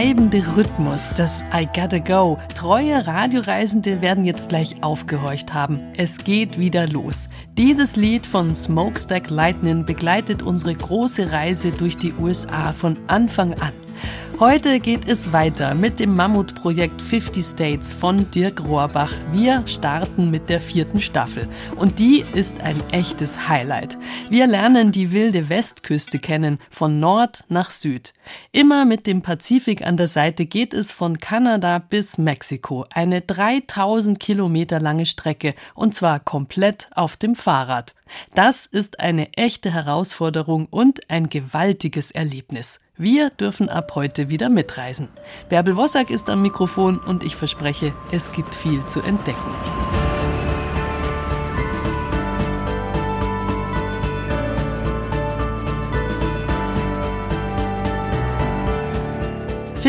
treibende 0.00 0.42
Rhythmus, 0.56 1.12
das 1.14 1.44
I 1.52 1.66
Gotta 1.66 1.98
Go. 1.98 2.38
Treue 2.54 3.06
Radioreisende 3.06 4.00
werden 4.00 4.24
jetzt 4.24 4.48
gleich 4.48 4.82
aufgehorcht 4.82 5.52
haben. 5.52 5.78
Es 5.94 6.24
geht 6.24 6.58
wieder 6.58 6.86
los. 6.86 7.28
Dieses 7.58 7.96
Lied 7.96 8.24
von 8.24 8.54
Smokestack 8.54 9.28
Lightning 9.28 9.84
begleitet 9.84 10.42
unsere 10.42 10.72
große 10.72 11.30
Reise 11.32 11.70
durch 11.70 11.98
die 11.98 12.14
USA 12.14 12.72
von 12.72 12.98
Anfang 13.08 13.52
an. 13.60 13.74
Heute 14.40 14.80
geht 14.80 15.06
es 15.06 15.34
weiter 15.34 15.74
mit 15.74 16.00
dem 16.00 16.16
Mammutprojekt 16.16 17.02
50 17.02 17.44
States 17.44 17.92
von 17.92 18.30
Dirk 18.30 18.64
Rohrbach. 18.66 19.12
Wir 19.32 19.62
starten 19.66 20.30
mit 20.30 20.48
der 20.48 20.62
vierten 20.62 21.02
Staffel 21.02 21.46
und 21.76 21.98
die 21.98 22.24
ist 22.32 22.58
ein 22.62 22.82
echtes 22.90 23.50
Highlight. 23.50 23.98
Wir 24.30 24.46
lernen 24.46 24.92
die 24.92 25.12
wilde 25.12 25.50
Westküste 25.50 26.18
kennen, 26.18 26.58
von 26.70 26.98
Nord 26.98 27.44
nach 27.50 27.68
Süd. 27.68 28.14
Immer 28.50 28.86
mit 28.86 29.06
dem 29.06 29.20
Pazifik 29.20 29.86
an 29.86 29.98
der 29.98 30.08
Seite 30.08 30.46
geht 30.46 30.72
es 30.72 30.90
von 30.90 31.18
Kanada 31.18 31.78
bis 31.78 32.16
Mexiko. 32.16 32.86
Eine 32.94 33.20
3000 33.20 34.18
Kilometer 34.18 34.80
lange 34.80 35.04
Strecke 35.04 35.54
und 35.74 35.94
zwar 35.94 36.18
komplett 36.18 36.88
auf 36.94 37.18
dem 37.18 37.34
Fahrrad. 37.34 37.94
Das 38.34 38.66
ist 38.66 39.00
eine 39.00 39.32
echte 39.34 39.72
Herausforderung 39.72 40.66
und 40.70 41.10
ein 41.10 41.28
gewaltiges 41.28 42.10
Erlebnis. 42.10 42.78
Wir 42.96 43.30
dürfen 43.30 43.68
ab 43.68 43.92
heute 43.94 44.28
wieder 44.28 44.48
mitreisen. 44.48 45.08
Bärbel 45.48 45.76
Wossack 45.76 46.10
ist 46.10 46.28
am 46.28 46.42
Mikrofon 46.42 46.98
und 46.98 47.24
ich 47.24 47.34
verspreche, 47.34 47.94
es 48.12 48.32
gibt 48.32 48.54
viel 48.54 48.84
zu 48.86 49.00
entdecken. 49.00 49.54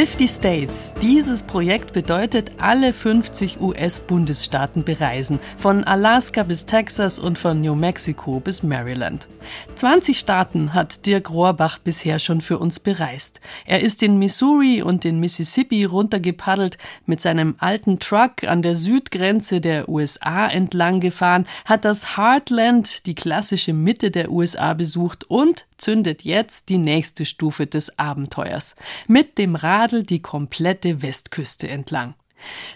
Fifty 0.01 0.27
States. 0.27 0.95
Dieses 0.99 1.43
Projekt 1.43 1.93
bedeutet 1.93 2.53
alle 2.57 2.91
50 2.91 3.61
US-Bundesstaaten 3.61 4.83
bereisen, 4.83 5.39
von 5.57 5.83
Alaska 5.83 6.41
bis 6.41 6.65
Texas 6.65 7.19
und 7.19 7.37
von 7.37 7.61
New 7.61 7.75
Mexico 7.75 8.39
bis 8.39 8.63
Maryland. 8.63 9.27
20 9.75 10.17
Staaten 10.17 10.73
hat 10.73 11.05
Dirk 11.05 11.29
Rohrbach 11.29 11.77
bisher 11.77 12.17
schon 12.17 12.41
für 12.41 12.57
uns 12.57 12.79
bereist. 12.79 13.41
Er 13.67 13.81
ist 13.81 14.01
in 14.01 14.17
Missouri 14.17 14.81
und 14.81 15.05
in 15.05 15.19
Mississippi 15.19 15.85
runtergepaddelt, 15.85 16.79
mit 17.05 17.21
seinem 17.21 17.53
alten 17.59 17.99
Truck 17.99 18.43
an 18.43 18.63
der 18.63 18.75
Südgrenze 18.75 19.61
der 19.61 19.87
USA 19.87 20.47
entlang 20.47 20.99
gefahren, 20.99 21.45
hat 21.65 21.85
das 21.85 22.17
Heartland, 22.17 23.05
die 23.05 23.13
klassische 23.13 23.73
Mitte 23.73 24.09
der 24.09 24.31
USA 24.31 24.73
besucht 24.73 25.29
und 25.29 25.67
zündet 25.77 26.23
jetzt 26.23 26.69
die 26.69 26.77
nächste 26.77 27.25
Stufe 27.25 27.67
des 27.67 27.97
Abenteuers. 27.97 28.75
Mit 29.07 29.37
dem 29.37 29.55
Radl 29.91 30.03
die 30.03 30.21
komplette 30.21 31.01
Westküste 31.01 31.67
entlang. 31.67 32.15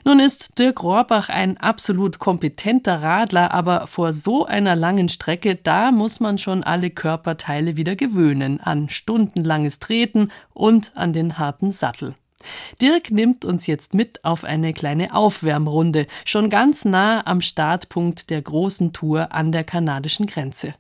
Nun 0.04 0.20
ist 0.20 0.60
Dirk 0.60 0.84
Rohrbach 0.84 1.30
ein 1.30 1.58
absolut 1.58 2.20
kompetenter 2.20 3.02
Radler, 3.02 3.52
aber 3.52 3.88
vor 3.88 4.14
so 4.14 4.46
einer 4.46 4.76
langen 4.76 5.10
Strecke, 5.10 5.56
da 5.56 5.92
muss 5.92 6.20
man 6.20 6.38
schon 6.38 6.64
alle 6.64 6.92
Körperteile 6.92 7.76
wieder 7.76 7.96
gewöhnen 7.96 8.60
an 8.60 8.90
stundenlanges 8.90 9.80
Treten 9.80 10.32
und 10.54 10.92
an 10.96 11.14
den 11.14 11.40
harten 11.40 11.72
Sattel. 11.72 12.14
Dirk 12.80 13.10
nimmt 13.10 13.44
uns 13.44 13.66
jetzt 13.66 13.96
mit 13.96 14.24
auf 14.24 14.44
eine 14.44 14.72
kleine 14.72 15.16
Aufwärmrunde, 15.16 16.06
schon 16.26 16.52
ganz 16.52 16.86
nah 16.86 17.26
am 17.26 17.42
Startpunkt 17.42 18.30
der 18.30 18.44
großen 18.44 18.94
Tour 18.94 19.34
an 19.34 19.52
der 19.52 19.64
kanadischen 19.64 20.28
Grenze. 20.28 20.76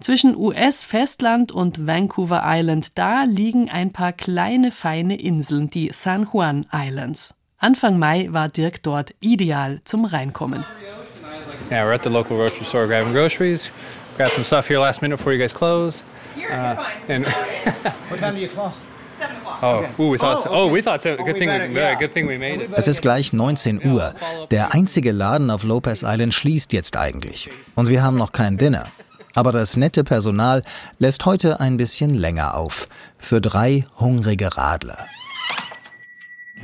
Zwischen 0.00 0.36
US-Festland 0.36 1.52
und 1.52 1.86
Vancouver 1.86 2.42
Island, 2.44 2.98
da 2.98 3.24
liegen 3.24 3.68
ein 3.70 3.92
paar 3.92 4.12
kleine 4.12 4.70
feine 4.70 5.20
Inseln, 5.20 5.70
die 5.70 5.90
San 5.92 6.26
Juan 6.32 6.66
Islands. 6.72 7.34
Anfang 7.58 7.98
Mai 7.98 8.28
war 8.30 8.48
Dirk 8.48 8.82
dort 8.82 9.14
ideal 9.20 9.80
zum 9.84 10.04
Reinkommen. 10.04 10.64
Yeah, 11.70 11.84
we're 11.86 11.94
at 11.94 12.02
the 12.04 12.08
local 12.10 12.36
grocery 12.36 12.64
store 12.64 12.86
grabbing 12.86 13.12
groceries. 13.12 13.72
Grab 14.16 14.30
some 14.30 14.44
stuff 14.44 14.68
here 14.68 14.78
last 14.80 15.02
minute 15.02 15.18
before 15.18 15.32
you 15.34 15.38
guys 15.40 15.52
close. 15.52 16.02
Here, 16.34 16.48
Uh, 16.48 16.52
you're 16.52 16.76
fine. 16.76 17.14
and 17.14 17.26
What 18.10 18.20
time 18.20 18.34
do 18.34 18.40
you 18.40 18.48
close? 18.48 18.74
Oh. 19.60 19.84
Oh, 19.98 20.16
Oh. 20.70 20.76
Es 22.76 22.86
ist 22.86 23.02
gleich 23.02 23.32
19 23.32 23.84
Uhr. 23.84 24.14
Der 24.52 24.72
einzige 24.74 25.10
Laden 25.10 25.50
auf 25.50 25.64
Lopez 25.64 26.02
Island 26.06 26.32
schließt 26.34 26.72
jetzt 26.72 26.96
eigentlich. 26.96 27.50
Und 27.74 27.88
wir 27.88 28.02
haben 28.02 28.16
noch 28.16 28.30
kein 28.30 28.56
Dinner. 28.58 28.86
Aber 29.38 29.52
das 29.52 29.76
nette 29.76 30.02
Personal 30.02 30.64
lässt 30.98 31.24
heute 31.24 31.60
ein 31.60 31.76
bisschen 31.76 32.16
länger 32.16 32.56
auf. 32.56 32.88
Für 33.18 33.40
drei 33.40 33.86
hungrige 34.00 34.56
Radler. 34.56 34.98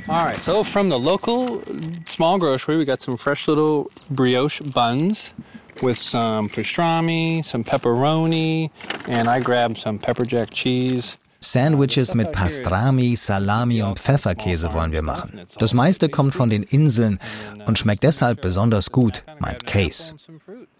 All 0.09 0.25
right. 0.25 0.41
So 0.41 0.61
from 0.61 0.89
the 0.89 0.99
local 0.99 1.61
small 2.05 2.37
grocery, 2.37 2.77
we 2.77 2.83
got 2.83 3.01
some 3.01 3.17
fresh 3.17 3.47
little 3.47 3.85
brioche 4.09 4.61
buns 4.73 5.33
with 5.81 5.97
some 5.97 6.49
pastrami, 6.49 7.45
some 7.45 7.63
pepperoni, 7.63 8.69
and 9.07 9.29
I 9.29 9.39
grabbed 9.39 9.77
some 9.77 9.97
pepper 9.97 10.25
jack 10.25 10.51
cheese. 10.51 11.15
Sandwiches 11.39 12.13
mit 12.13 12.33
Pastrami, 12.33 13.15
Salami 13.15 13.83
und 13.83 13.99
Pfefferkäse 13.99 14.73
wollen 14.73 14.91
wir 14.91 15.03
machen. 15.03 15.39
Das 15.59 15.73
meiste 15.73 16.09
kommt 16.09 16.35
von 16.35 16.49
den 16.49 16.63
Inseln 16.63 17.19
und 17.67 17.79
schmeckt 17.79 18.03
deshalb 18.03 18.41
besonders 18.41 18.91
gut, 18.91 19.23
meint 19.39 19.65
Case. 19.65 20.15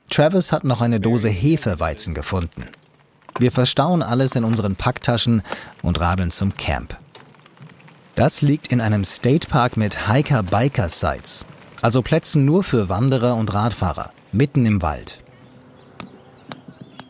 Travis 0.09 0.51
hat 0.51 0.63
noch 0.63 0.81
eine 0.81 0.99
Dose 0.99 1.29
Hefeweizen 1.29 2.13
gefunden. 2.13 2.66
Wir 3.39 3.51
verstauen 3.51 4.01
alles 4.01 4.35
in 4.35 4.43
unseren 4.43 4.75
Packtaschen 4.75 5.43
und 5.81 5.99
radeln 5.99 6.31
zum 6.31 6.55
Camp. 6.55 6.97
Das 8.16 8.41
liegt 8.41 8.71
in 8.71 8.79
einem 8.79 9.03
Statepark 9.03 9.75
mit 9.75 10.07
Hiker-Biker-Sites, 10.07 11.45
also 11.81 12.01
Plätzen 12.01 12.45
nur 12.45 12.63
für 12.63 12.88
Wanderer 12.88 13.35
und 13.35 13.53
Radfahrer, 13.53 14.11
mitten 14.31 14.66
im 14.66 14.81
Wald. 14.81 15.19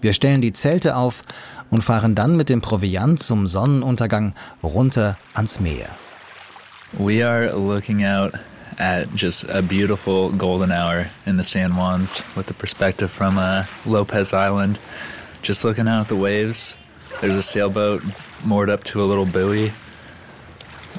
Wir 0.01 0.13
stellen 0.13 0.41
die 0.41 0.53
Zelte 0.53 0.95
auf 0.95 1.23
und 1.69 1.83
fahren 1.83 2.15
dann 2.15 2.37
mit 2.37 2.49
dem 2.49 2.61
Proviant 2.61 3.19
zum 3.19 3.45
Sonnenuntergang 3.45 4.33
runter 4.63 5.17
ans 5.35 5.59
Meer. 5.59 5.89
We 6.93 7.27
are 7.27 7.51
looking 7.55 8.05
out 8.05 8.33
at 8.77 9.13
just 9.15 9.43
a 9.45 9.61
beautiful 9.61 10.29
golden 10.31 10.71
hour 10.71 11.07
in 11.25 11.35
the 11.35 11.43
San 11.43 11.71
Juans 11.71 12.21
with 12.35 12.47
the 12.47 12.53
perspective 12.53 13.11
from 13.11 13.37
uh, 13.37 13.65
Lopez 13.85 14.33
Island. 14.33 14.79
Just 15.41 15.63
looking 15.63 15.87
out 15.87 16.01
at 16.01 16.07
the 16.07 16.15
waves. 16.15 16.77
There's 17.21 17.35
a 17.35 17.43
sailboat 17.43 18.03
moored 18.43 18.69
up 18.69 18.83
to 18.85 19.01
a 19.01 19.05
little 19.05 19.25
buoy. 19.25 19.71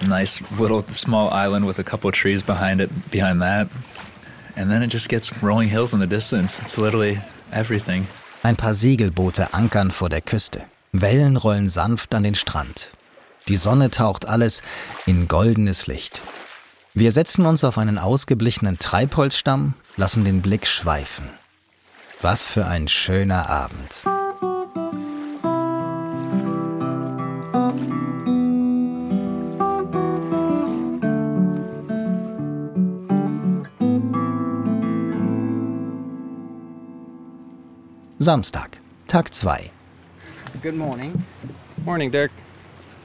Nice 0.07 0.43
little 0.59 0.83
small 0.89 1.31
island 1.31 1.67
with 1.67 1.79
a 1.79 1.85
couple 1.85 2.11
trees 2.13 2.43
behind 2.43 2.81
it, 2.81 2.91
behind 3.11 3.43
that. 3.43 3.69
And 4.57 4.71
then 4.71 4.83
it 4.83 4.89
just 4.89 5.09
gets 5.09 5.33
rolling 5.43 5.69
hills 5.69 5.93
in 5.93 6.01
the 6.01 6.07
distance. 6.07 6.61
It's 6.61 6.79
literally 6.79 7.19
everything. 7.53 8.07
Ein 8.43 8.57
paar 8.57 8.75
Segelboote 8.75 9.53
ankern 9.53 9.91
vor 9.91 10.09
der 10.09 10.21
Küste. 10.21 10.65
Wellen 10.93 11.37
rollen 11.37 11.69
sanft 11.69 12.15
an 12.15 12.22
den 12.22 12.34
Strand. 12.34 12.91
Die 13.49 13.57
Sonne 13.57 13.91
taucht 13.91 14.27
alles 14.27 14.63
in 15.07 15.29
goldenes 15.29 15.87
Licht. 15.87 16.21
Wir 16.98 17.13
setzen 17.13 17.45
uns 17.45 17.63
auf 17.63 17.77
einen 17.77 17.98
ausgeblichenen 17.98 18.78
Treibholzstamm, 18.78 19.75
lassen 19.98 20.25
den 20.25 20.41
Blick 20.41 20.66
schweifen. 20.66 21.28
Was 22.22 22.48
für 22.48 22.65
ein 22.65 22.89
schöner 22.89 23.51
Abend. 23.51 24.01
Samstag, 38.19 38.78
Tag 39.07 39.34
2. 39.34 39.71
Good 40.63 40.75
morning. 40.75 41.13
Morning, 41.84 42.10
Dirk. 42.10 42.31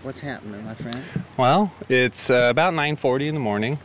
What's 0.04 0.22
happening, 0.22 0.66
my 0.66 0.74
friend? 0.74 1.04
Well, 1.38 1.70
it's 1.88 2.32
uh, 2.32 2.50
about 2.50 2.74
9:40 2.74 3.28
in 3.28 3.36
the 3.36 3.40
morning. 3.40 3.78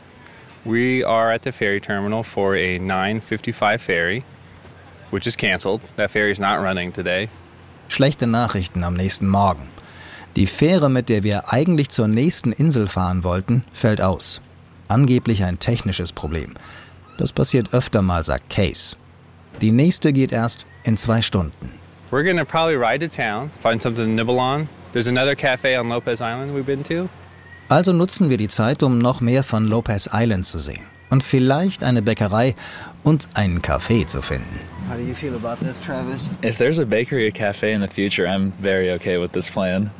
We 0.65 1.03
are 1.03 1.31
at 1.31 1.43
the 1.43 1.51
ferry 1.51 1.79
terminal 1.79 2.23
for 2.23 2.55
a 2.55 2.79
9:55 2.79 3.79
ferry, 3.79 4.23
which 5.11 5.27
is 5.27 5.35
canceled. 5.35 5.81
That 5.95 6.09
ferry's 6.09 6.39
not 6.39 6.59
running 6.59 6.91
today. 6.91 7.29
Schlechte 7.87 8.25
Nachrichten 8.25 8.83
am 8.83 8.95
nächsten 8.95 9.27
Morgen. 9.27 9.69
Die 10.35 10.47
Fähre, 10.47 10.89
mit 10.89 11.07
der 11.07 11.21
wir 11.21 11.53
eigentlich 11.53 11.89
zur 11.89 12.07
nächsten 12.07 12.51
Insel 12.51 12.87
fahren 12.87 13.23
wollten, 13.23 13.63
fällt 13.71 14.01
aus. 14.01 14.41
Angeblich 14.87 15.43
ein 15.43 15.59
technisches 15.59 16.11
Problem. 16.13 16.55
Das 17.17 17.31
passiert 17.31 17.73
öfter 17.73 18.01
mal, 18.01 18.23
sagt 18.23 18.49
Case. 18.49 18.95
Die 19.61 19.71
nächste 19.71 20.13
geht 20.13 20.31
erst 20.31 20.65
in 20.83 20.97
zwei 20.97 21.21
Stunden. 21.21 21.73
We're 22.09 22.23
gonna 22.23 22.45
probably 22.45 22.75
ride 22.75 23.07
to 23.07 23.15
town, 23.15 23.51
find 23.61 23.81
something 23.81 24.05
to 24.05 24.11
nibble 24.11 24.39
on. 24.39 24.67
There's 24.93 25.07
another 25.07 25.35
cafe 25.35 25.77
on 25.77 25.89
Lopez 25.89 26.21
Island 26.21 26.55
we've 26.55 26.65
been 26.65 26.83
to. 26.85 27.09
Also 27.69 27.91
nutzen 27.91 28.29
wir 28.29 28.37
die 28.37 28.47
Zeit, 28.47 28.81
um 28.83 28.97
noch 28.97 29.19
mehr 29.19 29.43
von 29.43 29.67
Lopez 29.67 30.09
Island 30.13 30.45
zu 30.45 30.57
sehen. 30.57 30.85
Und 31.09 31.23
vielleicht 31.23 31.83
eine 31.83 32.01
Bäckerei 32.01 32.55
und 33.03 33.27
einen 33.33 33.61
Café 33.61 34.05
zu 34.05 34.21
finden. 34.21 34.59
How 34.89 34.97
do 34.97 35.03
you 35.03 35.13
feel 35.13 35.35
about 35.35 35.65
this, 35.65 35.79
Travis? 35.81 36.31
If 36.43 36.57
there's 36.57 36.79
a 36.79 36.85
bakery 36.85 37.27
or 37.27 37.31
cafe 37.31 37.73
in 37.73 37.81
the 37.81 37.87
future, 37.87 38.27
I'm 38.27 38.51
very 38.61 38.91
okay 38.93 39.21
with 39.21 39.31
this 39.31 39.49
plan. 39.49 39.91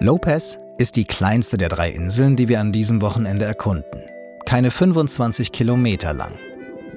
Lopez 0.00 0.58
ist 0.78 0.96
die 0.96 1.04
kleinste 1.04 1.56
der 1.56 1.68
drei 1.68 1.90
Inseln, 1.90 2.36
die 2.36 2.48
wir 2.48 2.60
an 2.60 2.72
diesem 2.72 3.00
Wochenende 3.00 3.44
erkunden. 3.44 4.02
Keine 4.44 4.70
25 4.70 5.52
Kilometer 5.52 6.12
lang. 6.12 6.32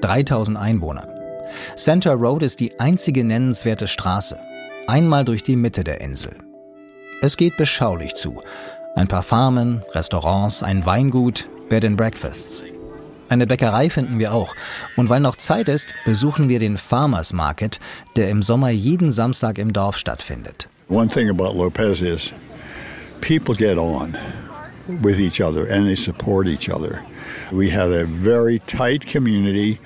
3000 0.02 0.58
Einwohner. 0.58 1.17
Center 1.76 2.14
Road 2.14 2.44
ist 2.44 2.60
die 2.60 2.80
einzige 2.80 3.24
nennenswerte 3.24 3.88
Straße. 3.88 4.40
Einmal 4.88 5.26
durch 5.26 5.44
die 5.44 5.56
Mitte 5.56 5.84
der 5.84 6.02
Insel. 6.02 6.36
Es 7.22 7.38
geht 7.38 7.58
beschaulich 7.58 8.16
zu. 8.16 8.42
Ein 8.96 9.08
paar 9.08 9.24
Farmen, 9.24 9.84
Restaurants, 9.94 10.64
ein 10.64 10.86
Weingut, 10.86 11.50
Bed 11.70 11.86
and 11.86 11.98
Breakfasts. 11.98 12.64
Eine 13.30 13.46
Bäckerei 13.46 13.90
finden 13.90 14.20
wir 14.20 14.34
auch. 14.34 14.56
Und 14.96 15.10
weil 15.10 15.20
noch 15.20 15.36
Zeit 15.36 15.68
ist, 15.68 15.88
besuchen 16.06 16.48
wir 16.48 16.60
den 16.60 16.78
Farmers 16.78 17.34
Market, 17.34 17.80
der 18.16 18.30
im 18.30 18.42
Sommer 18.42 18.70
jeden 18.70 19.12
Samstag 19.12 19.58
im 19.58 19.74
Dorf 19.74 19.98
stattfindet. 19.98 20.70
One 20.90 21.10
thing 21.10 21.30
about 21.30 21.54
Lopez 21.54 22.02
is 22.02 22.34
people 23.20 23.54
get 23.54 23.78
on 23.78 24.16
with 25.02 25.20
each 25.20 25.42
other 25.42 25.70
and 25.70 25.86
they 25.86 25.96
support 25.96 26.48
each 26.48 26.70
other. 26.70 27.02
We 27.52 27.70
have 27.70 27.92
a 27.92 28.06
very 28.06 28.62
tight 28.68 29.06
community 29.06 29.80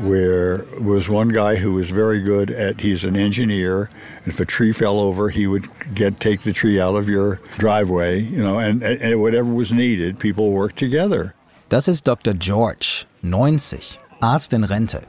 where 0.00 0.64
was 0.80 1.08
one 1.08 1.28
guy 1.28 1.56
who 1.56 1.72
was 1.72 1.90
very 1.90 2.20
good 2.20 2.50
at 2.50 2.80
he's 2.80 3.04
an 3.04 3.16
engineer 3.16 3.88
if 4.26 4.40
a 4.40 4.44
tree 4.44 4.72
fell 4.72 4.98
over 4.98 5.28
he 5.28 5.46
would 5.46 5.68
get 5.94 6.18
take 6.20 6.42
the 6.42 6.52
tree 6.52 6.80
out 6.80 6.96
of 6.96 7.08
your 7.08 7.40
driveway 7.58 8.20
you 8.20 8.42
know 8.42 8.58
and, 8.58 8.82
and 8.82 9.20
whatever 9.20 9.52
was 9.52 9.70
needed 9.70 10.18
people 10.18 10.50
worked 10.50 10.76
together 10.76 11.34
Das 11.70 11.86
ist 11.86 12.08
Dr. 12.08 12.34
George, 12.34 13.06
90, 13.22 14.00
Arzt 14.20 14.52
in 14.52 14.64
Rente. 14.64 15.02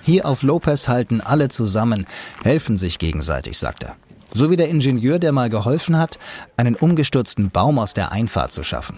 Hier 0.00 0.24
auf 0.24 0.42
Lopez 0.42 0.88
halten 0.88 1.20
alle 1.20 1.50
zusammen, 1.50 2.06
helfen 2.42 2.78
sich 2.78 2.98
gegenseitig, 2.98 3.58
sagt 3.58 3.82
er. 3.82 3.96
So 4.32 4.50
wie 4.50 4.56
der 4.56 4.70
Ingenieur, 4.70 5.18
der 5.18 5.32
mal 5.32 5.50
geholfen 5.50 5.98
hat, 5.98 6.18
einen 6.56 6.74
umgestürzten 6.74 7.50
Baum 7.50 7.78
aus 7.78 7.92
der 7.92 8.12
Einfahrt 8.12 8.50
zu 8.50 8.64
schaffen. 8.64 8.96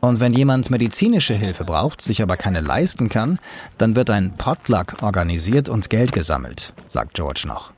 Und 0.00 0.20
wenn 0.20 0.34
jemand 0.34 0.70
medizinische 0.70 1.34
Hilfe 1.34 1.64
braucht, 1.64 2.02
sich 2.02 2.22
aber 2.22 2.36
keine 2.36 2.60
leisten 2.60 3.08
kann, 3.08 3.38
dann 3.78 3.96
wird 3.96 4.10
ein 4.10 4.34
Potluck 4.34 5.02
organisiert 5.02 5.68
und 5.68 5.90
Geld 5.90 6.12
gesammelt, 6.12 6.74
sagt 6.88 7.14
George 7.14 7.44
noch. 7.46 7.72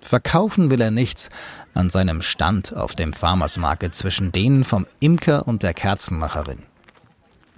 Verkaufen 0.00 0.70
will 0.70 0.80
er 0.80 0.90
nichts 0.90 1.28
an 1.74 1.90
seinem 1.90 2.22
Stand 2.22 2.74
auf 2.74 2.94
dem 2.94 3.12
Farmers 3.12 3.56
Market 3.56 3.94
zwischen 3.94 4.32
denen 4.32 4.64
vom 4.64 4.86
Imker 5.00 5.46
und 5.46 5.62
der 5.62 5.74
Kerzenmacherin. 5.74 6.62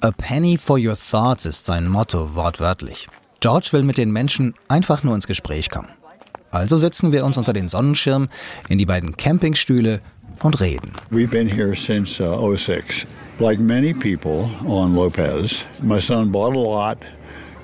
A 0.01 0.11
penny 0.13 0.57
for 0.57 0.79
your 0.79 0.97
thoughts 0.97 1.45
ist 1.45 1.67
sein 1.67 1.87
Motto 1.87 2.35
wortwörtlich. 2.35 3.09
George 3.41 3.69
will 3.73 3.83
mit 3.83 3.99
den 3.99 4.11
Menschen 4.11 4.55
einfach 4.69 5.03
nur 5.03 5.15
ins 5.15 5.27
Gespräch 5.27 5.71
kommen. 5.71 5.89
Also 6.51 6.79
setzen 6.79 7.13
wir 7.13 7.25
uns 7.25 7.39
unter 7.39 7.53
den 7.53 7.69
Sonnenschirm 7.69 8.29
in 8.69 8.79
die 8.79 8.87
beiden 8.87 9.17
Campingstühle 9.17 10.01
und 10.43 10.61
reden. 10.61 10.93
we've 11.11 11.31
been 11.31 11.49
here 11.49 11.75
since 11.75 12.23
uh, 12.23 12.57
06 12.57 13.07
like 13.39 13.61
many 13.61 13.93
people 13.95 14.51
on 14.67 14.95
lopez 14.95 15.67
my 15.83 16.01
son 16.01 16.31
bought 16.31 16.55
a 16.55 16.59
lot 16.59 16.99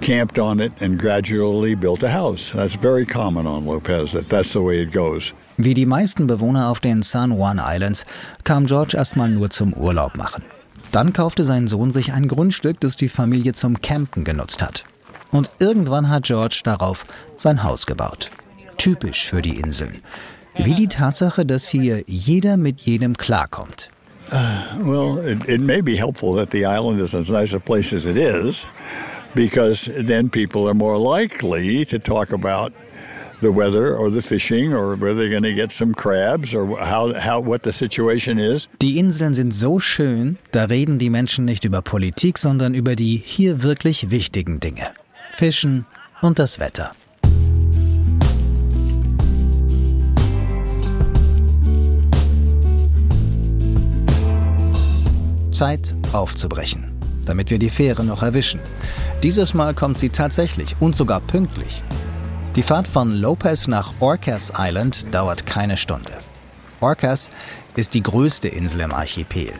camped 0.00 0.38
on 0.38 0.60
it 0.60 0.72
and 0.80 0.98
gradually 1.00 1.74
built 1.74 2.02
a 2.02 2.08
house 2.12 2.52
that's 2.54 2.74
very 2.76 3.06
common 3.06 3.46
on 3.46 3.64
lopez 3.66 4.12
that 4.12 4.28
that's 4.28 4.52
the 4.52 4.60
way 4.60 4.82
it 4.82 4.92
goes 4.92 5.32
Wie 5.58 5.72
die 5.72 5.86
meisten 5.86 6.26
Bewohner 6.26 6.68
auf 6.68 6.80
den 6.80 7.02
San 7.02 7.30
Juan 7.32 7.58
Islands 7.58 8.04
kam 8.44 8.66
George 8.66 8.94
erstmal 8.94 9.30
nur 9.30 9.48
zum 9.48 9.72
Urlaub 9.72 10.14
machen. 10.14 10.44
Dann 10.92 11.14
kaufte 11.14 11.44
sein 11.44 11.66
Sohn 11.66 11.90
sich 11.90 12.12
ein 12.12 12.28
Grundstück, 12.28 12.78
das 12.80 12.96
die 12.96 13.08
Familie 13.08 13.54
zum 13.54 13.80
Campen 13.80 14.22
genutzt 14.22 14.60
hat. 14.62 14.84
Und 15.32 15.48
irgendwann 15.58 16.10
hat 16.10 16.24
George 16.24 16.60
darauf 16.62 17.06
sein 17.38 17.62
Haus 17.62 17.86
gebaut. 17.86 18.30
Typisch 18.76 19.30
für 19.30 19.40
die 19.40 19.58
Inseln. 19.58 20.02
Wie 20.58 20.74
die 20.74 20.88
Tatsache, 20.88 21.44
dass 21.44 21.68
hier 21.68 22.02
jeder 22.06 22.56
mit 22.56 22.80
jedem 22.80 23.16
klarkommt. 23.16 23.90
Well, 24.82 25.18
it, 25.24 25.48
it 25.48 25.60
may 25.60 25.80
be 25.80 25.96
helpful 25.96 26.34
that 26.36 26.50
the 26.50 26.64
island 26.64 27.00
is 27.00 27.14
as 27.14 27.28
nice 27.28 27.54
a 27.54 27.60
place 27.60 27.94
as 27.94 28.06
it 28.06 28.16
is, 28.16 28.66
because 29.34 29.90
then 29.94 30.28
people 30.28 30.66
are 30.66 30.74
more 30.74 30.98
likely 30.98 31.84
to 31.86 31.98
talk 31.98 32.32
about 32.32 32.72
the 33.40 33.52
weather 33.52 33.96
or 33.96 34.10
the 34.10 34.22
fishing 34.22 34.72
or 34.72 34.96
whether 34.96 35.14
they're 35.14 35.30
going 35.30 35.42
to 35.42 35.54
get 35.54 35.70
some 35.70 35.94
crabs 35.94 36.54
or 36.54 36.66
how, 36.78 37.12
how 37.14 37.40
what 37.40 37.62
the 37.62 37.72
situation 37.72 38.38
is. 38.38 38.68
Die 38.80 38.98
Inseln 38.98 39.34
sind 39.34 39.52
so 39.52 39.78
schön, 39.78 40.38
da 40.52 40.64
reden 40.64 40.98
die 40.98 41.10
Menschen 41.10 41.44
nicht 41.44 41.64
über 41.64 41.82
Politik, 41.82 42.38
sondern 42.38 42.74
über 42.74 42.96
die 42.96 43.22
hier 43.24 43.62
wirklich 43.62 44.10
wichtigen 44.10 44.58
Dinge. 44.58 44.90
Fischen 45.34 45.86
und 46.22 46.38
das 46.38 46.58
Wetter. 46.58 46.92
Zeit 55.56 55.94
aufzubrechen, 56.12 56.92
damit 57.24 57.48
wir 57.48 57.58
die 57.58 57.70
Fähre 57.70 58.04
noch 58.04 58.22
erwischen. 58.22 58.60
Dieses 59.22 59.54
Mal 59.54 59.72
kommt 59.72 59.98
sie 59.98 60.10
tatsächlich 60.10 60.76
und 60.80 60.94
sogar 60.94 61.20
pünktlich. 61.20 61.82
Die 62.56 62.62
Fahrt 62.62 62.86
von 62.86 63.10
Lopez 63.10 63.66
nach 63.66 63.94
Orcas 64.00 64.52
Island 64.54 65.06
dauert 65.12 65.46
keine 65.46 65.78
Stunde. 65.78 66.12
Orcas 66.80 67.30
ist 67.74 67.94
die 67.94 68.02
größte 68.02 68.48
Insel 68.48 68.82
im 68.82 68.92
Archipel. 68.92 69.50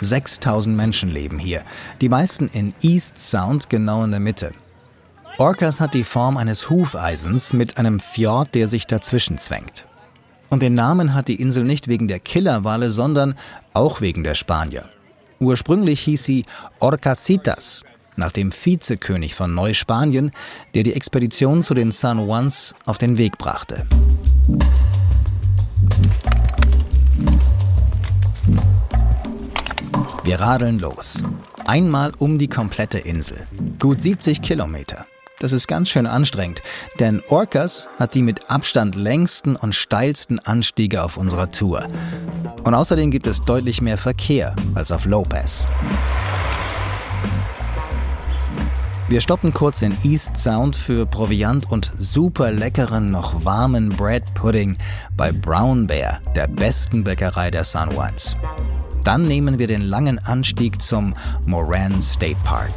6000 0.00 0.76
Menschen 0.76 1.10
leben 1.10 1.38
hier, 1.38 1.62
die 2.00 2.08
meisten 2.08 2.48
in 2.48 2.74
East 2.82 3.16
Sound 3.18 3.70
genau 3.70 4.02
in 4.02 4.10
der 4.10 4.20
Mitte. 4.20 4.50
Orcas 5.38 5.80
hat 5.80 5.94
die 5.94 6.04
Form 6.04 6.38
eines 6.38 6.70
Hufeisens 6.70 7.52
mit 7.52 7.78
einem 7.78 8.00
Fjord, 8.00 8.54
der 8.56 8.66
sich 8.66 8.88
dazwischen 8.88 9.38
zwängt. 9.38 9.86
Und 10.48 10.62
den 10.62 10.74
Namen 10.74 11.14
hat 11.14 11.28
die 11.28 11.40
Insel 11.40 11.62
nicht 11.62 11.86
wegen 11.86 12.08
der 12.08 12.18
Killerwale, 12.18 12.90
sondern 12.90 13.36
auch 13.74 14.00
wegen 14.00 14.24
der 14.24 14.34
Spanier. 14.34 14.88
Ursprünglich 15.38 16.00
hieß 16.00 16.24
sie 16.24 16.44
Orcasitas, 16.80 17.82
nach 18.16 18.32
dem 18.32 18.52
Vizekönig 18.52 19.34
von 19.34 19.54
Neuspanien, 19.54 20.32
der 20.74 20.82
die 20.82 20.94
Expedition 20.94 21.62
zu 21.62 21.74
den 21.74 21.92
San 21.92 22.18
Juans 22.18 22.74
auf 22.86 22.98
den 22.98 23.18
Weg 23.18 23.36
brachte. 23.38 23.86
Wir 30.24 30.40
radeln 30.40 30.78
los. 30.78 31.22
Einmal 31.66 32.12
um 32.18 32.38
die 32.38 32.48
komplette 32.48 32.98
Insel. 32.98 33.46
Gut 33.78 34.00
70 34.00 34.42
Kilometer. 34.42 35.06
Das 35.38 35.52
ist 35.52 35.68
ganz 35.68 35.90
schön 35.90 36.06
anstrengend, 36.06 36.62
denn 36.98 37.22
Orcas 37.28 37.90
hat 37.98 38.14
die 38.14 38.22
mit 38.22 38.48
Abstand 38.48 38.94
längsten 38.94 39.54
und 39.54 39.74
steilsten 39.74 40.38
Anstiege 40.38 41.02
auf 41.02 41.18
unserer 41.18 41.50
Tour. 41.50 41.86
Und 42.64 42.72
außerdem 42.72 43.10
gibt 43.10 43.26
es 43.26 43.42
deutlich 43.42 43.82
mehr 43.82 43.98
Verkehr 43.98 44.56
als 44.74 44.90
auf 44.90 45.04
Lopez. 45.04 45.66
Wir 49.08 49.20
stoppen 49.20 49.52
kurz 49.52 49.82
in 49.82 49.94
East 50.04 50.38
Sound 50.38 50.74
für 50.74 51.04
Proviant 51.04 51.70
und 51.70 51.92
super 51.98 52.50
leckeren, 52.50 53.10
noch 53.10 53.44
warmen 53.44 53.90
Bread 53.90 54.24
Pudding 54.32 54.78
bei 55.16 55.32
Brown 55.32 55.86
Bear, 55.86 56.18
der 56.34 56.48
besten 56.48 57.04
Bäckerei 57.04 57.50
der 57.50 57.64
San 57.64 57.90
Juans. 57.90 58.36
Dann 59.04 59.28
nehmen 59.28 59.58
wir 59.58 59.66
den 59.66 59.82
langen 59.82 60.18
Anstieg 60.18 60.80
zum 60.80 61.14
Moran 61.44 62.02
State 62.02 62.38
Park. 62.42 62.72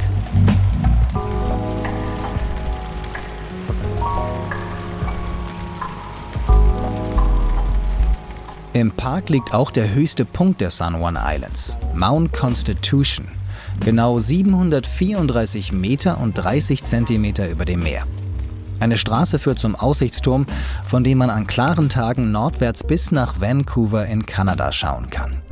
Im 8.72 8.92
Park 8.92 9.30
liegt 9.30 9.52
auch 9.52 9.72
der 9.72 9.92
höchste 9.94 10.24
Punkt 10.24 10.60
der 10.60 10.70
San 10.70 10.94
Juan 10.94 11.18
Islands, 11.20 11.76
Mount 11.92 12.32
Constitution, 12.32 13.26
genau 13.80 14.20
734 14.20 15.72
Meter 15.72 16.20
und 16.20 16.34
30 16.34 16.84
Zentimeter 16.84 17.50
über 17.50 17.64
dem 17.64 17.82
Meer. 17.82 18.06
Eine 18.78 18.96
Straße 18.96 19.40
führt 19.40 19.58
zum 19.58 19.74
Aussichtsturm, 19.74 20.46
von 20.84 21.02
dem 21.02 21.18
man 21.18 21.30
an 21.30 21.48
klaren 21.48 21.88
Tagen 21.88 22.30
nordwärts 22.30 22.84
bis 22.84 23.10
nach 23.10 23.40
Vancouver 23.40 24.06
in 24.06 24.24
Kanada 24.24 24.70
schauen 24.70 25.10
kann. 25.10 25.42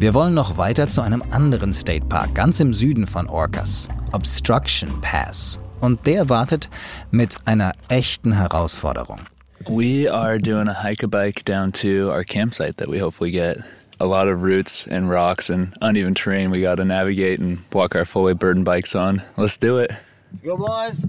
Wir 0.00 0.12
wollen 0.12 0.34
noch 0.34 0.56
weiter 0.56 0.88
zu 0.88 1.00
einem 1.00 1.22
anderen 1.30 1.72
State 1.72 2.06
Park 2.06 2.34
ganz 2.34 2.58
im 2.58 2.74
Süden 2.74 3.06
von 3.06 3.28
Orcas, 3.28 3.88
Obstruction 4.10 5.00
Pass. 5.00 5.60
Und 5.80 6.08
der 6.08 6.28
wartet 6.28 6.68
mit 7.12 7.36
einer 7.44 7.72
echten 7.88 8.32
Herausforderung. 8.32 9.20
We 9.68 10.08
are 10.08 10.38
doing 10.38 10.68
a 10.68 10.74
hike 10.74 11.02
a 11.02 11.08
bike 11.08 11.44
down 11.44 11.72
to 11.72 12.10
our 12.10 12.24
campsite 12.24 12.78
that 12.78 12.88
we 12.88 12.98
hopefully 12.98 13.30
get. 13.30 13.58
A 14.00 14.06
lot 14.06 14.26
of 14.26 14.42
roots 14.42 14.86
and 14.88 15.08
rocks 15.08 15.48
and 15.48 15.74
uneven 15.80 16.14
terrain 16.14 16.50
we 16.50 16.60
got 16.60 16.76
to 16.76 16.84
navigate 16.84 17.38
and 17.38 17.58
walk 17.72 17.94
our 17.94 18.04
fully 18.04 18.34
burden 18.34 18.64
bikes 18.64 18.96
on. 18.96 19.22
Let's 19.36 19.56
do 19.56 19.78
it. 19.78 19.92
Let's 20.32 20.42
go, 20.42 20.56
boys. 20.56 21.06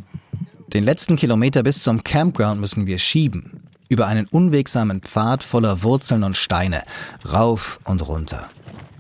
Den 0.74 0.84
letzten 0.84 1.16
Kilometer 1.16 1.64
bis 1.64 1.82
zum 1.82 2.04
Campground 2.04 2.60
müssen 2.60 2.86
wir 2.86 3.00
schieben. 3.00 3.64
Über 3.90 4.08
einen 4.08 4.28
unwegsamen 4.28 5.02
Pfad 5.02 5.44
voller 5.44 5.84
Wurzeln 5.84 6.24
und 6.24 6.38
Steine. 6.38 6.84
Rauf 7.32 7.80
und 7.86 8.08
runter. 8.08 8.50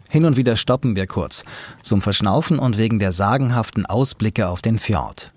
Hin 0.10 0.26
und 0.26 0.38
wieder 0.38 0.56
stoppen 0.56 0.96
wir 0.96 1.08
kurz. 1.08 1.44
Zum 1.82 2.02
Verschnaufen 2.02 2.60
und 2.60 2.78
wegen 2.78 3.00
der 3.00 3.12
sagenhaften 3.12 3.86
Ausblicke 3.86 4.48
auf 4.48 4.62
den 4.62 4.78
Fjord. 4.78 5.32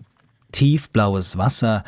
Tiefblaues 0.52 1.38
Wasser, 1.38 1.85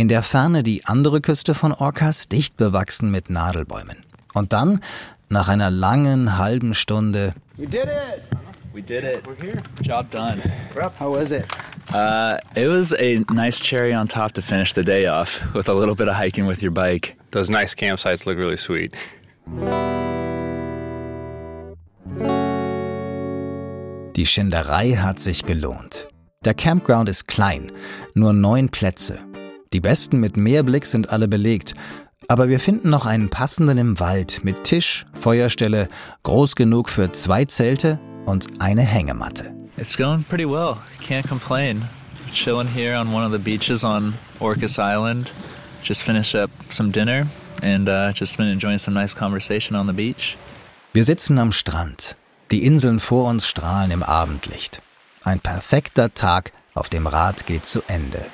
in 0.00 0.08
der 0.08 0.22
Ferne 0.22 0.62
die 0.62 0.86
andere 0.86 1.20
Küste 1.20 1.54
von 1.54 1.72
Orcas, 1.72 2.26
dicht 2.26 2.56
bewachsen 2.56 3.10
mit 3.10 3.28
Nadelbäumen. 3.28 3.98
Und 4.32 4.54
dann, 4.54 4.80
nach 5.28 5.48
einer 5.48 5.70
langen 5.70 6.38
halben 6.38 6.74
Stunde, 6.74 7.34
We 7.58 7.66
did 7.66 7.84
it. 7.84 8.22
We 8.72 8.80
did 8.80 9.04
it. 9.04 9.22
We're 9.26 9.38
here. 9.38 9.62
Job 9.82 10.10
done. 10.10 10.40
How 10.98 11.14
was 11.14 11.32
it? 11.32 11.44
Uh, 11.92 12.38
it 12.54 12.68
was 12.68 12.94
a 12.94 13.22
nice 13.30 13.60
cherry 13.60 13.94
on 13.94 14.08
top 14.08 14.32
to 14.32 14.40
finish 14.40 14.72
the 14.72 14.82
day 14.82 15.06
off 15.06 15.42
with 15.54 15.68
a 15.68 15.74
little 15.74 15.94
bit 15.94 16.08
of 16.08 16.14
hiking 16.14 16.46
with 16.46 16.62
your 16.62 16.72
bike. 16.72 17.16
Those 17.32 17.50
nice 17.50 17.74
campsites 17.74 18.24
look 18.24 18.38
really 18.38 18.56
sweet. 18.56 18.96
die 24.16 24.26
Schinderei 24.26 24.96
hat 24.96 25.18
sich 25.18 25.44
gelohnt. 25.44 26.08
Der 26.44 26.54
Campground 26.54 27.08
ist 27.08 27.26
klein, 27.26 27.72
nur 28.14 28.32
neun 28.32 28.70
Plätze. 28.70 29.18
Die 29.72 29.80
besten 29.80 30.18
mit 30.18 30.36
Meerblick 30.36 30.84
sind 30.84 31.10
alle 31.10 31.28
belegt, 31.28 31.74
aber 32.26 32.48
wir 32.48 32.58
finden 32.58 32.90
noch 32.90 33.06
einen 33.06 33.28
passenden 33.28 33.78
im 33.78 34.00
Wald 34.00 34.42
mit 34.42 34.64
Tisch, 34.64 35.06
Feuerstelle, 35.12 35.88
groß 36.24 36.56
genug 36.56 36.88
für 36.88 37.12
zwei 37.12 37.44
Zelte 37.44 38.00
und 38.26 38.60
eine 38.60 38.82
Hängematte. 38.82 39.54
It's 39.76 39.96
going 39.96 40.24
pretty 40.24 40.44
well. 40.44 40.76
Can't 41.06 41.28
complain. 41.28 41.84
Chilling 42.32 42.66
here 42.66 42.98
on 42.98 43.14
one 43.14 43.24
of 43.24 43.30
the 43.30 43.38
beaches 43.38 43.84
on 43.84 44.14
Orcas 44.40 44.76
Island. 44.76 45.30
Just 45.84 46.02
finished 46.02 46.34
up 46.34 46.50
some 46.68 46.90
dinner 46.90 47.28
and 47.62 47.88
uh, 47.88 48.12
just 48.12 48.38
been 48.38 48.48
enjoying 48.48 48.78
some 48.78 48.98
nice 48.98 49.14
conversation 49.14 49.76
on 49.76 49.86
the 49.86 49.92
beach. 49.92 50.36
Wir 50.92 51.04
sitzen 51.04 51.38
am 51.38 51.52
Strand. 51.52 52.16
Die 52.50 52.64
Inseln 52.64 52.98
vor 52.98 53.30
uns 53.30 53.46
strahlen 53.46 53.92
im 53.92 54.02
Abendlicht. 54.02 54.82
Ein 55.22 55.38
perfekter 55.38 56.12
Tag 56.12 56.52
auf 56.74 56.88
dem 56.88 57.06
Rad 57.06 57.46
geht 57.46 57.64
zu 57.64 57.82
Ende. 57.86 58.26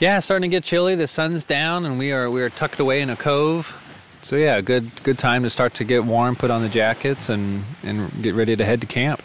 Yeah, 0.00 0.18
starting 0.18 0.50
to 0.50 0.56
get 0.56 0.64
chilly. 0.64 0.94
The 0.94 1.06
sun's 1.06 1.44
down, 1.44 1.86
and 1.86 1.98
we 1.98 2.12
are 2.12 2.30
we 2.30 2.42
are 2.42 2.50
tucked 2.50 2.80
away 2.80 3.02
in 3.02 3.10
a 3.10 3.16
cove. 3.16 3.78
So 4.22 4.36
yeah, 4.36 4.60
good 4.60 4.90
good 5.04 5.18
time 5.18 5.42
to 5.42 5.50
start 5.50 5.74
to 5.74 5.84
get 5.84 6.04
warm, 6.04 6.36
put 6.36 6.50
on 6.50 6.62
the 6.62 6.68
jackets, 6.68 7.28
and 7.28 7.64
and 7.82 8.10
get 8.22 8.34
ready 8.34 8.56
to 8.56 8.64
head 8.64 8.80
to 8.80 8.86
camp. 8.86 9.22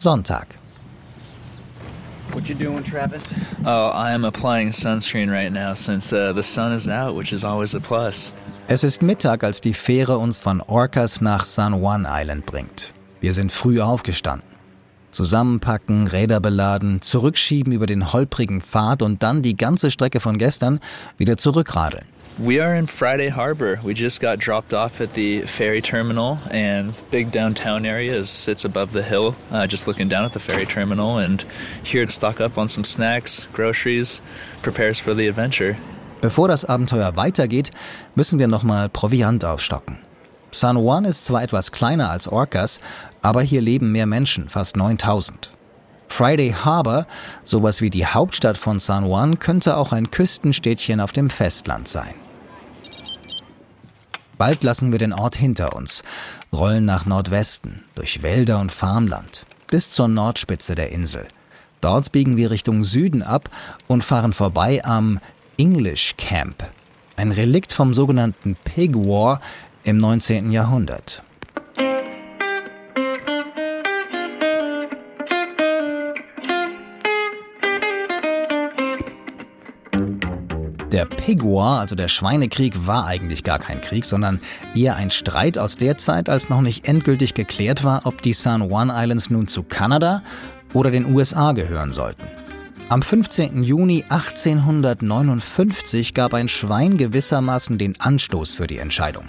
Sonntag. 0.00 0.46
What 2.32 2.48
you 2.48 2.54
doing, 2.54 2.82
Travis? 2.82 3.22
Oh, 3.64 3.88
I 3.88 4.12
am 4.12 4.24
applying 4.24 4.70
sunscreen 4.70 5.30
right 5.30 5.52
now 5.52 5.74
since 5.74 6.12
uh, 6.12 6.32
the 6.32 6.42
sun 6.42 6.72
is 6.72 6.88
out, 6.88 7.14
which 7.14 7.32
is 7.32 7.44
always 7.44 7.74
a 7.74 7.80
plus. 7.80 8.32
Es 8.68 8.84
ist 8.84 9.02
Mittag, 9.02 9.44
als 9.44 9.60
die 9.60 9.74
Fähre 9.74 10.18
uns 10.18 10.38
von 10.38 10.60
Orcas 10.62 11.20
nach 11.20 11.44
San 11.44 11.74
Juan 11.74 12.06
Island 12.08 12.46
bringt. 12.46 12.94
Wir 13.20 13.34
sind 13.34 13.52
früh 13.52 13.80
aufgestanden. 13.80 14.51
Zusammenpacken, 15.12 16.08
Räder 16.08 16.40
beladen, 16.40 17.00
zurückschieben 17.00 17.72
über 17.72 17.86
den 17.86 18.12
holprigen 18.12 18.60
Pfad 18.60 19.02
und 19.02 19.22
dann 19.22 19.42
die 19.42 19.56
ganze 19.56 19.90
Strecke 19.90 20.20
von 20.20 20.38
gestern 20.38 20.80
wieder 21.18 21.36
zurückradeln. 21.36 22.04
We 22.38 22.62
are 22.62 22.74
in 22.74 22.88
Friday 22.88 23.30
Harbor. 23.30 23.78
We 23.84 23.92
just 23.92 24.18
got 24.18 24.38
dropped 24.40 24.72
off 24.72 25.02
at 25.02 25.14
the 25.14 25.42
ferry 25.42 25.82
terminal, 25.82 26.38
and 26.50 26.94
big 27.10 27.30
downtown 27.30 27.84
area 27.84 28.16
is, 28.16 28.30
sits 28.30 28.64
above 28.64 28.92
the 28.92 29.02
hill, 29.02 29.34
uh, 29.52 29.66
just 29.66 29.86
looking 29.86 30.08
down 30.08 30.24
at 30.24 30.32
the 30.32 30.40
ferry 30.40 30.64
terminal. 30.64 31.18
And 31.18 31.44
here 31.84 32.06
to 32.06 32.10
stock 32.10 32.40
up 32.40 32.56
on 32.56 32.68
some 32.68 32.84
snacks, 32.84 33.46
groceries, 33.52 34.22
prepares 34.62 34.98
for 34.98 35.14
the 35.14 35.28
adventure. 35.28 35.76
Bevor 36.22 36.48
das 36.48 36.64
Abenteuer 36.64 37.16
weitergeht, 37.16 37.70
müssen 38.14 38.38
wir 38.38 38.48
nochmal 38.48 38.88
Proviant 38.88 39.44
aufstocken. 39.44 39.98
San 40.52 40.76
Juan 40.76 41.04
ist 41.04 41.24
zwar 41.24 41.42
etwas 41.42 41.72
kleiner 41.72 42.10
als 42.10 42.28
Orcas, 42.28 42.78
aber 43.22 43.42
hier 43.42 43.62
leben 43.62 43.92
mehr 43.92 44.06
Menschen, 44.06 44.48
fast 44.48 44.76
9000. 44.76 45.50
Friday 46.08 46.52
Harbor, 46.52 47.06
sowas 47.42 47.80
wie 47.80 47.88
die 47.88 48.04
Hauptstadt 48.04 48.58
von 48.58 48.78
San 48.78 49.06
Juan, 49.06 49.38
könnte 49.38 49.78
auch 49.78 49.92
ein 49.92 50.10
Küstenstädtchen 50.10 51.00
auf 51.00 51.12
dem 51.12 51.30
Festland 51.30 51.88
sein. 51.88 52.14
Bald 54.36 54.62
lassen 54.62 54.92
wir 54.92 54.98
den 54.98 55.12
Ort 55.12 55.36
hinter 55.36 55.74
uns, 55.74 56.02
rollen 56.52 56.84
nach 56.84 57.06
Nordwesten, 57.06 57.84
durch 57.94 58.22
Wälder 58.22 58.60
und 58.60 58.72
Farmland, 58.72 59.46
bis 59.68 59.90
zur 59.90 60.08
Nordspitze 60.08 60.74
der 60.74 60.90
Insel. 60.90 61.26
Dort 61.80 62.12
biegen 62.12 62.36
wir 62.36 62.50
Richtung 62.50 62.84
Süden 62.84 63.22
ab 63.22 63.48
und 63.86 64.04
fahren 64.04 64.32
vorbei 64.32 64.84
am 64.84 65.18
English 65.56 66.14
Camp, 66.18 66.64
ein 67.16 67.32
Relikt 67.32 67.72
vom 67.72 67.94
sogenannten 67.94 68.56
Pig 68.64 68.94
War 68.94 69.40
im 69.84 69.96
19. 69.96 70.50
Jahrhundert. 70.50 71.22
Der 80.92 81.06
Pig 81.06 81.42
War, 81.42 81.80
also 81.80 81.96
der 81.96 82.08
Schweinekrieg, 82.08 82.86
war 82.86 83.06
eigentlich 83.06 83.44
gar 83.44 83.58
kein 83.58 83.80
Krieg, 83.80 84.04
sondern 84.04 84.40
eher 84.74 84.96
ein 84.96 85.10
Streit 85.10 85.56
aus 85.56 85.76
der 85.76 85.96
Zeit, 85.96 86.28
als 86.28 86.50
noch 86.50 86.60
nicht 86.60 86.86
endgültig 86.86 87.32
geklärt 87.32 87.82
war, 87.82 88.02
ob 88.04 88.20
die 88.20 88.34
San 88.34 88.60
Juan 88.60 88.92
Islands 88.94 89.30
nun 89.30 89.48
zu 89.48 89.62
Kanada 89.62 90.22
oder 90.74 90.90
den 90.90 91.06
USA 91.06 91.52
gehören 91.52 91.94
sollten. 91.94 92.26
Am 92.90 93.00
15. 93.00 93.62
Juni 93.62 94.04
1859 94.10 96.12
gab 96.12 96.34
ein 96.34 96.50
Schwein 96.50 96.98
gewissermaßen 96.98 97.78
den 97.78 97.98
Anstoß 97.98 98.54
für 98.54 98.66
die 98.66 98.76
Entscheidung. 98.76 99.24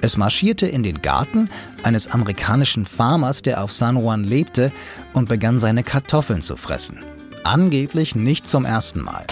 Es 0.00 0.16
marschierte 0.16 0.66
in 0.66 0.82
den 0.82 1.02
Garten 1.02 1.50
eines 1.84 2.08
amerikanischen 2.08 2.84
Farmers, 2.84 3.42
der 3.42 3.62
auf 3.62 3.72
San 3.72 3.96
Juan 3.96 4.24
lebte, 4.24 4.72
und 5.12 5.28
begann 5.28 5.60
seine 5.60 5.84
Kartoffeln 5.84 6.42
zu 6.42 6.56
fressen. 6.56 7.04
Angeblich 7.44 8.16
nicht 8.16 8.48
zum 8.48 8.64
ersten 8.64 9.02
Mal. 9.02 9.24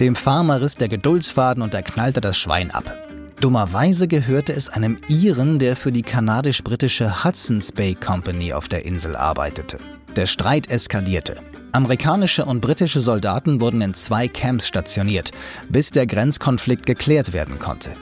Dem 0.00 0.14
Farmer 0.14 0.60
riss 0.60 0.74
der 0.74 0.88
Geduldsfaden 0.88 1.62
und 1.62 1.72
er 1.72 1.82
knallte 1.82 2.20
das 2.20 2.36
Schwein 2.36 2.70
ab. 2.70 2.94
Dummerweise 3.40 4.08
gehörte 4.08 4.52
es 4.52 4.68
einem 4.68 4.98
Iren, 5.08 5.58
der 5.58 5.74
für 5.74 5.90
die 5.90 6.02
kanadisch-britische 6.02 7.24
Hudson's 7.24 7.72
Bay 7.72 7.94
Company 7.94 8.52
auf 8.52 8.68
der 8.68 8.84
Insel 8.84 9.16
arbeitete. 9.16 9.78
Der 10.14 10.26
Streit 10.26 10.68
eskalierte. 10.68 11.36
Amerikanische 11.72 12.44
und 12.44 12.60
britische 12.60 13.00
Soldaten 13.00 13.60
wurden 13.60 13.80
in 13.80 13.94
zwei 13.94 14.28
Camps 14.28 14.66
stationiert, 14.66 15.30
bis 15.70 15.92
der 15.92 16.06
Grenzkonflikt 16.06 16.84
geklärt 16.84 17.32
werden 17.32 17.58
konnte. 17.58 17.96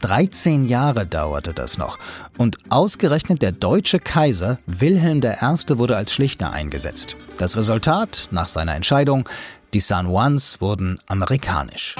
13 0.00 0.66
Jahre 0.66 1.06
dauerte 1.06 1.54
das 1.54 1.78
noch 1.78 1.98
und 2.36 2.58
ausgerechnet 2.68 3.40
der 3.40 3.52
deutsche 3.52 3.98
Kaiser 3.98 4.58
Wilhelm 4.66 5.22
I. 5.22 5.78
wurde 5.78 5.96
als 5.96 6.12
Schlichter 6.12 6.52
eingesetzt. 6.52 7.16
Das 7.38 7.56
Resultat 7.56 8.28
nach 8.30 8.48
seiner 8.48 8.74
Entscheidung, 8.74 9.28
die 9.74 9.80
San 9.80 10.06
Juans 10.06 10.60
wurden 10.60 10.98
amerikanisch. 11.06 11.96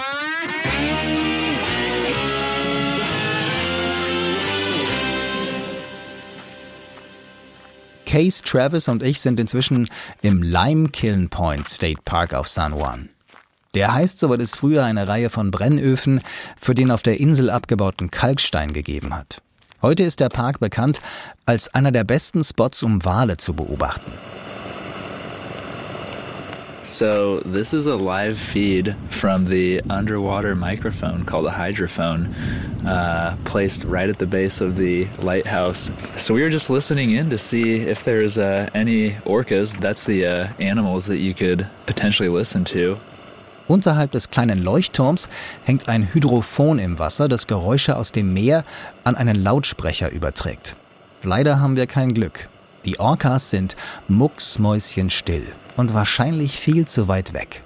Case, 8.07 8.43
Travis 8.43 8.89
und 8.89 9.03
ich 9.03 9.21
sind 9.21 9.39
inzwischen 9.41 9.89
im 10.23 10.43
Lime 10.43 10.89
Kiln 10.89 11.29
Point 11.29 11.69
State 11.69 12.01
Park 12.05 12.35
auf 12.35 12.49
San 12.49 12.73
Juan. 12.73 13.11
Der 13.75 13.93
heißt 13.93 14.21
so, 14.21 14.31
weil 14.31 14.41
es 14.41 14.55
früher 14.55 14.85
eine 14.85 15.07
Reihe 15.07 15.29
von 15.29 15.51
Brennöfen 15.51 16.23
für 16.59 16.75
den 16.75 16.91
auf 16.91 17.03
der 17.03 17.21
Insel 17.21 17.51
abgebauten 17.51 18.11
Kalkstein 18.11 18.73
gegeben 18.73 19.15
hat. 19.15 19.43
Heute 19.83 20.05
ist 20.05 20.21
der 20.21 20.31
Park 20.31 20.61
bekannt 20.61 21.01
als 21.45 21.75
einer 21.75 21.93
der 21.93 22.05
besten 22.05 22.43
Spots, 22.43 22.83
um 22.83 23.05
Wale 23.05 23.37
zu 23.37 23.53
beobachten. 23.53 24.11
So, 26.87 27.41
this 27.41 27.75
is 27.75 27.89
a 27.89 27.97
live 27.97 28.39
feed 28.39 28.95
from 29.11 29.47
the 29.47 29.81
underwater 29.91 30.55
microphone 30.55 31.25
called 31.25 31.47
a 31.47 31.51
hydrophone, 31.51 32.33
uh, 32.87 33.35
placed 33.45 33.83
right 33.83 34.09
at 34.09 34.21
the 34.21 34.27
base 34.27 34.61
of 34.61 34.77
the 34.77 35.09
lighthouse. 35.19 35.91
So, 36.17 36.33
we 36.33 36.43
were 36.43 36.49
just 36.49 36.71
listening 36.71 37.11
in 37.11 37.29
to 37.31 37.39
see 37.39 37.81
if 37.81 38.05
there's 38.05 38.39
uh, 38.39 38.71
any 38.73 39.17
orcas. 39.25 39.77
That's 39.81 40.05
the 40.05 40.27
uh, 40.27 40.49
animals 40.61 41.07
that 41.07 41.19
you 41.19 41.35
could 41.35 41.67
potentially 41.87 42.29
listen 42.29 42.65
to. 42.67 42.99
Unterhalb 43.67 44.13
des 44.13 44.31
kleinen 44.31 44.63
Leuchtturms 44.63 45.29
hängt 45.65 45.89
ein 45.89 46.15
Hydrophon 46.15 46.79
im 46.79 47.01
Wasser, 47.01 47.27
das 47.27 47.49
Geräusche 47.49 47.97
aus 47.97 48.13
dem 48.13 48.33
Meer 48.33 48.65
an 49.03 49.17
einen 49.17 49.43
Lautsprecher 49.43 50.13
überträgt. 50.13 50.77
Leider 51.25 51.59
haben 51.59 51.75
wir 51.75 51.89
kein 51.89 52.15
Glück. 52.15 52.49
Die 52.85 53.01
Orcas 53.01 53.51
sind 53.51 53.75
mucksmäuschenstill 54.07 55.49
und 55.77 55.95
wahrscheinlich 55.95 56.59
viel 56.59 56.87
zu 56.87 57.09
weit 57.09 57.33
weg. 57.33 57.63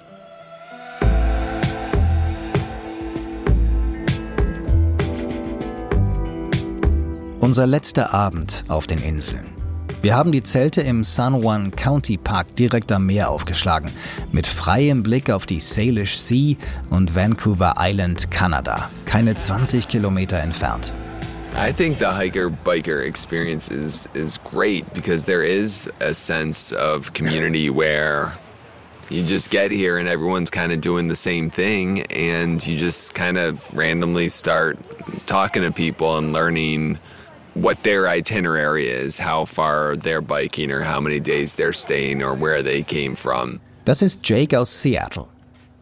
Unser 7.39 7.65
letzter 7.65 8.13
Abend 8.13 8.63
auf 8.67 8.87
den 8.87 8.99
Inseln. 8.99 9.47
Wir 10.01 10.15
haben 10.15 10.31
die 10.31 10.41
Zelte 10.41 10.81
im 10.81 11.03
San 11.03 11.41
Juan 11.41 11.71
County 11.71 12.17
Park 12.17 12.55
direkt 12.55 12.91
am 12.91 13.05
Meer 13.05 13.29
aufgeschlagen, 13.29 13.91
mit 14.31 14.47
freiem 14.47 15.03
Blick 15.03 15.29
auf 15.29 15.45
die 15.45 15.59
Salish 15.59 16.17
Sea 16.17 16.55
und 16.89 17.13
Vancouver 17.15 17.75
Island, 17.77 18.31
Kanada, 18.31 18.89
keine 19.05 19.35
20 19.35 19.87
Kilometer 19.87 20.39
entfernt. 20.39 20.91
I 21.55 21.71
think 21.71 21.99
the 21.99 22.11
hiker 22.11 22.49
biker 22.49 23.05
experience 23.05 23.69
is 23.69 24.07
is 24.13 24.37
great 24.37 24.91
because 24.93 25.25
there 25.25 25.43
is 25.43 25.89
a 25.99 26.13
sense 26.13 26.71
of 26.71 27.13
community 27.13 27.69
where 27.69 28.33
you 29.09 29.25
just 29.25 29.51
get 29.51 29.71
here 29.71 29.97
and 29.97 30.07
everyone's 30.07 30.49
kind 30.49 30.71
of 30.71 30.79
doing 30.79 31.09
the 31.09 31.15
same 31.15 31.49
thing 31.49 32.03
and 32.03 32.65
you 32.65 32.77
just 32.77 33.13
kind 33.13 33.37
of 33.37 33.59
randomly 33.75 34.29
start 34.29 34.77
talking 35.27 35.61
to 35.61 35.71
people 35.71 36.17
and 36.17 36.31
learning 36.31 36.97
what 37.53 37.83
their 37.83 38.07
itinerary 38.07 38.87
is, 38.87 39.19
how 39.19 39.43
far 39.45 39.97
they're 39.97 40.21
biking 40.21 40.71
or 40.71 40.81
how 40.81 41.01
many 41.01 41.19
days 41.19 41.55
they're 41.55 41.73
staying 41.73 42.23
or 42.23 42.33
where 42.33 42.63
they 42.63 42.81
came 42.81 43.15
from. 43.15 43.59
Das 43.83 44.01
ist 44.01 44.21
Jake 44.23 44.57
aus 44.57 44.69
Seattle. 44.69 45.27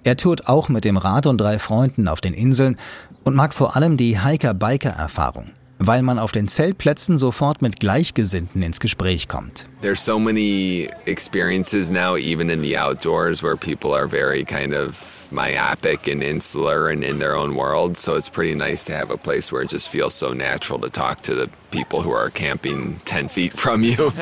Er 0.03 0.15
tourt 0.15 0.47
auch 0.47 0.69
mit 0.69 0.85
dem 0.85 0.97
Rad 0.97 1.27
und 1.27 1.37
drei 1.37 1.59
Freunden 1.59 2.07
auf 2.07 2.21
den 2.21 2.33
Inseln 2.33 2.77
und 3.23 3.35
mag 3.35 3.53
vor 3.53 3.75
allem 3.75 3.97
die 3.97 4.19
Hiker-Biker-Erfahrung, 4.19 5.51
weil 5.79 6.01
man 6.01 6.19
auf 6.19 6.31
den 6.31 6.47
Zeltplätzen 6.47 7.17
sofort 7.17 7.61
mit 7.61 7.79
Gleichgesinnten 7.79 8.61
ins 8.61 8.79
Gespräch 8.79 9.27
kommt. 9.27 9.67
There's 9.81 10.03
so 10.03 10.19
many 10.19 10.89
experiences 11.05 11.89
now, 11.89 12.17
even 12.17 12.49
in 12.49 12.61
the 12.61 12.77
outdoors, 12.77 13.41
where 13.41 13.55
people 13.55 13.95
are 13.95 14.07
very 14.07 14.43
kind 14.43 14.73
of 14.73 15.27
myopic 15.31 16.07
and 16.07 16.21
insular 16.21 16.89
and 16.89 17.03
in 17.03 17.19
their 17.19 17.35
own 17.35 17.55
world. 17.55 17.97
So 17.97 18.15
it's 18.15 18.29
pretty 18.29 18.55
nice 18.55 18.83
to 18.85 18.93
have 18.93 19.11
a 19.11 19.17
place 19.17 19.51
where 19.51 19.63
it 19.63 19.71
just 19.71 19.89
feels 19.89 20.13
so 20.13 20.33
natural 20.33 20.79
to 20.81 20.89
talk 20.89 21.21
to 21.21 21.33
the 21.33 21.49
people 21.71 22.01
who 22.01 22.11
are 22.11 22.29
camping 22.29 22.99
10 23.05 23.29
feet 23.29 23.53
from 23.57 23.83
you. 23.83 24.11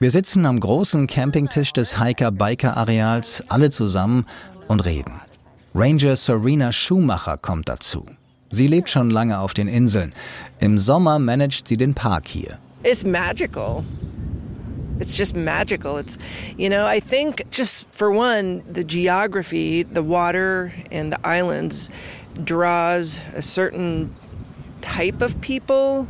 Wir 0.00 0.10
sitzen 0.10 0.44
am 0.44 0.60
großen 0.60 1.06
Campingtisch 1.06 1.72
des 1.72 1.98
Hiker-Biker-Areals 1.98 3.44
alle 3.48 3.70
zusammen 3.70 4.26
und 4.68 4.84
reden. 4.84 5.20
Ranger 5.74 6.16
Serena 6.16 6.72
Schumacher 6.72 7.38
kommt 7.38 7.68
dazu. 7.68 8.04
Sie 8.54 8.68
lebt 8.68 8.88
schon 8.88 9.10
lange 9.10 9.40
auf 9.40 9.52
den 9.52 9.66
Inseln. 9.66 10.12
Im 10.60 10.78
Sommer 10.78 11.18
managt 11.18 11.66
sie 11.66 11.76
den 11.76 11.92
Park 11.94 12.28
hier. 12.28 12.58
It's 12.84 13.04
magical. 13.04 13.84
It's 15.00 15.16
just 15.16 15.34
magical. 15.34 15.98
It's, 15.98 16.16
you 16.56 16.68
know, 16.68 16.86
I 16.86 17.00
think 17.00 17.42
just 17.50 17.84
for 17.90 18.12
one, 18.12 18.62
the 18.72 18.84
geography, 18.84 19.82
the 19.82 20.04
water 20.04 20.72
and 20.92 21.10
the 21.10 21.18
islands 21.26 21.90
draws 22.44 23.18
a 23.34 23.42
certain 23.42 24.14
type 24.82 25.20
of 25.20 25.40
people. 25.40 26.06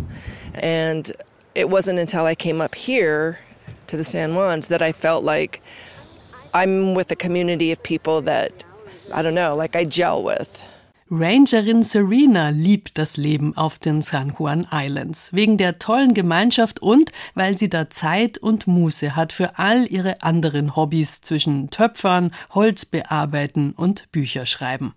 And 0.52 1.10
it 1.54 1.70
wasn't 1.70 1.98
until 1.98 2.26
I 2.26 2.34
came 2.34 2.60
up 2.60 2.74
here 2.74 3.38
to 3.86 3.96
the 3.96 4.04
San 4.04 4.32
Juans 4.34 4.68
that 4.68 4.82
I 4.82 4.92
felt 4.92 5.24
like 5.24 5.62
I'm 6.52 6.94
with 6.94 7.10
a 7.10 7.16
community 7.16 7.72
of 7.72 7.82
people 7.82 8.20
that, 8.22 8.64
I 9.14 9.22
don't 9.22 9.34
know, 9.34 9.56
like 9.56 9.74
I 9.74 9.84
gel 9.84 10.22
with. 10.22 10.62
Rangerin 11.10 11.82
Serena 11.82 12.48
liebt 12.48 12.96
das 12.96 13.18
Leben 13.18 13.54
auf 13.58 13.78
den 13.78 14.00
San 14.00 14.34
Juan 14.38 14.66
Islands, 14.72 15.34
wegen 15.34 15.58
der 15.58 15.78
tollen 15.78 16.14
Gemeinschaft 16.14 16.80
und 16.80 17.12
weil 17.34 17.58
sie 17.58 17.68
da 17.68 17.90
Zeit 17.90 18.38
und 18.38 18.66
Muße 18.66 19.14
hat 19.14 19.34
für 19.34 19.58
all 19.58 19.86
ihre 19.86 20.22
anderen 20.22 20.76
Hobbys 20.76 21.20
zwischen 21.20 21.68
Töpfern, 21.68 22.32
Holz 22.54 22.86
bearbeiten 22.86 23.72
und 23.72 24.10
Bücher 24.12 24.46
schreiben. 24.46 24.94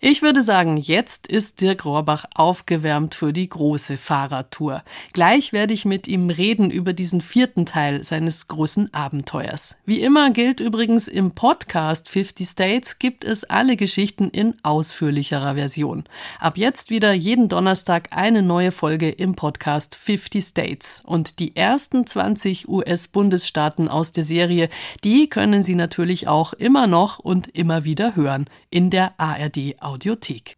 Ich 0.00 0.22
würde 0.22 0.42
sagen, 0.42 0.76
jetzt 0.76 1.26
ist 1.26 1.60
Dirk 1.60 1.84
Rohrbach 1.84 2.24
aufgewärmt 2.34 3.14
für 3.14 3.32
die 3.32 3.48
große 3.48 3.98
Fahrradtour. 3.98 4.82
Gleich 5.12 5.52
werde 5.52 5.74
ich 5.74 5.84
mit 5.84 6.08
ihm 6.08 6.30
reden 6.30 6.70
über 6.70 6.92
diesen 6.92 7.20
vierten 7.20 7.66
Teil 7.66 8.04
seines 8.04 8.48
großen 8.48 8.94
Abenteuers. 8.94 9.76
Wie 9.84 10.00
immer 10.00 10.30
gilt 10.30 10.60
übrigens 10.60 11.08
im 11.08 11.32
Podcast 11.32 12.08
50 12.08 12.48
States 12.48 12.98
gibt 12.98 13.24
es 13.24 13.44
alle 13.44 13.76
Geschichten 13.76 14.30
in 14.30 14.54
ausführlicherer 14.62 15.54
Version. 15.54 16.04
Ab 16.40 16.56
jetzt 16.56 16.90
wieder 16.90 17.12
jeden 17.12 17.48
Donnerstag 17.48 18.08
eine 18.10 18.42
neue 18.42 18.72
Folge 18.72 19.10
im 19.10 19.34
Podcast 19.34 19.94
50 19.94 20.44
States. 20.44 21.02
Und 21.04 21.38
die 21.38 21.56
ersten 21.56 22.06
20 22.06 22.68
US-Bundesstaaten 22.68 23.88
aus 23.88 24.12
der 24.12 24.24
Serie, 24.24 24.68
die 25.04 25.28
können 25.28 25.64
Sie 25.64 25.74
natürlich 25.74 26.28
auch 26.28 26.52
immer 26.52 26.86
noch 26.86 27.18
und 27.18 27.48
immer 27.48 27.84
wieder 27.84 28.16
hören 28.16 28.46
in 28.70 28.90
der 28.90 29.18
ARD 29.18 29.57
Audiothek. 29.80 30.56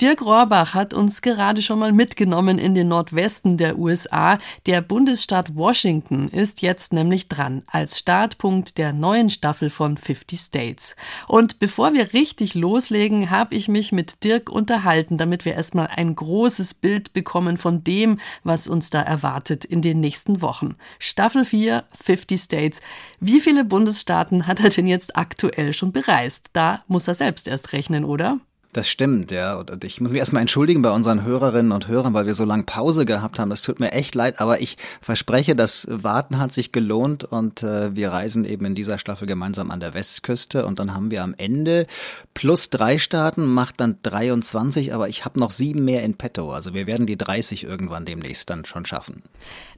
Dirk 0.00 0.22
Rohrbach 0.22 0.74
hat 0.74 0.94
uns 0.94 1.22
gerade 1.22 1.62
schon 1.62 1.78
mal 1.78 1.92
mitgenommen 1.92 2.58
in 2.58 2.74
den 2.74 2.88
Nordwesten 2.88 3.56
der 3.56 3.78
USA. 3.78 4.38
Der 4.66 4.80
Bundesstaat 4.80 5.54
Washington 5.54 6.28
ist 6.28 6.62
jetzt 6.62 6.92
nämlich 6.92 7.28
dran 7.28 7.62
als 7.66 7.98
Startpunkt 7.98 8.78
der 8.78 8.92
neuen 8.92 9.30
Staffel 9.30 9.70
von 9.70 9.96
50 9.96 10.40
States. 10.40 10.96
Und 11.28 11.58
bevor 11.58 11.92
wir 11.92 12.12
richtig 12.12 12.54
loslegen, 12.54 13.30
habe 13.30 13.54
ich 13.54 13.68
mich 13.68 13.92
mit 13.92 14.24
Dirk 14.24 14.50
unterhalten, 14.50 15.18
damit 15.18 15.44
wir 15.44 15.54
erstmal 15.54 15.88
ein 15.88 16.14
großes 16.14 16.74
Bild 16.74 17.12
bekommen 17.12 17.56
von 17.56 17.84
dem, 17.84 18.18
was 18.44 18.66
uns 18.68 18.90
da 18.90 19.00
erwartet 19.02 19.64
in 19.64 19.82
den 19.82 20.00
nächsten 20.00 20.42
Wochen. 20.42 20.76
Staffel 20.98 21.44
4, 21.44 21.84
50 22.02 22.40
States. 22.40 22.80
Wie 23.22 23.40
viele 23.40 23.64
Bundesstaaten 23.64 24.46
hat 24.46 24.60
er 24.60 24.70
denn 24.70 24.86
jetzt 24.86 25.14
aktuell 25.14 25.74
schon 25.74 25.92
bereist? 25.92 26.48
Da 26.54 26.82
muss 26.88 27.06
er 27.06 27.14
selbst 27.14 27.46
erst 27.46 27.74
rechnen, 27.74 28.04
oder? 28.06 28.40
Das 28.72 28.88
stimmt, 28.88 29.32
ja. 29.32 29.54
Und 29.56 29.82
ich 29.82 30.00
muss 30.00 30.10
mich 30.10 30.20
erstmal 30.20 30.42
entschuldigen 30.42 30.80
bei 30.82 30.90
unseren 30.90 31.24
Hörerinnen 31.24 31.72
und 31.72 31.88
Hörern, 31.88 32.14
weil 32.14 32.26
wir 32.26 32.34
so 32.34 32.44
lange 32.44 32.62
Pause 32.62 33.04
gehabt 33.04 33.40
haben. 33.40 33.50
Das 33.50 33.62
tut 33.62 33.80
mir 33.80 33.90
echt 33.92 34.14
leid, 34.14 34.40
aber 34.40 34.60
ich 34.60 34.76
verspreche, 35.00 35.56
das 35.56 35.88
Warten 35.90 36.38
hat 36.38 36.52
sich 36.52 36.70
gelohnt 36.70 37.24
und 37.24 37.64
äh, 37.64 37.94
wir 37.96 38.12
reisen 38.12 38.44
eben 38.44 38.64
in 38.66 38.76
dieser 38.76 38.98
Staffel 38.98 39.26
gemeinsam 39.26 39.72
an 39.72 39.80
der 39.80 39.94
Westküste 39.94 40.66
und 40.66 40.78
dann 40.78 40.94
haben 40.94 41.10
wir 41.10 41.24
am 41.24 41.34
Ende 41.36 41.86
plus 42.34 42.70
drei 42.70 42.98
Staaten, 42.98 43.44
macht 43.46 43.80
dann 43.80 43.96
23, 44.02 44.94
aber 44.94 45.08
ich 45.08 45.24
habe 45.24 45.40
noch 45.40 45.50
sieben 45.50 45.84
mehr 45.84 46.04
in 46.04 46.14
petto. 46.14 46.52
Also 46.52 46.72
wir 46.72 46.86
werden 46.86 47.06
die 47.06 47.18
30 47.18 47.64
irgendwann 47.64 48.04
demnächst 48.04 48.50
dann 48.50 48.64
schon 48.64 48.86
schaffen. 48.86 49.22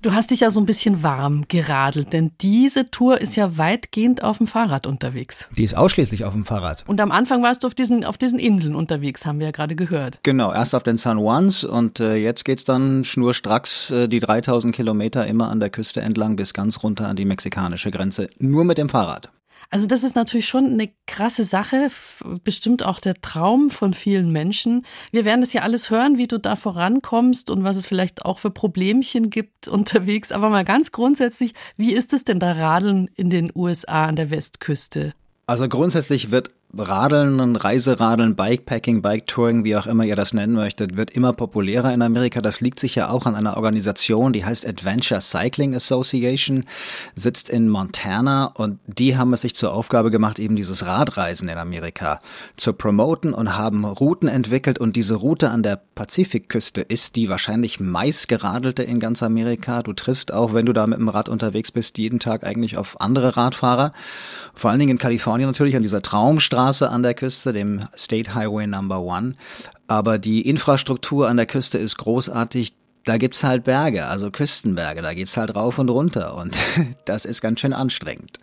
Du 0.03 0.13
hast 0.13 0.31
dich 0.33 0.41
ja 0.41 0.51
so 0.51 0.61
ein 0.61 0.67
bisschen 0.67 1.03
warm 1.03 1.47
geradelt, 1.49 2.13
denn 2.13 2.33
diese 2.41 2.91
Tour 2.91 3.21
ist 3.21 3.37
ja 3.37 3.57
weitgehend 3.57 4.23
auf 4.23 4.39
dem 4.39 4.47
Fahrrad 4.47 4.87
unterwegs. 4.87 5.49
Die 5.57 5.65
ist 5.65 5.77
ausschließlich 5.77 6.25
auf 6.25 6.35
dem 6.35 6.45
Fahrrad. 6.45 6.85
Und 6.87 7.01
am 7.01 7.11
Anfang 7.11 7.43
warst 7.43 7.63
du 7.63 7.69
auf 7.69 7.75
diesen, 7.75 8.05
auf 8.05 8.19
diesen 8.19 8.39
Inseln 8.39 8.75
unterwegs, 8.83 9.27
haben 9.27 9.39
wir 9.39 9.47
ja 9.47 9.53
gerade 9.53 9.75
gehört. 9.75 10.21
Genau, 10.23 10.53
erst 10.53 10.75
auf 10.75 10.83
den 10.83 10.97
San 10.97 11.19
Juans 11.19 11.65
und 11.65 12.01
äh, 12.01 12.17
jetzt 12.17 12.45
geht's 12.45 12.65
dann 12.65 13.05
schnurstracks 13.05 13.91
äh, 13.91 14.09
die 14.09 14.21
3000 14.21 14.75
Kilometer 14.75 15.27
immer 15.27 15.51
an 15.51 15.61
der 15.61 15.71
Küste 15.71 16.01
entlang 16.01 16.37
bis 16.37 16.55
ganz 16.55 16.83
runter 16.83 17.09
an 17.09 17.17
die 17.17 17.25
mexikanische 17.25 17.91
Grenze. 17.91 18.29
Nur 18.39 18.65
mit 18.65 18.79
dem 18.79 18.89
Fahrrad. 18.89 19.31
Also 19.73 19.87
das 19.87 20.05
ist 20.05 20.17
natürlich 20.17 20.47
schon 20.47 20.67
eine 20.67 20.91
krasse 21.07 21.45
Sache, 21.45 21.91
bestimmt 22.45 22.85
auch 22.85 23.01
der 23.01 23.15
Traum 23.23 23.71
von 23.71 23.95
vielen 23.95 24.31
Menschen. 24.31 24.85
Wir 25.13 25.25
werden 25.25 25.41
das 25.41 25.55
ja 25.55 25.63
alles 25.63 25.89
hören, 25.89 26.19
wie 26.19 26.27
du 26.27 26.39
da 26.39 26.57
vorankommst 26.57 27.49
und 27.49 27.65
was 27.65 27.79
es 27.79 27.87
vielleicht 27.87 28.27
auch 28.27 28.39
für 28.39 28.51
Problemchen 28.51 29.31
gibt 29.31 29.69
unterwegs. 29.69 30.31
Aber 30.31 30.51
mal 30.51 30.65
ganz 30.65 30.93
grundsätzlich, 30.93 31.55
wie 31.79 31.93
ist 31.93 32.13
es 32.13 32.25
denn 32.25 32.39
da 32.39 32.53
Radeln 32.53 33.09
in 33.15 33.31
den 33.31 33.51
USA 33.55 34.05
an 34.05 34.17
der 34.17 34.31
Westküste? 34.31 35.15
Also 35.47 35.69
grundsätzlich 35.69 36.31
wird 36.31 36.51
Radeln, 36.75 37.55
Reiseradeln, 37.55 38.35
Bikepacking, 38.35 39.03
Biketouring, 39.03 39.63
wie 39.63 39.77
auch 39.77 39.87
immer 39.87 40.05
ihr 40.05 40.17
das 40.17 40.33
nennen 40.33 40.55
möchtet, 40.55 40.97
wird 40.97 41.11
immer 41.11 41.35
populärer 41.35 41.93
in 41.93 42.01
Amerika. 42.01 42.41
Das 42.41 42.63
liegt 42.63 42.81
sicher 42.81 43.11
auch 43.11 43.27
an 43.27 43.35
einer 43.35 43.59
Organisation, 43.59 44.33
die 44.33 44.47
heißt 44.47 44.67
Adventure 44.67 45.21
Cycling 45.21 45.75
Association, 45.75 46.65
sitzt 47.15 47.51
in 47.51 47.69
Montana 47.69 48.47
und 48.47 48.79
die 48.87 49.19
haben 49.19 49.35
es 49.35 49.43
sich 49.43 49.55
zur 49.55 49.75
Aufgabe 49.75 50.11
gemacht, 50.11 50.39
eben 50.39 50.57
dieses 50.57 50.87
Radreisen 50.87 51.51
in 51.51 51.59
Amerika 51.59 52.19
zu 52.57 52.73
promoten 52.73 53.35
und 53.35 53.55
haben 53.55 53.85
Routen 53.85 54.29
entwickelt 54.29 54.79
und 54.79 54.97
diese 54.97 55.17
Route 55.17 55.51
an 55.51 55.63
der 55.63 55.79
Pazifikküste 55.95 56.81
ist 56.81 57.17
die 57.17 57.29
wahrscheinlich 57.29 57.81
meistgeradelte 57.81 58.83
in 58.83 58.99
ganz 58.99 59.23
Amerika. 59.23 59.83
Du 59.83 59.93
triffst 59.93 60.33
auch, 60.33 60.55
wenn 60.55 60.65
du 60.65 60.73
da 60.73 60.87
mit 60.87 60.99
dem 60.99 61.11
Rad 61.11 61.29
unterwegs 61.29 61.71
bist, 61.71 61.99
jeden 61.99 62.19
Tag 62.19 62.45
eigentlich 62.45 62.79
auf 62.79 62.99
andere 62.99 63.37
Radfahrer. 63.37 63.93
Vor 64.55 64.71
allen 64.71 64.81
Dingen 64.81 64.93
in 64.93 64.99
Kalifornien 64.99 65.51
natürlich 65.51 65.77
an 65.77 65.83
dieser 65.83 66.01
Traumstraße 66.01 66.62
Straße 66.63 66.89
an 66.89 67.03
der 67.03 67.15
Küste, 67.15 67.53
dem 67.53 67.81
State 67.97 68.37
Highway 68.37 68.69
Number 68.69 69.01
One. 69.01 69.35
Aber 69.89 70.19
die 70.19 70.43
Infrastruktur 70.43 71.29
an 71.29 71.37
der 71.37 71.47
Küste 71.47 71.77
ist 71.77 71.99
großartig. 71.99 72.75
Da 73.05 73.17
gibt's 73.19 73.43
halt 73.43 73.65
Berge, 73.65 74.05
also 74.07 74.31
Küstenberge, 74.31 75.03
da 75.03 75.13
geht's 75.13 75.37
halt 75.37 75.57
rauf 75.57 75.81
und 75.81 75.89
runter 75.89 76.37
und 76.37 76.57
das 77.05 77.25
ist 77.25 77.41
ganz 77.41 77.59
schön 77.59 77.73
anstrengend. 77.73 78.39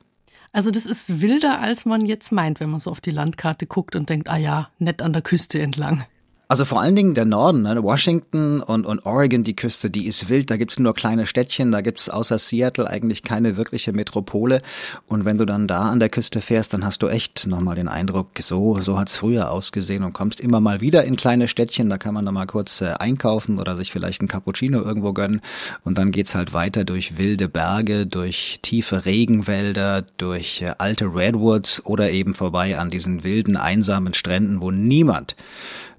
Also 0.52 0.70
das 0.70 0.86
ist 0.86 1.22
wilder, 1.22 1.62
als 1.62 1.86
man 1.86 2.06
jetzt 2.06 2.34
meint, 2.34 2.60
wenn 2.60 2.70
man 2.70 2.82
so 2.82 2.92
auf 2.92 3.00
die 3.00 3.12
Landkarte 3.12 3.68
guckt 3.68 3.96
und 3.96 4.10
denkt, 4.10 4.28
ah 4.28 4.36
ja, 4.36 4.68
nett 4.80 5.02
an 5.02 5.14
der 5.14 5.22
Küste 5.22 5.62
entlang. 5.62 6.04
Also 6.52 6.66
vor 6.66 6.82
allen 6.82 6.96
Dingen 6.96 7.14
der 7.14 7.26
Norden, 7.26 7.62
ne? 7.62 7.84
Washington 7.84 8.60
und, 8.60 8.84
und 8.84 9.06
Oregon, 9.06 9.44
die 9.44 9.56
Küste, 9.56 9.92
die 9.92 10.08
ist 10.08 10.30
wild. 10.30 10.50
Da 10.50 10.58
gibt's 10.58 10.80
nur 10.80 10.96
kleine 10.96 11.28
Städtchen, 11.28 11.72
da 11.72 11.82
gibt's 11.82 12.10
außer 12.10 12.40
Seattle 12.40 12.90
eigentlich 12.90 13.22
keine 13.22 13.56
wirkliche 13.56 13.94
Metropole. 13.94 14.64
Und 15.06 15.26
wenn 15.26 15.38
du 15.38 15.46
dann 15.46 15.68
da 15.68 15.82
an 15.82 16.00
der 16.00 16.10
Küste 16.10 16.42
fährst, 16.42 16.74
dann 16.74 16.84
hast 16.84 17.04
du 17.04 17.08
echt 17.08 17.46
nochmal 17.46 17.76
den 17.76 17.88
Eindruck, 17.88 18.30
so, 18.40 18.82
so 18.82 18.98
hat's 18.98 19.16
früher 19.16 19.52
ausgesehen 19.52 20.04
und 20.04 20.14
kommst 20.14 20.40
immer 20.40 20.60
mal 20.60 20.82
wieder 20.82 21.04
in 21.04 21.18
kleine 21.18 21.48
Städtchen. 21.48 21.88
Da 21.88 22.00
kann 22.00 22.16
man 22.16 22.26
dann 22.26 22.34
mal 22.34 22.48
kurz 22.48 22.82
äh, 22.82 22.96
einkaufen 22.98 23.60
oder 23.60 23.76
sich 23.76 23.92
vielleicht 23.92 24.24
ein 24.24 24.28
Cappuccino 24.28 24.82
irgendwo 24.82 25.14
gönnen. 25.14 25.42
Und 25.84 26.00
dann 26.00 26.10
geht's 26.10 26.34
halt 26.34 26.52
weiter 26.54 26.84
durch 26.84 27.20
wilde 27.20 27.48
Berge, 27.48 28.08
durch 28.08 28.58
tiefe 28.64 29.06
Regenwälder, 29.06 30.04
durch 30.18 30.64
äh, 30.64 30.74
alte 30.80 31.14
Redwoods 31.14 31.86
oder 31.86 32.10
eben 32.10 32.34
vorbei 32.34 32.80
an 32.80 32.90
diesen 32.90 33.24
wilden, 33.24 33.56
einsamen 33.56 34.16
Stränden, 34.16 34.62
wo 34.62 34.72
niemand 34.72 35.36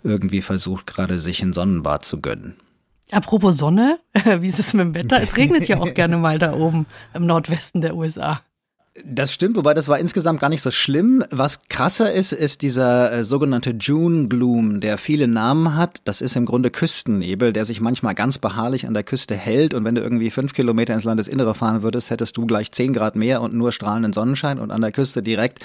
irgendwie 0.02 0.42
versucht 0.42 0.86
gerade 0.86 1.18
sich 1.18 1.42
ein 1.42 1.52
Sonnenbad 1.52 2.04
zu 2.04 2.20
gönnen. 2.20 2.56
Apropos 3.10 3.56
Sonne, 3.56 3.98
wie 4.38 4.46
ist 4.46 4.60
es 4.60 4.74
mit 4.74 4.84
dem 4.84 4.94
Wetter? 4.94 5.20
Es 5.20 5.36
regnet 5.36 5.68
ja 5.68 5.78
auch 5.80 5.94
gerne 5.94 6.16
mal 6.16 6.38
da 6.38 6.52
oben 6.54 6.86
im 7.14 7.26
Nordwesten 7.26 7.80
der 7.80 7.96
USA. 7.96 8.42
Das 9.04 9.32
stimmt, 9.32 9.56
wobei 9.56 9.72
das 9.72 9.88
war 9.88 9.98
insgesamt 9.98 10.40
gar 10.40 10.48
nicht 10.48 10.62
so 10.62 10.70
schlimm. 10.70 11.24
Was 11.30 11.68
krasser 11.68 12.12
ist, 12.12 12.32
ist 12.32 12.62
dieser 12.62 13.12
äh, 13.12 13.24
sogenannte 13.24 13.70
June 13.78 14.28
Gloom, 14.28 14.80
der 14.80 14.98
viele 14.98 15.26
Namen 15.26 15.76
hat. 15.76 16.02
Das 16.04 16.20
ist 16.20 16.36
im 16.36 16.44
Grunde 16.44 16.70
Küstennebel, 16.70 17.52
der 17.52 17.64
sich 17.64 17.80
manchmal 17.80 18.14
ganz 18.14 18.38
beharrlich 18.38 18.86
an 18.86 18.94
der 18.94 19.02
Küste 19.02 19.34
hält. 19.34 19.74
Und 19.74 19.84
wenn 19.84 19.94
du 19.94 20.02
irgendwie 20.02 20.30
fünf 20.30 20.52
Kilometer 20.52 20.92
ins 20.92 21.04
Landesinnere 21.04 21.54
fahren 21.54 21.82
würdest, 21.82 22.10
hättest 22.10 22.36
du 22.36 22.46
gleich 22.46 22.72
zehn 22.72 22.92
Grad 22.92 23.16
mehr 23.16 23.40
und 23.40 23.54
nur 23.54 23.72
strahlenden 23.72 24.12
Sonnenschein. 24.12 24.58
Und 24.58 24.70
an 24.70 24.80
der 24.80 24.92
Küste 24.92 25.22
direkt, 25.22 25.60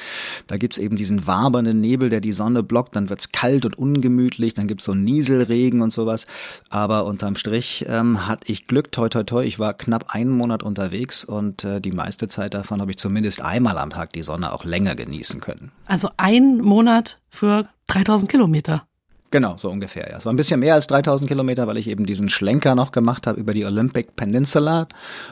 da 0.48 0.58
gibt's 0.58 0.78
eben 0.78 0.96
diesen 0.96 1.28
wabernden 1.28 1.82
Nebel, 1.82 2.10
der 2.10 2.22
die 2.22 2.32
Sonne 2.32 2.64
blockt. 2.64 2.96
Dann 2.96 3.10
wird's 3.10 3.32
kalt 3.32 3.66
und 3.66 3.78
ungemütlich. 3.78 4.54
Dann 4.54 4.68
gibt's 4.68 4.86
so 4.86 4.94
Nieselregen 4.94 5.82
und 5.82 5.92
sowas. 5.92 6.26
Aber 6.70 7.06
unterm 7.06 7.36
Strich 7.36 7.86
ähm, 7.90 8.28
hatte 8.28 8.52
ich 8.52 8.68
Glück, 8.68 8.92
toi 8.92 9.10
toi 9.10 9.24
toi. 9.24 9.44
Ich 9.44 9.60
war 9.60 9.74
knapp 9.74 10.14
einen 10.16 10.32
Monat 10.32 10.64
unterwegs 10.64 11.26
und 11.26 11.64
äh, 11.64 11.82
die 11.82 11.92
meiste 11.92 12.30
Zeit 12.30 12.54
davon 12.54 12.80
habe 12.82 12.92
ich 12.92 12.98
zumindest 12.98 13.25
einmal 13.42 13.78
am 13.78 13.90
Tag 13.90 14.14
die 14.14 14.24
Sonne 14.24 14.54
auch 14.54 14.64
länger 14.64 14.96
genießen 14.96 15.40
können. 15.42 15.72
Also 15.88 16.10
ein 16.18 16.58
Monat 16.58 17.20
für 17.30 17.68
3000 17.88 18.30
Kilometer. 18.30 18.88
Genau, 19.32 19.58
so 19.58 19.70
ungefähr. 19.70 20.10
Ja. 20.10 20.18
Es 20.18 20.26
war 20.26 20.32
ein 20.32 20.38
bisschen 20.38 20.60
mehr 20.60 20.76
als 20.76 20.88
3000 20.88 21.28
Kilometer, 21.28 21.68
weil 21.68 21.78
ich 21.78 21.88
eben 21.88 22.06
diesen 22.06 22.30
Schlenker 22.30 22.76
noch 22.76 22.92
gemacht 22.92 23.28
habe 23.28 23.40
über 23.40 23.54
die 23.54 23.66
Olympic 23.66 24.12
Peninsula. 24.16 24.88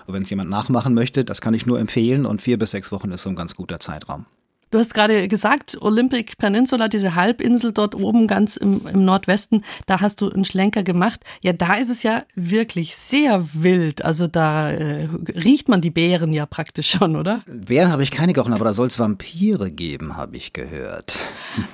Wenn 0.08 0.24
es 0.24 0.30
jemand 0.30 0.50
nachmachen 0.50 0.94
möchte, 0.94 1.24
das 1.24 1.40
kann 1.40 1.54
ich 1.54 1.66
nur 1.66 1.80
empfehlen 1.80 2.26
und 2.26 2.42
vier 2.42 2.58
bis 2.58 2.72
sechs 2.72 2.92
Wochen 2.92 3.12
ist 3.12 3.22
so 3.22 3.30
ein 3.30 3.36
ganz 3.36 3.56
guter 3.56 3.80
Zeitraum. 3.80 4.26
Du 4.74 4.80
hast 4.80 4.96
gerade 4.96 5.28
gesagt, 5.28 5.78
Olympic 5.82 6.36
Peninsula, 6.40 6.88
diese 6.88 7.14
Halbinsel 7.14 7.74
dort 7.74 7.94
oben 7.94 8.26
ganz 8.26 8.58
im, 8.58 8.82
im, 8.92 9.06
Nordwesten, 9.06 9.64
da 9.86 10.02
hast 10.02 10.20
du 10.20 10.32
einen 10.32 10.46
Schlenker 10.46 10.82
gemacht. 10.82 11.20
Ja, 11.42 11.54
da 11.54 11.76
ist 11.76 11.90
es 11.90 12.02
ja 12.02 12.24
wirklich 12.34 12.96
sehr 12.96 13.48
wild. 13.54 14.04
Also 14.04 14.26
da 14.26 14.72
äh, 14.72 15.08
riecht 15.36 15.70
man 15.70 15.82
die 15.82 15.92
Bären 15.92 16.34
ja 16.34 16.48
praktisch 16.48 16.90
schon, 16.90 17.18
oder? 17.18 17.44
Bären 17.46 17.92
habe 17.92 18.02
ich 18.02 18.10
keine 18.10 18.34
gerochen, 18.34 18.52
aber 18.52 18.66
da 18.66 18.74
soll 18.74 18.88
es 18.88 18.98
Vampire 18.98 19.70
geben, 19.70 20.18
habe 20.18 20.38
ich 20.38 20.54
gehört. 20.54 21.20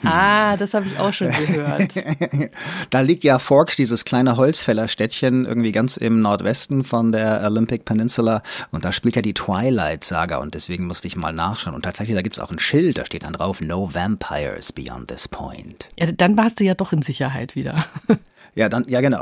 Ah, 0.04 0.58
das 0.58 0.74
habe 0.74 0.86
ich 0.86 1.00
auch 1.00 1.14
schon 1.14 1.30
gehört. 1.30 1.94
da 2.90 3.00
liegt 3.00 3.24
ja 3.24 3.40
Forks, 3.40 3.78
dieses 3.78 4.04
kleine 4.04 4.36
Holzfällerstädtchen, 4.36 5.46
irgendwie 5.46 5.72
ganz 5.72 5.96
im 5.96 6.20
Nordwesten 6.20 6.84
von 6.84 7.14
der 7.14 7.44
Olympic 7.46 7.86
Peninsula. 7.86 8.44
Und 8.72 8.84
da 8.84 8.92
spielt 8.92 9.16
ja 9.16 9.22
die 9.22 9.34
Twilight-Saga 9.34 10.40
und 10.40 10.54
deswegen 10.54 10.86
musste 10.86 11.08
ich 11.08 11.16
mal 11.16 11.32
nachschauen. 11.32 11.76
Und 11.76 11.84
tatsächlich, 11.84 12.18
da 12.18 12.22
gibt 12.22 12.36
es 12.36 12.44
auch 12.44 12.52
ein 12.52 12.60
Schild 12.60 12.89
Schild, 12.90 12.98
da 12.98 13.06
steht 13.06 13.24
dann 13.24 13.34
drauf, 13.34 13.62
no 13.62 13.94
vampires 13.94 14.74
beyond 14.74 15.10
this 15.10 15.28
point. 15.28 15.92
Ja, 16.00 16.12
dann 16.12 16.36
warst 16.38 16.60
du 16.60 16.64
ja 16.64 16.74
doch 16.74 16.92
in 16.92 17.04
Sicherheit 17.04 17.56
wieder. 17.56 17.86
Ja, 18.56 18.68
dann, 18.68 18.84
ja, 18.90 19.00
genau. 19.00 19.22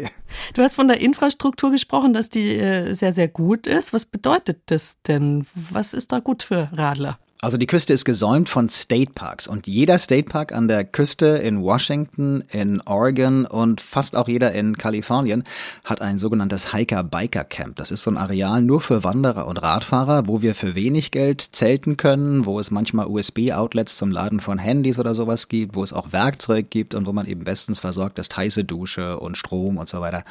du 0.54 0.62
hast 0.62 0.74
von 0.74 0.88
der 0.88 1.00
Infrastruktur 1.00 1.70
gesprochen, 1.70 2.12
dass 2.12 2.28
die 2.28 2.54
äh, 2.54 2.92
sehr, 2.92 3.14
sehr 3.14 3.26
gut 3.26 3.66
ist. 3.66 3.94
Was 3.94 4.04
bedeutet 4.04 4.60
das 4.66 4.96
denn? 5.08 5.46
Was 5.54 5.94
ist 5.94 6.12
da 6.12 6.18
gut 6.18 6.42
für 6.42 6.68
Radler? 6.72 7.18
Also 7.40 7.56
die 7.56 7.68
Küste 7.68 7.92
ist 7.92 8.04
gesäumt 8.04 8.48
von 8.48 8.68
State 8.68 9.12
Parks 9.14 9.46
und 9.46 9.68
jeder 9.68 9.96
State 9.98 10.28
Park 10.28 10.50
an 10.50 10.66
der 10.66 10.84
Küste 10.84 11.26
in 11.26 11.62
Washington, 11.62 12.42
in 12.50 12.80
Oregon 12.80 13.46
und 13.46 13.80
fast 13.80 14.16
auch 14.16 14.26
jeder 14.26 14.50
in 14.50 14.76
Kalifornien 14.76 15.44
hat 15.84 16.00
ein 16.00 16.18
sogenanntes 16.18 16.72
Hiker-Biker-Camp. 16.72 17.76
Das 17.76 17.92
ist 17.92 18.02
so 18.02 18.10
ein 18.10 18.16
Areal 18.16 18.60
nur 18.60 18.80
für 18.80 19.04
Wanderer 19.04 19.46
und 19.46 19.62
Radfahrer, 19.62 20.26
wo 20.26 20.42
wir 20.42 20.56
für 20.56 20.74
wenig 20.74 21.12
Geld 21.12 21.40
zelten 21.40 21.96
können, 21.96 22.44
wo 22.44 22.58
es 22.58 22.72
manchmal 22.72 23.06
USB-Outlets 23.06 23.98
zum 23.98 24.10
Laden 24.10 24.40
von 24.40 24.58
Handys 24.58 24.98
oder 24.98 25.14
sowas 25.14 25.46
gibt, 25.46 25.76
wo 25.76 25.84
es 25.84 25.92
auch 25.92 26.10
Werkzeug 26.10 26.70
gibt 26.70 26.92
und 26.96 27.06
wo 27.06 27.12
man 27.12 27.26
eben 27.26 27.44
bestens 27.44 27.78
versorgt 27.78 28.18
ist, 28.18 28.36
heiße 28.36 28.64
Dusche 28.64 29.20
und 29.20 29.38
Strom 29.38 29.76
und 29.76 29.88
so 29.88 30.00
weiter. 30.00 30.24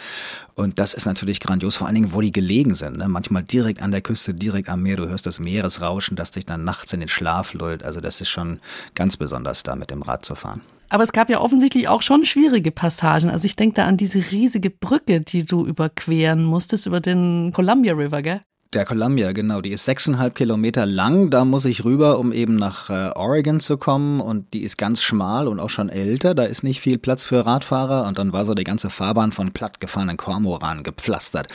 Und 0.57 0.79
das 0.79 0.95
ist 0.95 1.05
natürlich 1.05 1.39
grandios, 1.39 1.75
vor 1.75 1.85
allen 1.85 1.93
Dingen, 1.93 2.13
wo 2.13 2.19
die 2.19 2.31
gelegen 2.31 2.73
sind. 2.73 2.97
Ne? 2.97 3.07
Manchmal 3.07 3.43
direkt 3.43 3.79
an 3.83 3.91
der 3.91 4.01
Küste, 4.01 4.33
direkt 4.33 4.69
am 4.69 4.81
Meer. 4.81 4.97
Du 4.97 5.07
hörst 5.07 5.27
das 5.27 5.39
Meeresrauschen, 5.39 6.15
das 6.15 6.31
dich 6.31 6.47
dann 6.47 6.63
nachts 6.63 6.91
in 6.93 6.99
den 6.99 7.09
Schlaf 7.09 7.53
lullt. 7.53 7.83
Also 7.83 8.01
das 8.01 8.21
ist 8.21 8.29
schon 8.29 8.59
ganz 8.95 9.17
besonders, 9.17 9.61
da 9.61 9.75
mit 9.75 9.91
dem 9.91 10.01
Rad 10.01 10.25
zu 10.25 10.33
fahren. 10.33 10.61
Aber 10.89 11.03
es 11.03 11.11
gab 11.11 11.29
ja 11.29 11.41
offensichtlich 11.41 11.87
auch 11.87 12.01
schon 12.01 12.25
schwierige 12.25 12.71
Passagen. 12.71 13.29
Also 13.29 13.45
ich 13.45 13.55
denke 13.55 13.75
da 13.75 13.85
an 13.85 13.97
diese 13.97 14.17
riesige 14.31 14.71
Brücke, 14.71 15.21
die 15.21 15.45
du 15.45 15.63
überqueren 15.63 16.43
musstest 16.43 16.87
über 16.87 17.01
den 17.01 17.51
Columbia 17.53 17.93
River, 17.93 18.23
gell? 18.23 18.41
Der 18.73 18.83
Columbia, 18.83 19.31
genau, 19.31 19.61
die 19.61 19.69
ist 19.71 19.85
sechseinhalb 19.85 20.35
Kilometer 20.35 20.85
lang. 20.85 21.29
Da 21.29 21.45
muss 21.45 21.63
ich 21.63 21.85
rüber, 21.85 22.19
um 22.19 22.33
eben 22.33 22.57
nach 22.57 22.89
äh, 22.89 23.11
Oregon 23.15 23.61
zu 23.61 23.77
kommen. 23.77 24.19
Und 24.19 24.53
die 24.53 24.63
ist 24.63 24.77
ganz 24.77 25.01
schmal 25.01 25.47
und 25.47 25.61
auch 25.61 25.69
schon 25.69 25.87
älter. 25.87 26.35
Da 26.35 26.43
ist 26.43 26.63
nicht 26.63 26.81
viel 26.81 26.97
Platz 26.97 27.23
für 27.23 27.45
Radfahrer. 27.45 28.05
Und 28.05 28.17
dann 28.17 28.33
war 28.33 28.43
so 28.43 28.55
die 28.55 28.65
ganze 28.65 28.89
Fahrbahn 28.89 29.31
von 29.31 29.53
plattgefahrenen 29.53 30.17
Kormoran 30.17 30.83
gepflastert. 30.83 31.47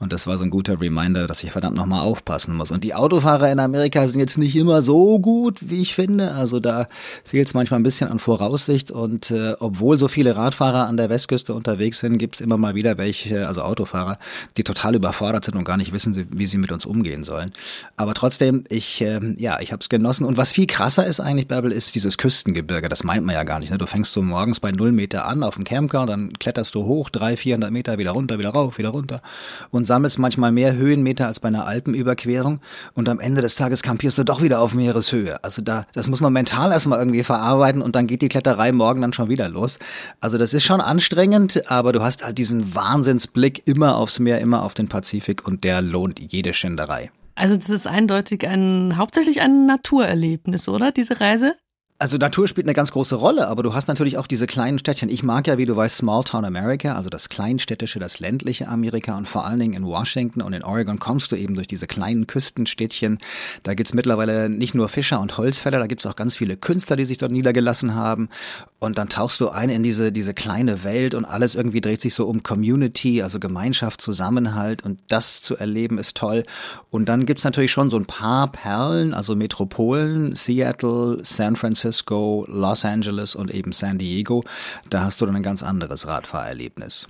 Und 0.00 0.12
das 0.12 0.26
war 0.26 0.36
so 0.36 0.44
ein 0.44 0.50
guter 0.50 0.78
Reminder, 0.82 1.26
dass 1.26 1.42
ich 1.42 1.50
verdammt 1.50 1.78
nochmal 1.78 2.02
aufpassen 2.02 2.54
muss. 2.54 2.70
Und 2.70 2.84
die 2.84 2.92
Autofahrer 2.94 3.50
in 3.50 3.58
Amerika 3.58 4.06
sind 4.06 4.20
jetzt 4.20 4.36
nicht 4.36 4.54
immer 4.54 4.82
so 4.82 5.18
gut, 5.18 5.58
wie 5.62 5.80
ich 5.80 5.94
finde. 5.94 6.32
Also 6.32 6.60
da 6.60 6.88
fehlt 7.24 7.46
es 7.46 7.54
manchmal 7.54 7.80
ein 7.80 7.84
bisschen 7.84 8.10
an 8.10 8.18
Voraussicht. 8.18 8.90
Und 8.90 9.30
äh, 9.30 9.54
obwohl 9.60 9.98
so 9.98 10.08
viele 10.08 10.36
Radfahrer 10.36 10.86
an 10.86 10.98
der 10.98 11.08
Westküste 11.08 11.54
unterwegs 11.54 12.00
sind, 12.00 12.18
gibt 12.18 12.34
es 12.34 12.42
immer 12.42 12.58
mal 12.58 12.74
wieder 12.74 12.98
welche, 12.98 13.48
also 13.48 13.62
Autofahrer, 13.62 14.18
die 14.58 14.62
total 14.62 14.94
überfordert 14.94 15.46
sind 15.46 15.56
und 15.56 15.64
gar 15.64 15.78
nicht 15.78 15.94
wissen, 15.94 16.26
wie 16.30 16.49
sie 16.50 16.58
mit 16.58 16.72
uns 16.72 16.84
umgehen 16.84 17.24
sollen. 17.24 17.52
Aber 17.96 18.14
trotzdem, 18.14 18.64
ich, 18.68 19.00
äh, 19.00 19.20
ja, 19.38 19.60
ich 19.60 19.72
habe 19.72 19.80
es 19.80 19.88
genossen. 19.88 20.24
Und 20.24 20.36
was 20.36 20.52
viel 20.52 20.66
krasser 20.66 21.06
ist 21.06 21.20
eigentlich, 21.20 21.48
Bärbel, 21.48 21.72
ist 21.72 21.94
dieses 21.94 22.18
Küstengebirge. 22.18 22.88
Das 22.88 23.04
meint 23.04 23.24
man 23.24 23.34
ja 23.34 23.44
gar 23.44 23.58
nicht. 23.58 23.70
Ne? 23.70 23.78
Du 23.78 23.86
fängst 23.86 24.12
so 24.12 24.22
morgens 24.22 24.60
bei 24.60 24.72
null 24.72 24.92
Meter 24.92 25.26
an 25.26 25.42
auf 25.42 25.54
dem 25.54 25.64
Campground, 25.64 26.10
dann 26.10 26.32
kletterst 26.34 26.74
du 26.74 26.84
hoch, 26.84 27.10
drei, 27.10 27.36
vierhundert 27.36 27.70
Meter, 27.70 27.98
wieder 27.98 28.12
runter, 28.12 28.38
wieder 28.38 28.50
rauf, 28.50 28.78
wieder 28.78 28.90
runter 28.90 29.22
und 29.70 29.84
sammelst 29.84 30.18
manchmal 30.18 30.52
mehr 30.52 30.74
Höhenmeter 30.74 31.26
als 31.26 31.40
bei 31.40 31.48
einer 31.48 31.66
Alpenüberquerung. 31.66 32.60
Und 32.94 33.08
am 33.08 33.20
Ende 33.20 33.40
des 33.42 33.56
Tages 33.56 33.82
kampierst 33.82 34.18
du 34.18 34.24
doch 34.24 34.42
wieder 34.42 34.60
auf 34.60 34.74
Meereshöhe. 34.74 35.42
Also 35.42 35.62
da, 35.62 35.86
das 35.92 36.08
muss 36.08 36.20
man 36.20 36.32
mental 36.32 36.72
erstmal 36.72 36.98
irgendwie 36.98 37.24
verarbeiten 37.24 37.82
und 37.82 37.96
dann 37.96 38.06
geht 38.06 38.22
die 38.22 38.28
Kletterei 38.28 38.72
morgen 38.72 39.00
dann 39.00 39.12
schon 39.12 39.28
wieder 39.28 39.48
los. 39.48 39.78
Also 40.20 40.38
das 40.38 40.54
ist 40.54 40.64
schon 40.64 40.80
anstrengend, 40.80 41.70
aber 41.70 41.92
du 41.92 42.02
hast 42.02 42.24
halt 42.24 42.38
diesen 42.38 42.74
Wahnsinnsblick 42.74 43.62
immer 43.66 43.96
aufs 43.96 44.18
Meer, 44.18 44.40
immer 44.40 44.62
auf 44.62 44.74
den 44.74 44.88
Pazifik 44.88 45.46
und 45.46 45.64
der 45.64 45.82
lohnt 45.82 46.18
jede 46.40 46.54
Schinderei. 46.54 47.10
Also 47.34 47.56
das 47.56 47.68
ist 47.68 47.86
eindeutig 47.86 48.48
ein 48.48 48.96
hauptsächlich 48.96 49.42
ein 49.42 49.66
Naturerlebnis, 49.66 50.68
oder 50.68 50.90
diese 50.90 51.20
Reise? 51.20 51.56
Also 52.02 52.16
Natur 52.16 52.48
spielt 52.48 52.66
eine 52.66 52.72
ganz 52.72 52.92
große 52.92 53.14
Rolle, 53.14 53.48
aber 53.48 53.62
du 53.62 53.74
hast 53.74 53.86
natürlich 53.86 54.16
auch 54.16 54.26
diese 54.26 54.46
kleinen 54.46 54.78
Städtchen. 54.78 55.10
Ich 55.10 55.22
mag 55.22 55.46
ja, 55.46 55.58
wie 55.58 55.66
du 55.66 55.76
weißt, 55.76 55.98
Small 55.98 56.24
Town 56.24 56.46
America, 56.46 56.94
also 56.94 57.10
das 57.10 57.28
kleinstädtische, 57.28 57.98
das 57.98 58.20
ländliche 58.20 58.68
Amerika 58.68 59.18
und 59.18 59.28
vor 59.28 59.44
allen 59.44 59.58
Dingen 59.58 59.74
in 59.74 59.84
Washington 59.84 60.40
und 60.40 60.54
in 60.54 60.62
Oregon 60.62 60.98
kommst 60.98 61.30
du 61.30 61.36
eben 61.36 61.52
durch 61.52 61.68
diese 61.68 61.86
kleinen 61.86 62.26
Küstenstädtchen. 62.26 63.18
Da 63.64 63.74
gibt's 63.74 63.92
mittlerweile 63.92 64.48
nicht 64.48 64.74
nur 64.74 64.88
Fischer 64.88 65.20
und 65.20 65.36
Holzfäller, 65.36 65.78
da 65.78 65.86
gibt's 65.86 66.06
auch 66.06 66.16
ganz 66.16 66.36
viele 66.36 66.56
Künstler, 66.56 66.96
die 66.96 67.04
sich 67.04 67.18
dort 67.18 67.32
niedergelassen 67.32 67.94
haben. 67.94 68.30
Und 68.78 68.96
dann 68.96 69.10
tauchst 69.10 69.38
du 69.42 69.50
ein 69.50 69.68
in 69.68 69.82
diese, 69.82 70.10
diese 70.10 70.32
kleine 70.32 70.84
Welt 70.84 71.14
und 71.14 71.26
alles 71.26 71.54
irgendwie 71.54 71.82
dreht 71.82 72.00
sich 72.00 72.14
so 72.14 72.26
um 72.26 72.42
Community, 72.42 73.20
also 73.20 73.38
Gemeinschaft, 73.38 74.00
Zusammenhalt 74.00 74.86
und 74.86 75.00
das 75.08 75.42
zu 75.42 75.58
erleben 75.58 75.98
ist 75.98 76.16
toll. 76.16 76.44
Und 76.88 77.10
dann 77.10 77.26
gibt's 77.26 77.44
natürlich 77.44 77.72
schon 77.72 77.90
so 77.90 77.98
ein 77.98 78.06
paar 78.06 78.50
Perlen, 78.50 79.12
also 79.12 79.36
Metropolen, 79.36 80.34
Seattle, 80.34 81.18
San 81.22 81.56
Francisco, 81.56 81.89
Francisco, 81.90 82.44
Los 82.46 82.84
Angeles 82.84 83.34
und 83.34 83.52
eben 83.52 83.72
San 83.72 83.98
Diego. 83.98 84.44
Da 84.90 85.02
hast 85.02 85.20
du 85.20 85.26
dann 85.26 85.34
ein 85.34 85.42
ganz 85.42 85.64
anderes 85.64 86.06
Radfahrerlebnis. 86.06 87.08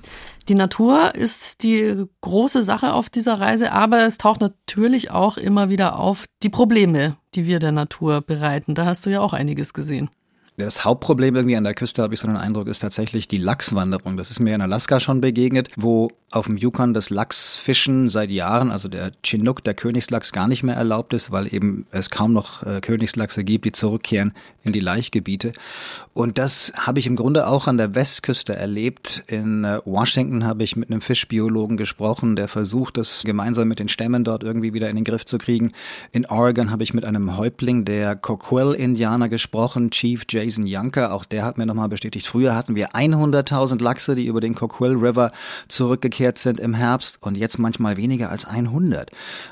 Die 0.48 0.54
Natur 0.54 1.14
ist 1.14 1.62
die 1.62 2.04
große 2.22 2.62
Sache 2.62 2.94
auf 2.94 3.10
dieser 3.10 3.40
Reise, 3.40 3.72
aber 3.72 4.06
es 4.06 4.16
taucht 4.16 4.40
natürlich 4.40 5.10
auch 5.10 5.36
immer 5.36 5.68
wieder 5.68 5.98
auf 5.98 6.24
die 6.42 6.48
Probleme, 6.48 7.18
die 7.34 7.44
wir 7.44 7.58
der 7.58 7.72
Natur 7.72 8.22
bereiten. 8.22 8.74
Da 8.74 8.86
hast 8.86 9.04
du 9.04 9.10
ja 9.10 9.20
auch 9.20 9.34
einiges 9.34 9.74
gesehen. 9.74 10.08
Das 10.56 10.84
Hauptproblem 10.84 11.36
irgendwie 11.36 11.56
an 11.56 11.64
der 11.64 11.74
Küste, 11.74 12.02
habe 12.02 12.14
ich 12.14 12.20
so 12.20 12.26
den 12.26 12.36
Eindruck, 12.36 12.66
ist 12.66 12.80
tatsächlich 12.80 13.28
die 13.28 13.38
Lachswanderung. 13.38 14.16
Das 14.16 14.30
ist 14.30 14.40
mir 14.40 14.54
in 14.54 14.62
Alaska 14.62 14.98
schon 14.98 15.20
begegnet, 15.20 15.68
wo 15.76 16.08
auf 16.32 16.46
dem 16.46 16.56
Yukon 16.56 16.94
das 16.94 17.10
Lachsfischen 17.10 18.08
seit 18.08 18.30
Jahren, 18.30 18.70
also 18.70 18.88
der 18.88 19.10
Chinook, 19.24 19.64
der 19.64 19.74
Königslachs, 19.74 20.30
gar 20.30 20.46
nicht 20.46 20.62
mehr 20.62 20.76
erlaubt 20.76 21.12
ist, 21.12 21.32
weil 21.32 21.52
eben 21.52 21.86
es 21.90 22.08
kaum 22.08 22.32
noch 22.32 22.62
äh, 22.62 22.80
Königslachse 22.80 23.42
gibt, 23.42 23.64
die 23.64 23.72
zurückkehren 23.72 24.32
in 24.62 24.72
die 24.72 24.78
Laichgebiete. 24.78 25.52
Und 26.12 26.38
das 26.38 26.72
habe 26.76 27.00
ich 27.00 27.08
im 27.08 27.16
Grunde 27.16 27.48
auch 27.48 27.66
an 27.66 27.78
der 27.78 27.96
Westküste 27.96 28.54
erlebt. 28.54 29.24
In 29.26 29.64
äh, 29.64 29.80
Washington 29.84 30.44
habe 30.44 30.62
ich 30.62 30.76
mit 30.76 30.90
einem 30.90 31.00
Fischbiologen 31.00 31.76
gesprochen, 31.76 32.36
der 32.36 32.46
versucht, 32.46 32.96
das 32.96 33.24
gemeinsam 33.24 33.66
mit 33.66 33.80
den 33.80 33.88
Stämmen 33.88 34.22
dort 34.22 34.44
irgendwie 34.44 34.72
wieder 34.72 34.88
in 34.88 34.96
den 34.96 35.04
Griff 35.04 35.24
zu 35.24 35.36
kriegen. 35.36 35.72
In 36.12 36.26
Oregon 36.26 36.70
habe 36.70 36.84
ich 36.84 36.94
mit 36.94 37.04
einem 37.04 37.36
Häuptling 37.38 37.84
der 37.84 38.14
Coquille-Indianer 38.14 39.28
gesprochen, 39.28 39.90
Chief 39.90 40.24
Jason 40.28 40.64
Younker. 40.64 41.12
Auch 41.12 41.24
der 41.24 41.44
hat 41.44 41.58
mir 41.58 41.66
nochmal 41.66 41.88
bestätigt, 41.88 42.28
früher 42.28 42.54
hatten 42.54 42.76
wir 42.76 42.90
100.000 42.90 43.82
Lachse, 43.82 44.14
die 44.14 44.26
über 44.26 44.40
den 44.40 44.54
Coquille 44.54 44.94
River 44.94 45.32
zurückgekehrt 45.66 46.19
sind 46.42 46.60
im 46.60 46.74
Herbst 46.74 47.18
und 47.22 47.36
jetzt 47.36 47.58
manchmal 47.58 47.96
weniger 47.96 48.30
als 48.30 48.44
100, 48.44 49.10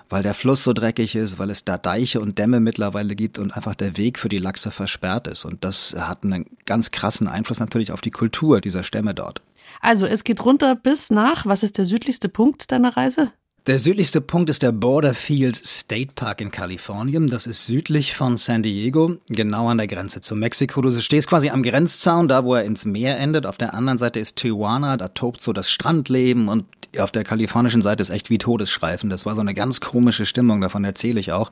weil 0.09 0.23
der 0.23 0.35
Fluss 0.35 0.65
so 0.65 0.73
dreckig 0.73 1.15
ist, 1.15 1.39
weil 1.39 1.51
es 1.51 1.65
da 1.65 1.79
Deiche 1.79 2.21
und 2.21 2.39
Dämme 2.39 2.61
mittlerweile 2.61 3.15
gibt 3.17 3.39
und 3.39 3.53
einfach 3.53 3.75
der 3.75 3.97
Weg 3.97 4.19
für 4.19 4.29
die 4.29 4.39
Lachse 4.39 4.71
versperrt 4.71 5.27
ist. 5.27 5.45
Und 5.45 5.65
das 5.65 5.97
hat 5.99 6.25
einen 6.25 6.47
ganz 6.67 6.91
krassen 6.91 7.29
Einfluss 7.29 7.61
natürlich 7.61 7.93
auf 7.93 8.01
die 8.01 8.11
Kultur 8.11 8.61
dieser 8.61 8.83
Stämme 8.83 9.15
dort. 9.15 9.43
Also 9.81 10.07
es 10.07 10.25
geht 10.25 10.45
runter 10.45 10.75
bis 10.75 11.11
nach, 11.11 11.47
was 11.47 11.63
ist 11.63 11.79
der 11.79 11.85
südlichste 11.85 12.29
Punkt 12.29 12.71
deiner 12.73 12.97
Reise? 12.97 13.33
Der 13.69 13.79
südlichste 13.79 14.23
Punkt 14.23 14.49
ist 14.49 14.63
der 14.63 14.73
Borderfield 14.73 15.55
State 15.55 16.13
Park 16.15 16.41
in 16.41 16.51
Kalifornien. 16.51 17.27
Das 17.27 17.47
ist 17.47 17.67
südlich 17.67 18.17
von 18.17 18.39
San 18.39 18.63
Diego, 18.63 19.19
genau 19.29 19.69
an 19.69 19.77
der 19.77 19.87
Grenze 19.87 20.23
zu 20.23 20.35
Mexiko. 20.35 20.81
Du 20.81 20.91
stehst 20.91 21.29
quasi 21.29 21.51
am 21.51 21.63
Grenzzaun, 21.63 22.29
da 22.29 22.45
wo 22.45 22.55
er 22.55 22.65
ins 22.65 22.87
Meer 22.87 23.19
endet. 23.19 23.45
Auf 23.45 23.59
der 23.59 23.75
anderen 23.75 23.99
Seite 23.99 24.21
ist 24.21 24.37
Tijuana, 24.37 24.97
da 24.97 25.09
tobt 25.09 25.43
so 25.43 25.53
das 25.53 25.71
Strandleben 25.71 26.49
und 26.49 26.65
auf 26.99 27.11
der 27.11 27.25
kalifornischen 27.25 27.83
Seite 27.83 28.01
ist 28.01 28.09
echt 28.09 28.31
wie 28.31 28.39
Todesschreifen. 28.39 29.11
Das 29.11 29.27
war 29.27 29.35
so 29.35 29.43
eine 29.43 29.53
ganz 29.53 29.83
komische 29.83 30.25
Stimmung, 30.25 30.63
davon 30.63 30.85
erzähle 30.85 31.21
ich 31.21 31.33
auch. 31.33 31.51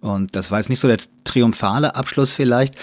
Und 0.00 0.36
das 0.36 0.52
war 0.52 0.60
jetzt 0.60 0.68
nicht 0.68 0.78
so 0.78 0.86
der 0.86 0.98
triumphale 1.24 1.96
Abschluss 1.96 2.32
vielleicht, 2.32 2.76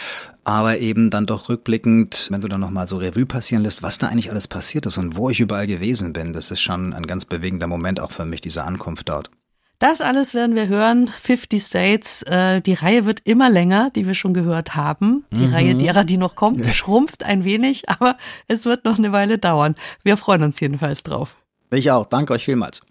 aber 0.47 0.77
eben 0.79 1.09
dann 1.09 1.25
doch 1.25 1.49
rückblickend, 1.49 2.29
wenn 2.31 2.39
du 2.39 2.47
dann 2.47 2.61
nochmal 2.61 2.87
so 2.87 2.95
Revue 2.95 3.25
passieren 3.25 3.63
lässt, 3.63 3.83
was 3.83 3.97
da 3.97 4.07
eigentlich 4.07 4.31
alles 4.31 4.47
passiert 4.47 4.85
ist 4.85 4.97
und 4.97 5.17
wo 5.17 5.29
ich 5.29 5.41
überall 5.41 5.67
gewesen 5.67 6.13
bin, 6.13 6.31
das 6.31 6.51
ist 6.51 6.61
schon 6.61 6.93
ein 6.93 7.05
ganz 7.05 7.25
bewegender 7.25 7.67
Moment 7.67 7.99
auch 7.99 8.11
für 8.11 8.23
mich, 8.23 8.39
diese 8.39 8.63
Ankunft 8.63 9.09
dort. 9.09 9.29
Das 9.79 9.99
alles 9.99 10.33
werden 10.33 10.55
wir 10.55 10.69
hören. 10.69 11.11
50 11.19 11.61
States. 11.61 12.23
Äh, 12.23 12.61
die 12.61 12.73
Reihe 12.75 13.05
wird 13.05 13.19
immer 13.25 13.49
länger, 13.49 13.91
die 13.91 14.07
wir 14.07 14.15
schon 14.15 14.33
gehört 14.33 14.73
haben. 14.73 15.25
Die 15.31 15.47
mhm. 15.47 15.53
Reihe 15.53 15.75
derer, 15.75 16.05
die 16.05 16.17
noch 16.17 16.35
kommt, 16.35 16.65
schrumpft 16.65 17.25
ein 17.25 17.43
wenig, 17.43 17.89
aber 17.89 18.15
es 18.47 18.65
wird 18.65 18.85
noch 18.85 18.97
eine 18.97 19.11
Weile 19.11 19.37
dauern. 19.37 19.75
Wir 20.03 20.15
freuen 20.15 20.43
uns 20.43 20.61
jedenfalls 20.61 21.03
drauf. 21.03 21.37
Ich 21.71 21.91
auch. 21.91 22.05
Danke 22.05 22.31
euch 22.31 22.45
vielmals. 22.45 22.81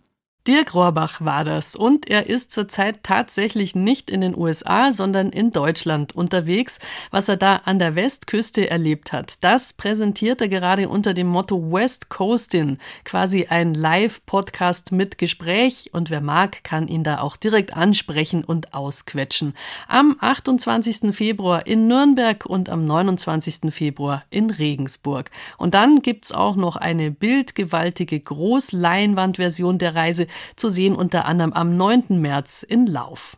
Dirk 0.46 0.74
Rohrbach 0.74 1.20
war 1.20 1.42
das 1.42 1.74
und 1.74 2.08
er 2.08 2.28
ist 2.28 2.52
zurzeit 2.52 3.02
tatsächlich 3.02 3.74
nicht 3.74 4.12
in 4.12 4.20
den 4.20 4.36
USA, 4.36 4.92
sondern 4.92 5.30
in 5.30 5.50
Deutschland 5.50 6.14
unterwegs. 6.14 6.78
Was 7.10 7.28
er 7.28 7.36
da 7.36 7.62
an 7.64 7.80
der 7.80 7.96
Westküste 7.96 8.70
erlebt 8.70 9.12
hat, 9.12 9.42
das 9.42 9.72
präsentiert 9.72 10.40
er 10.40 10.48
gerade 10.48 10.88
unter 10.88 11.14
dem 11.14 11.26
Motto 11.26 11.72
West 11.72 12.10
Coastin, 12.10 12.78
quasi 13.04 13.48
ein 13.50 13.74
Live-Podcast 13.74 14.92
mit 14.92 15.18
Gespräch 15.18 15.90
und 15.92 16.10
wer 16.10 16.20
mag, 16.20 16.62
kann 16.62 16.86
ihn 16.86 17.02
da 17.02 17.22
auch 17.22 17.36
direkt 17.36 17.76
ansprechen 17.76 18.44
und 18.44 18.72
ausquetschen. 18.72 19.52
Am 19.88 20.16
28. 20.20 21.12
Februar 21.12 21.66
in 21.66 21.88
Nürnberg 21.88 22.46
und 22.46 22.68
am 22.68 22.84
29. 22.84 23.74
Februar 23.74 24.22
in 24.30 24.50
Regensburg. 24.50 25.32
Und 25.58 25.74
dann 25.74 26.02
gibt's 26.02 26.30
auch 26.30 26.54
noch 26.54 26.76
eine 26.76 27.10
bildgewaltige 27.10 28.20
Großleinwandversion 28.20 29.78
der 29.78 29.96
Reise, 29.96 30.28
zu 30.56 30.68
sehen 30.68 30.94
unter 30.94 31.26
anderem 31.26 31.52
am 31.52 31.76
9. 31.76 32.20
März 32.20 32.62
in 32.62 32.86
Lauf. 32.86 33.36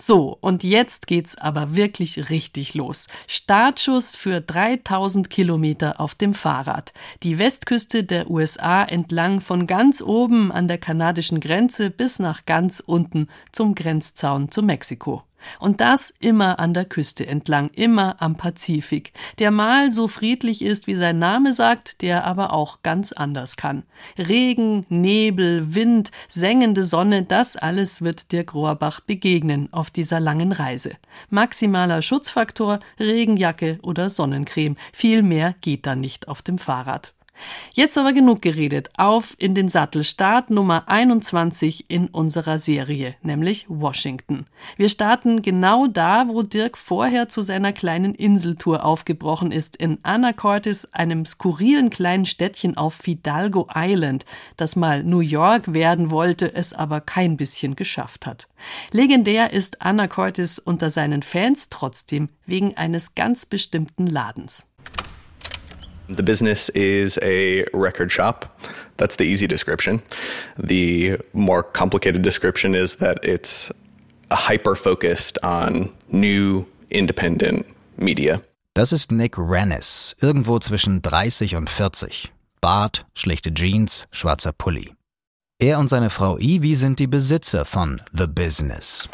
So, 0.00 0.38
und 0.40 0.62
jetzt 0.62 1.08
geht's 1.08 1.36
aber 1.36 1.74
wirklich 1.74 2.30
richtig 2.30 2.74
los. 2.74 3.08
Startschuss 3.26 4.14
für 4.14 4.40
3000 4.40 5.28
Kilometer 5.28 6.00
auf 6.00 6.14
dem 6.14 6.34
Fahrrad. 6.34 6.92
Die 7.24 7.40
Westküste 7.40 8.04
der 8.04 8.30
USA 8.30 8.84
entlang 8.84 9.40
von 9.40 9.66
ganz 9.66 10.00
oben 10.00 10.52
an 10.52 10.68
der 10.68 10.78
kanadischen 10.78 11.40
Grenze 11.40 11.90
bis 11.90 12.20
nach 12.20 12.46
ganz 12.46 12.78
unten 12.78 13.26
zum 13.50 13.74
Grenzzaun 13.74 14.52
zu 14.52 14.62
Mexiko. 14.62 15.24
Und 15.58 15.80
das 15.80 16.12
immer 16.20 16.58
an 16.58 16.74
der 16.74 16.84
Küste 16.84 17.26
entlang, 17.26 17.70
immer 17.74 18.20
am 18.20 18.36
Pazifik, 18.36 19.12
der 19.38 19.50
mal 19.50 19.92
so 19.92 20.08
friedlich 20.08 20.62
ist, 20.62 20.86
wie 20.86 20.94
sein 20.94 21.18
Name 21.18 21.52
sagt, 21.52 22.02
der 22.02 22.24
aber 22.24 22.52
auch 22.52 22.82
ganz 22.82 23.12
anders 23.12 23.56
kann. 23.56 23.84
Regen, 24.16 24.86
Nebel, 24.88 25.74
Wind, 25.74 26.10
sengende 26.28 26.84
Sonne, 26.84 27.24
das 27.24 27.56
alles 27.56 28.02
wird 28.02 28.32
Dirk 28.32 28.54
Rohrbach 28.54 29.00
begegnen 29.00 29.72
auf 29.72 29.90
dieser 29.90 30.20
langen 30.20 30.52
Reise. 30.52 30.92
Maximaler 31.30 32.02
Schutzfaktor, 32.02 32.80
Regenjacke 32.98 33.78
oder 33.82 34.10
Sonnencreme. 34.10 34.76
Viel 34.92 35.22
mehr 35.22 35.54
geht 35.60 35.86
da 35.86 35.94
nicht 35.94 36.28
auf 36.28 36.42
dem 36.42 36.58
Fahrrad. 36.58 37.14
Jetzt 37.72 37.96
aber 37.96 38.12
genug 38.12 38.42
geredet. 38.42 38.90
Auf 38.96 39.34
in 39.38 39.54
den 39.54 39.68
Sattel. 39.68 40.04
Start 40.04 40.50
Nummer 40.50 40.88
21 40.88 41.88
in 41.88 42.08
unserer 42.08 42.58
Serie, 42.58 43.14
nämlich 43.22 43.66
Washington. 43.68 44.46
Wir 44.76 44.88
starten 44.88 45.42
genau 45.42 45.86
da, 45.86 46.28
wo 46.28 46.42
Dirk 46.42 46.76
vorher 46.76 47.28
zu 47.28 47.42
seiner 47.42 47.72
kleinen 47.72 48.14
Inseltour 48.14 48.84
aufgebrochen 48.84 49.52
ist, 49.52 49.76
in 49.76 49.98
Anacortes, 50.02 50.92
einem 50.92 51.24
skurrilen 51.24 51.90
kleinen 51.90 52.26
Städtchen 52.26 52.76
auf 52.76 52.94
Fidalgo 52.94 53.68
Island, 53.74 54.24
das 54.56 54.76
mal 54.76 55.04
New 55.04 55.20
York 55.20 55.72
werden 55.72 56.10
wollte, 56.10 56.54
es 56.54 56.72
aber 56.72 57.00
kein 57.00 57.36
bisschen 57.36 57.76
geschafft 57.76 58.26
hat. 58.26 58.48
Legendär 58.90 59.52
ist 59.52 59.82
Anacortes 59.82 60.58
unter 60.58 60.90
seinen 60.90 61.22
Fans 61.22 61.68
trotzdem 61.68 62.28
wegen 62.46 62.76
eines 62.76 63.14
ganz 63.14 63.46
bestimmten 63.46 64.06
Ladens. 64.06 64.66
The 66.08 66.22
business 66.22 66.70
is 66.70 67.18
a 67.22 67.64
record 67.74 68.10
shop. 68.10 68.46
That's 68.96 69.16
the 69.16 69.24
easy 69.24 69.46
description. 69.46 70.02
The 70.58 71.18
more 71.32 71.62
complicated 71.62 72.22
description 72.22 72.74
is 72.74 72.96
that 72.96 73.18
it's 73.22 73.70
hyper 74.30 74.74
focused 74.74 75.38
on 75.42 75.90
new 76.10 76.64
independent 76.90 77.66
media. 77.98 78.40
Das 78.74 78.92
ist 78.92 79.10
Nick 79.12 79.36
Rennes, 79.36 80.14
irgendwo 80.20 80.58
zwischen 80.60 81.02
30 81.02 81.56
und 81.56 81.68
40. 81.68 82.32
Bart, 82.60 83.06
schlichte 83.14 83.52
Jeans, 83.52 84.06
schwarzer 84.10 84.52
Pulli. 84.52 84.94
Er 85.60 85.78
und 85.78 85.88
seine 85.88 86.10
Frau 86.10 86.38
Ivy 86.38 86.76
sind 86.76 87.00
die 87.00 87.08
Besitzer 87.08 87.64
von 87.64 88.00
The 88.12 88.28
Business. 88.28 89.08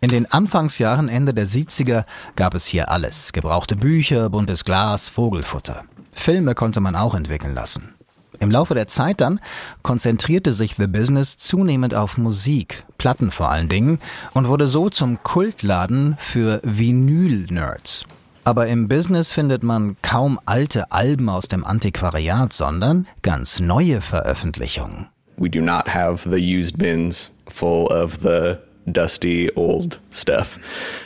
In 0.00 0.10
den 0.10 0.26
Anfangsjahren 0.26 1.08
Ende 1.08 1.32
der 1.32 1.46
70er 1.46 2.04
gab 2.34 2.54
es 2.54 2.66
hier 2.66 2.90
alles. 2.90 3.32
Gebrauchte 3.32 3.76
Bücher, 3.76 4.28
buntes 4.30 4.64
Glas, 4.64 5.08
Vogelfutter. 5.08 5.84
Filme 6.12 6.54
konnte 6.54 6.80
man 6.80 6.96
auch 6.96 7.14
entwickeln 7.14 7.54
lassen. 7.54 7.94
Im 8.38 8.50
Laufe 8.50 8.74
der 8.74 8.86
Zeit 8.86 9.20
dann 9.20 9.40
konzentrierte 9.82 10.52
sich 10.52 10.74
The 10.74 10.86
Business 10.86 11.36
zunehmend 11.36 11.94
auf 11.94 12.16
Musik, 12.16 12.84
Platten 12.96 13.30
vor 13.30 13.50
allen 13.50 13.68
Dingen, 13.68 13.98
und 14.32 14.48
wurde 14.48 14.66
so 14.66 14.88
zum 14.88 15.22
Kultladen 15.22 16.16
für 16.18 16.60
Vinyl-Nerds. 16.62 18.04
Aber 18.44 18.66
im 18.68 18.88
Business 18.88 19.30
findet 19.30 19.62
man 19.62 19.96
kaum 20.00 20.40
alte 20.46 20.90
Alben 20.92 21.28
aus 21.28 21.48
dem 21.48 21.64
Antiquariat, 21.64 22.52
sondern 22.52 23.06
ganz 23.22 23.60
neue 23.60 24.00
Veröffentlichungen. 24.00 25.08
We 25.36 25.50
do 25.50 25.60
not 25.60 25.88
have 25.88 26.28
the 26.28 26.38
used 26.38 26.78
bins 26.78 27.30
full 27.48 27.86
of 27.86 28.20
the 28.22 28.56
dusty 28.86 29.50
old 29.56 30.00
stuff. 30.10 30.58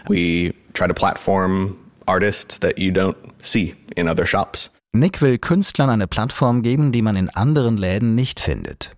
We 0.08 0.54
try 0.72 0.86
to 0.86 0.94
platform 0.94 1.76
artists 2.06 2.58
that 2.60 2.78
you 2.78 2.92
don't 2.92 3.16
see 3.40 3.74
in 3.96 4.08
other 4.08 4.26
shops. 4.26 4.70
Nick 4.96 5.20
will 5.20 5.38
Künstlern 5.38 5.90
eine 5.90 6.06
Plattform 6.06 6.62
geben, 6.62 6.92
die 6.92 7.02
man 7.02 7.16
in 7.16 7.28
anderen 7.28 7.76
Läden 7.76 8.14
nicht 8.14 8.38
findet. 8.38 8.94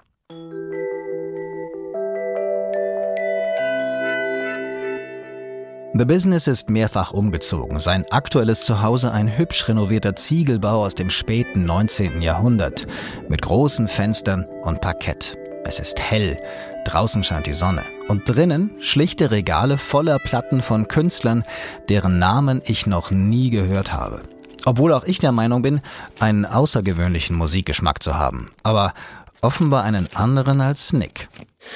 The 5.95 6.05
Business 6.05 6.49
ist 6.49 6.69
mehrfach 6.69 7.13
umgezogen. 7.13 7.81
Sein 7.81 8.05
aktuelles 8.11 8.61
Zuhause 8.61 9.11
ein 9.11 9.39
hübsch 9.39 9.67
renovierter 9.69 10.15
Ziegelbau 10.15 10.85
aus 10.85 10.95
dem 10.95 11.09
späten 11.09 11.65
19. 11.65 12.21
Jahrhundert 12.21 12.87
mit 13.31 13.41
großen 13.41 13.89
Fenstern 13.89 14.45
und 14.65 14.83
Parkett. 14.83 15.39
Es 15.65 15.79
ist 15.81 15.99
hell, 15.99 16.39
draußen 16.85 17.25
scheint 17.25 17.47
die 17.47 17.55
Sonne 17.55 17.83
und 18.09 18.29
drinnen 18.29 18.73
schlichte 18.81 19.31
Regale 19.31 19.79
voller 19.79 20.19
Platten 20.19 20.61
von 20.61 20.89
Künstlern, 20.89 21.43
deren 21.89 22.19
Namen 22.19 22.61
ich 22.67 22.87
noch 22.87 23.11
nie 23.11 23.49
gehört 23.49 23.95
habe. 23.95 24.21
Obwohl 24.67 24.93
auch 24.93 25.05
ich 25.05 25.21
der 25.21 25.33
Meinung 25.33 25.63
bin, 25.63 25.81
einen 26.19 26.45
außergewöhnlichen 26.45 27.37
Musikgeschmack 27.37 28.03
zu 28.03 28.17
haben. 28.17 28.51
Aber 28.65 28.93
offenbar 29.41 29.85
einen 29.85 30.09
anderen 30.15 30.61
als 30.61 30.93
Nick. 30.93 31.29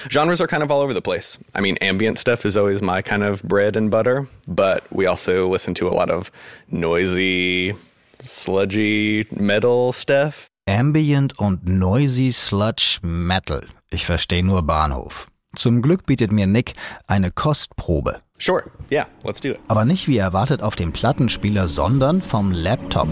Genres 0.09 0.41
are 0.41 0.49
kind 0.49 0.63
of 0.63 0.71
all 0.71 0.83
over 0.83 0.93
the 0.93 1.01
place. 1.01 1.39
I 1.57 1.61
mean, 1.61 1.77
ambient 1.81 2.19
stuff 2.19 2.45
is 2.45 2.57
always 2.57 2.81
my 2.81 3.01
kind 3.01 3.23
of 3.23 3.43
bread 3.45 3.77
and 3.77 3.91
butter, 3.91 4.27
but 4.47 4.83
we 4.91 5.09
also 5.09 5.51
listen 5.51 5.75
to 5.77 5.89
a 5.89 5.95
lot 5.95 6.11
of 6.11 6.33
noisy, 6.69 7.75
sludgy 8.21 9.27
metal 9.31 9.93
stuff. 9.93 10.49
Ambient 10.69 11.39
und 11.39 11.67
Noisy 11.69 12.31
Sludge 12.31 12.99
Metal. 13.03 13.67
Ich 13.91 14.07
verstehe 14.07 14.45
nur 14.45 14.63
Bahnhof. 14.63 15.27
Zum 15.57 15.83
Glück 15.83 16.07
bietet 16.07 16.31
mir 16.31 16.47
Nick 16.47 16.75
eine 17.09 17.33
Kostprobe. 17.33 18.21
Sure, 18.41 18.71
yeah, 18.89 19.05
let's 19.23 19.39
do 19.39 19.51
it. 19.51 19.61
Aber 19.69 19.85
nicht 19.85 20.09
wie 20.09 20.17
erwartet 20.17 20.63
auf 20.63 20.75
dem 20.75 20.93
Plattenspieler, 20.93 21.69
sondern 21.69 22.23
vom 22.23 22.53
Laptop. 22.53 23.07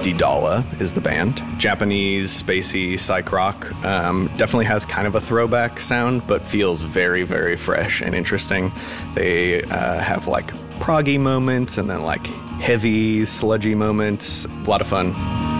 Didala 0.00 0.64
is 0.80 0.92
the 0.92 1.00
band. 1.00 1.42
Japanese, 1.58 2.30
spacey, 2.30 2.96
psych 2.96 3.32
rock. 3.32 3.72
Um, 3.84 4.30
definitely 4.36 4.66
has 4.66 4.86
kind 4.86 5.08
of 5.08 5.16
a 5.16 5.20
throwback 5.20 5.80
sound, 5.80 6.24
but 6.28 6.46
feels 6.46 6.82
very, 6.82 7.24
very 7.24 7.56
fresh 7.56 8.00
and 8.00 8.14
interesting. 8.14 8.72
They 9.14 9.64
uh, 9.64 9.98
have 9.98 10.28
like 10.28 10.54
proggy 10.78 11.18
moments 11.18 11.78
and 11.78 11.90
then 11.90 12.02
like 12.02 12.24
heavy, 12.60 13.24
sludgy 13.24 13.74
moments. 13.74 14.46
A 14.46 14.70
lot 14.70 14.80
of 14.80 14.86
fun. 14.86 15.51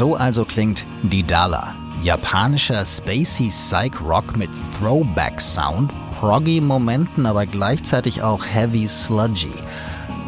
So 0.00 0.14
also 0.14 0.46
klingt 0.46 0.86
Didala. 1.02 1.74
Japanischer 2.02 2.86
Spacey 2.86 3.50
Psych 3.50 4.00
Rock 4.00 4.34
mit 4.34 4.48
Throwback 4.78 5.38
Sound, 5.38 5.92
proggy 6.18 6.58
Momenten, 6.58 7.26
aber 7.26 7.44
gleichzeitig 7.44 8.22
auch 8.22 8.42
heavy 8.42 8.88
sludgy. 8.88 9.52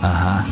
Aha. 0.02 0.44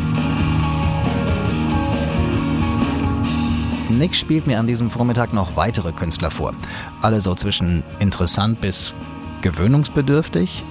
Nick 3.90 4.14
spielt 4.14 4.46
mir 4.46 4.58
an 4.58 4.66
diesem 4.66 4.90
Vormittag 4.90 5.34
noch 5.34 5.54
weitere 5.54 5.92
Künstler 5.92 6.30
vor. 6.30 6.54
Alle 7.02 7.20
so 7.20 7.34
zwischen 7.34 7.84
interessant 7.98 8.62
bis 8.62 8.94
gewöhnungsbedürftig. 9.42 10.64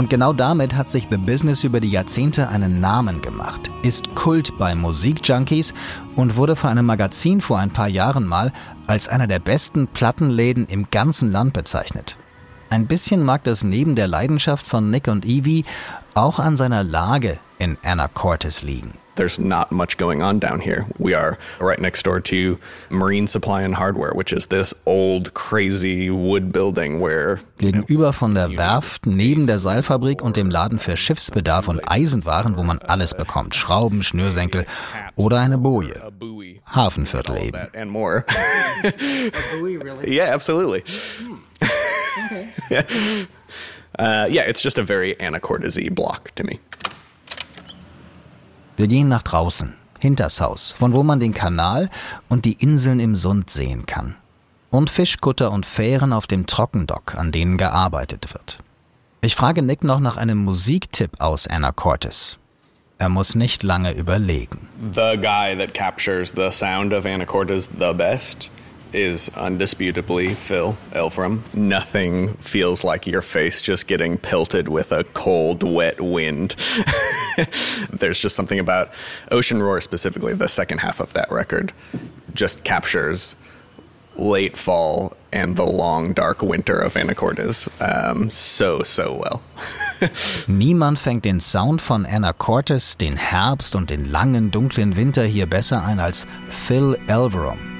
Und 0.00 0.08
genau 0.08 0.32
damit 0.32 0.74
hat 0.76 0.88
sich 0.88 1.08
The 1.10 1.18
Business 1.18 1.62
über 1.62 1.78
die 1.78 1.90
Jahrzehnte 1.90 2.48
einen 2.48 2.80
Namen 2.80 3.20
gemacht, 3.20 3.70
ist 3.82 4.14
Kult 4.14 4.56
bei 4.56 4.74
Musikjunkies 4.74 5.74
und 6.16 6.36
wurde 6.36 6.56
von 6.56 6.70
einem 6.70 6.86
Magazin 6.86 7.42
vor 7.42 7.58
ein 7.58 7.68
paar 7.68 7.86
Jahren 7.86 8.26
mal 8.26 8.50
als 8.86 9.08
einer 9.08 9.26
der 9.26 9.40
besten 9.40 9.88
Plattenläden 9.88 10.66
im 10.68 10.88
ganzen 10.90 11.30
Land 11.30 11.52
bezeichnet. 11.52 12.16
Ein 12.70 12.86
bisschen 12.86 13.22
mag 13.22 13.44
das 13.44 13.62
neben 13.62 13.94
der 13.94 14.08
Leidenschaft 14.08 14.66
von 14.66 14.90
Nick 14.90 15.06
und 15.06 15.26
Evie 15.26 15.66
auch 16.14 16.38
an 16.38 16.56
seiner 16.56 16.82
Lage 16.82 17.38
in 17.58 17.76
Anacortes 17.84 18.62
liegen. 18.62 18.94
There's 19.20 19.38
not 19.38 19.70
much 19.70 19.98
going 19.98 20.22
on 20.22 20.38
down 20.38 20.60
here. 20.60 20.86
We 20.98 21.12
are 21.12 21.36
right 21.58 21.78
next 21.78 22.04
door 22.04 22.20
to 22.20 22.58
Marine 22.88 23.26
Supply 23.26 23.60
and 23.60 23.74
Hardware, 23.74 24.14
which 24.14 24.32
is 24.32 24.46
this 24.46 24.72
old, 24.86 25.34
crazy 25.34 26.08
wood 26.08 26.52
building 26.52 27.00
where. 27.00 27.40
Gegenüber 27.58 28.14
von 28.14 28.34
der 28.34 28.56
Werft, 28.56 29.04
neben 29.04 29.46
der 29.46 29.58
Seilfabrik 29.58 30.22
und 30.22 30.38
dem 30.38 30.48
Laden 30.48 30.78
für 30.78 30.96
Schiffsbedarf 30.96 31.68
und 31.68 31.80
Eisenwaren, 31.86 32.56
wo 32.56 32.62
man 32.62 32.78
alles 32.78 33.12
bekommt. 33.12 33.54
Schrauben, 33.54 34.02
Schnürsenkel 34.02 34.64
oder 35.16 35.40
eine 35.40 35.58
Boje. 35.58 36.00
Hafenviertel 36.64 37.42
eben. 37.42 37.68
And 37.74 37.90
more. 37.90 38.24
yeah, 40.06 40.32
absolutely. 40.32 40.82
yeah. 42.70 42.84
Uh, 43.98 44.26
yeah, 44.30 44.44
it's 44.48 44.62
just 44.62 44.78
a 44.78 44.82
very 44.82 45.14
Anacortes 45.16 45.76
block 45.94 46.34
to 46.36 46.42
me. 46.42 46.58
Wir 48.80 48.88
gehen 48.88 49.10
nach 49.10 49.22
draußen, 49.22 49.74
hinters 49.98 50.40
Haus, 50.40 50.72
von 50.72 50.94
wo 50.94 51.02
man 51.02 51.20
den 51.20 51.34
Kanal 51.34 51.90
und 52.30 52.46
die 52.46 52.54
Inseln 52.54 52.98
im 52.98 53.14
Sund 53.14 53.50
sehen 53.50 53.84
kann. 53.84 54.14
Und 54.70 54.88
Fischkutter 54.88 55.52
und 55.52 55.66
Fähren 55.66 56.14
auf 56.14 56.26
dem 56.26 56.46
Trockendock, 56.46 57.14
an 57.14 57.30
denen 57.30 57.58
gearbeitet 57.58 58.32
wird. 58.32 58.60
Ich 59.20 59.36
frage 59.36 59.60
Nick 59.60 59.84
noch 59.84 60.00
nach 60.00 60.16
einem 60.16 60.38
Musiktipp 60.38 61.20
aus 61.20 61.46
Anacortes. 61.46 62.38
Er 62.96 63.10
muss 63.10 63.34
nicht 63.34 63.62
lange 63.64 63.92
überlegen. 63.92 64.66
The 64.94 65.18
guy 65.20 65.54
that 65.58 65.74
captures 65.74 66.32
the 66.34 66.50
sound 66.50 66.94
of 66.94 67.04
Anacortes 67.04 67.68
the 67.78 67.92
best 67.92 68.50
is 68.92 69.28
undisputably 69.30 70.34
Phil 70.34 70.76
Elfram. 70.92 71.42
Nothing 71.54 72.34
feels 72.34 72.84
like 72.84 73.06
your 73.06 73.22
face 73.22 73.62
just 73.62 73.86
getting 73.86 74.18
pelted 74.18 74.68
with 74.68 74.92
a 74.92 75.04
cold, 75.04 75.62
wet 75.62 76.00
wind. 76.00 76.56
There's 77.92 78.20
just 78.20 78.36
something 78.36 78.58
about 78.58 78.92
Ocean 79.30 79.62
Roar, 79.62 79.80
specifically 79.80 80.34
the 80.34 80.48
second 80.48 80.78
half 80.78 81.00
of 81.00 81.12
that 81.12 81.30
record, 81.30 81.72
just 82.34 82.64
captures 82.64 83.36
late 84.16 84.56
fall 84.56 85.16
and 85.32 85.56
the 85.56 85.64
long, 85.64 86.12
dark 86.12 86.42
winter 86.42 86.78
of 86.78 86.94
Anacortes 86.94 87.68
um, 87.80 88.30
so, 88.30 88.82
so 88.82 89.14
well. 89.14 89.42
Niemand 90.46 90.98
fängt 90.98 91.24
den 91.24 91.40
Sound 91.40 91.80
von 91.80 92.06
Anacortes, 92.06 92.96
den 92.96 93.16
Herbst 93.16 93.74
und 93.74 93.90
den 93.90 94.10
langen, 94.10 94.50
dunklen 94.50 94.96
Winter 94.96 95.24
hier 95.24 95.46
besser 95.46 95.84
ein 95.84 96.00
als 96.00 96.26
Phil 96.48 96.98
Elverum. 97.06 97.79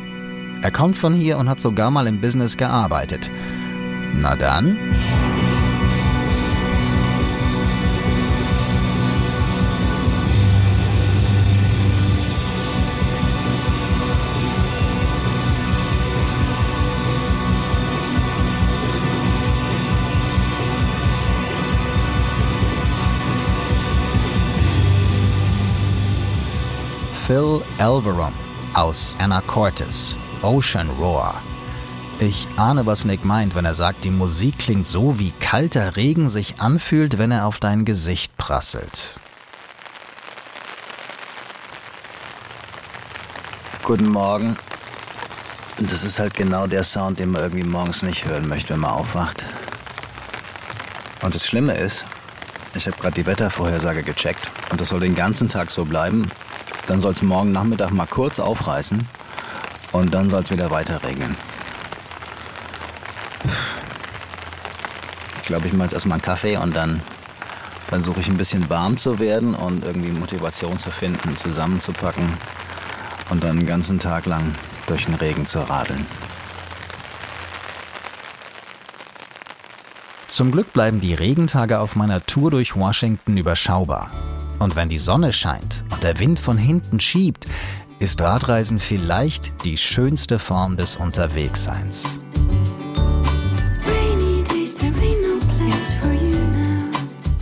Er 0.63 0.71
kommt 0.71 0.97
von 0.97 1.15
hier 1.15 1.39
und 1.39 1.49
hat 1.49 1.61
sogar 1.61 1.91
mal 1.91 2.07
im 2.07 2.21
Business 2.21 2.57
gearbeitet. 2.57 3.31
Na 4.15 4.37
dann. 4.37 4.77
Phil 27.31 27.63
Elverum 27.79 28.33
aus 28.75 29.15
Anacortes, 29.21 30.17
Ocean 30.43 30.89
Roar. 30.99 31.43
Ich 32.19 32.49
ahne, 32.57 32.87
was 32.87 33.05
Nick 33.05 33.27
meint, 33.27 33.55
wenn 33.55 33.67
er 33.67 33.75
sagt, 33.75 34.05
die 34.05 34.11
Musik 34.11 34.59
klingt 34.59 34.87
so, 34.87 35.19
wie 35.19 35.33
kalter 35.33 35.97
Regen 35.97 36.31
sich 36.31 36.61
anfühlt, 36.61 37.19
wenn 37.19 37.31
er 37.31 37.45
auf 37.45 37.59
dein 37.59 37.85
Gesicht 37.85 38.35
prasselt. 38.39 39.17
Guten 43.83 44.09
Morgen. 44.09 44.57
Das 45.79 46.05
ist 46.05 46.19
halt 46.19 46.33
genau 46.33 46.67
der 46.67 46.85
Sound, 46.85 47.19
den 47.19 47.33
man 47.33 47.43
irgendwie 47.43 47.65
morgens 47.65 48.03
nicht 48.03 48.25
hören 48.25 48.49
möchte, 48.49 48.73
wenn 48.73 48.81
man 48.81 48.93
aufwacht. 48.93 49.45
Und 51.21 51.35
das 51.35 51.47
Schlimme 51.47 51.75
ist, 51.75 52.07
ich 52.75 52.87
habe 52.87 52.97
gerade 52.97 53.15
die 53.15 53.27
Wettervorhersage 53.27 54.03
gecheckt 54.03 54.51
und 54.71 54.81
das 54.81 54.89
soll 54.89 55.01
den 55.01 55.15
ganzen 55.15 55.51
Tag 55.51 55.71
so 55.71 55.85
bleiben. 55.85 56.31
Dann 56.87 57.03
soll 57.03 57.13
es 57.13 57.21
morgen 57.21 57.53
Nachmittag 57.53 57.91
mal 57.91 58.07
kurz 58.07 58.39
aufreißen 58.39 59.07
und 59.93 60.13
dann 60.13 60.31
soll 60.31 60.43
es 60.43 60.51
wieder 60.51 60.71
weiter 60.71 61.03
regnen. 61.03 61.37
Ich 65.43 65.47
glaube, 65.47 65.67
ich 65.67 65.73
mache 65.73 65.87
jetzt 65.87 65.95
erstmal 65.95 66.17
einen 66.17 66.23
Kaffee 66.23 66.57
und 66.57 66.75
dann 66.75 67.03
versuche 67.89 68.21
ich 68.21 68.29
ein 68.29 68.37
bisschen 68.37 68.71
warm 68.71 68.97
zu 68.97 69.19
werden 69.19 69.55
und 69.55 69.85
irgendwie 69.85 70.13
Motivation 70.13 70.79
zu 70.79 70.91
finden, 70.91 71.37
zusammenzupacken 71.37 72.33
und 73.31 73.43
dann 73.43 73.57
den 73.57 73.67
ganzen 73.67 73.99
Tag 73.99 74.27
lang 74.27 74.55
durch 74.87 75.07
den 75.07 75.15
Regen 75.15 75.47
zu 75.47 75.59
radeln. 75.59 76.07
Zum 80.29 80.53
Glück 80.53 80.73
bleiben 80.73 81.01
die 81.01 81.15
Regentage 81.15 81.81
auf 81.81 81.97
meiner 81.97 82.25
Tour 82.25 82.53
durch 82.53 82.77
Washington 82.77 83.37
überschaubar. 83.37 84.13
Und 84.61 84.77
wenn 84.77 84.89
die 84.89 84.99
Sonne 84.99 85.33
scheint 85.33 85.83
und 85.91 86.03
der 86.05 86.21
Wind 86.21 86.39
von 86.39 86.57
hinten 86.57 87.01
schiebt, 87.01 87.47
ist 88.01 88.21
Radreisen 88.23 88.81
vielleicht 88.81 89.53
die 89.65 89.77
schönste 89.77 90.39
Form 90.39 90.77
des 90.79 90.97
Unterwegsseins. 90.97 92.05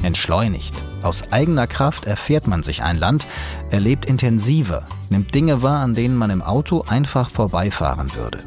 Entschleunigt. 0.03 0.75
Aus 1.03 1.33
eigener 1.33 1.69
Kraft 1.69 2.07
erfährt 2.07 2.49
man 2.49 2.65
sich 2.65 2.83
ein 2.83 2.99
Land, 2.99 3.25
erlebt 3.71 4.05
intensiver, 4.05 4.85
nimmt 5.11 5.33
Dinge 5.33 5.63
wahr, 5.63 5.79
an 5.81 5.95
denen 5.95 6.17
man 6.17 6.31
im 6.31 6.43
Auto 6.43 6.85
einfach 6.89 7.31
vorbeifahren 7.31 8.15
würde. 8.17 8.41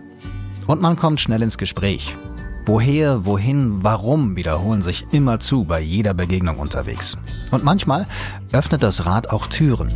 Und 0.68 0.82
man 0.82 0.98
kommt 0.98 1.22
schnell 1.22 1.42
ins 1.42 1.58
Gespräch. 1.58 2.16
Woher, 2.66 3.26
wohin, 3.26 3.84
warum 3.84 4.36
wiederholen 4.36 4.82
sich 4.82 5.08
immer 5.12 5.40
zu 5.40 5.64
bei 5.64 5.80
jeder 5.80 6.14
Begegnung 6.14 6.60
unterwegs. 6.60 7.18
Und 7.52 7.64
manchmal 7.64 8.06
öffnet 8.52 8.84
das 8.84 9.06
Rad 9.06 9.30
auch 9.30 9.48
Türen. 9.48 9.90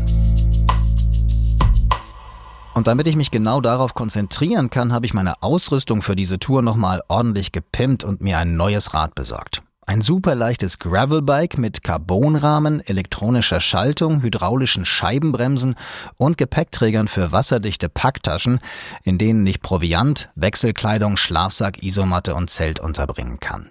Und 2.76 2.88
damit 2.88 3.08
ich 3.08 3.16
mich 3.16 3.32
genau 3.32 3.62
darauf 3.62 3.94
konzentrieren 3.94 4.70
kann, 4.70 4.92
habe 4.92 5.06
ich 5.06 5.14
meine 5.14 5.42
Ausrüstung 5.42 6.02
für 6.02 6.16
diese 6.18 6.40
Tour 6.40 6.62
nochmal 6.62 7.02
ordentlich 7.08 7.54
gepimpt 7.54 8.04
und 8.04 8.20
mir 8.20 8.38
ein 8.38 8.58
neues 8.58 8.94
Rad 8.94 9.16
besorgt. 9.16 9.64
Ein 9.88 10.02
superleichtes 10.02 10.80
Gravelbike 10.80 11.58
mit 11.58 11.84
Carbonrahmen, 11.84 12.82
elektronischer 12.82 13.62
Schaltung, 13.62 14.24
hydraulischen 14.24 14.84
Scheibenbremsen 14.84 15.76
und 16.18 16.38
Gepäckträgern 16.38 17.08
für 17.08 17.32
wasserdichte 17.32 17.88
Packtaschen, 17.88 18.60
in 19.04 19.18
denen 19.18 19.48
ich 19.48 19.62
Proviant, 19.62 20.30
Wechselkleidung, 20.36 21.16
Schlafsack, 21.16 21.82
Isomatte 21.82 22.36
und 22.36 22.50
Zelt 22.50 22.82
unterbringen 22.82 23.40
kann. 23.40 23.70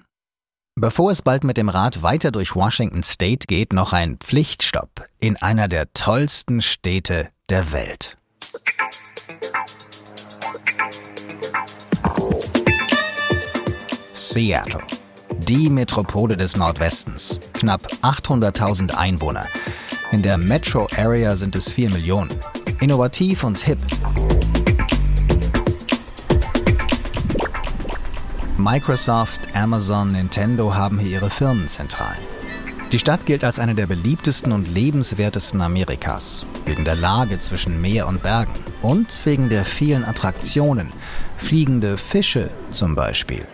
Bevor 0.77 1.11
es 1.11 1.21
bald 1.21 1.45
mit 1.45 1.59
dem 1.59 1.69
Rad 1.69 2.03
weiter 2.03 2.31
durch 2.31 2.57
Washington 2.57 3.03
State 3.03 3.49
geht, 3.49 3.75
noch 3.75 3.93
ein 3.93 4.17
Pflichtstopp 4.17 5.05
in 5.19 5.37
einer 5.37 5.69
der 5.69 5.93
tollsten 5.93 6.63
Städte 6.63 7.29
der 7.51 7.73
Welt. 7.73 8.17
Seattle. 14.35 14.83
Die 15.47 15.69
Metropole 15.69 16.37
des 16.37 16.57
Nordwestens. 16.57 17.39
Knapp 17.53 17.87
800.000 18.03 18.91
Einwohner. 18.91 19.47
In 20.11 20.25
der 20.25 20.39
Metro 20.39 20.89
Area 20.97 21.37
sind 21.37 21.55
es 21.55 21.71
4 21.71 21.91
Millionen. 21.91 22.33
Innovativ 22.81 23.45
und 23.45 23.61
hip. 23.61 23.79
Microsoft, 28.57 29.55
Amazon, 29.55 30.11
Nintendo 30.11 30.75
haben 30.75 30.99
hier 30.99 31.21
ihre 31.21 31.31
Firmenzentralen. 31.31 32.19
Die 32.91 32.99
Stadt 32.99 33.27
gilt 33.27 33.45
als 33.45 33.61
eine 33.61 33.77
der 33.77 33.87
beliebtesten 33.87 34.51
und 34.51 34.67
lebenswertesten 34.67 35.63
Amerikas, 35.63 36.45
wegen 36.65 36.85
der 36.85 36.97
Lage 36.97 37.39
zwischen 37.39 37.81
Meer 37.81 38.09
und 38.09 38.25
Bergen 38.25 38.55
und 38.83 39.15
wegen 39.25 39.49
der 39.49 39.65
vielen 39.65 40.05
Attraktionen, 40.05 40.93
fliegende 41.37 41.97
Fische 41.99 42.51
zum 42.73 42.97
Beispiel. 42.97 43.47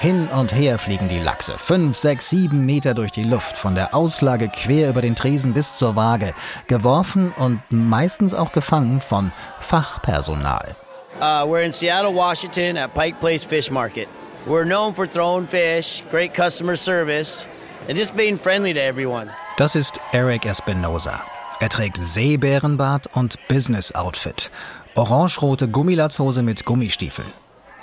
Hin 0.00 0.28
und 0.28 0.54
her 0.54 0.78
fliegen 0.78 1.08
die 1.08 1.18
Lachse, 1.18 1.58
fünf, 1.58 1.94
sechs, 1.94 2.30
sieben 2.30 2.64
Meter 2.64 2.94
durch 2.94 3.12
die 3.12 3.22
Luft, 3.22 3.58
von 3.58 3.74
der 3.74 3.94
Auslage 3.94 4.48
quer 4.48 4.88
über 4.88 5.02
den 5.02 5.14
Tresen 5.14 5.52
bis 5.52 5.76
zur 5.76 5.94
Waage, 5.94 6.32
geworfen 6.68 7.34
und 7.36 7.60
meistens 7.68 8.32
auch 8.32 8.52
gefangen 8.52 9.02
von 9.02 9.30
Fachpersonal. 9.58 10.74
Uh, 11.20 11.44
we're 11.44 11.62
in 11.62 11.70
Seattle, 11.70 12.14
Washington 12.14 12.78
at 12.78 12.94
Pike 12.94 13.20
Place 13.20 13.44
Fish 13.44 13.70
Market. 13.70 14.08
We're 14.46 14.64
known 14.64 14.94
for 14.94 15.06
throwing 15.06 15.46
fish, 15.46 16.02
great 16.10 16.32
customer 16.34 16.78
service, 16.78 17.46
and 17.86 17.98
just 17.98 18.16
being 18.16 18.38
friendly 18.38 18.72
to 18.72 18.80
everyone. 18.80 19.28
Das 19.58 19.74
ist 19.74 20.00
Eric 20.12 20.46
Espinosa. 20.46 21.20
Er 21.60 21.68
trägt 21.68 21.98
Seebärenbart 21.98 23.06
und 23.12 23.36
Business-Outfit. 23.48 24.50
Orangerote 24.94 25.68
Gummilatzhose 25.68 26.42
mit 26.42 26.64
Gummistiefeln. 26.64 27.30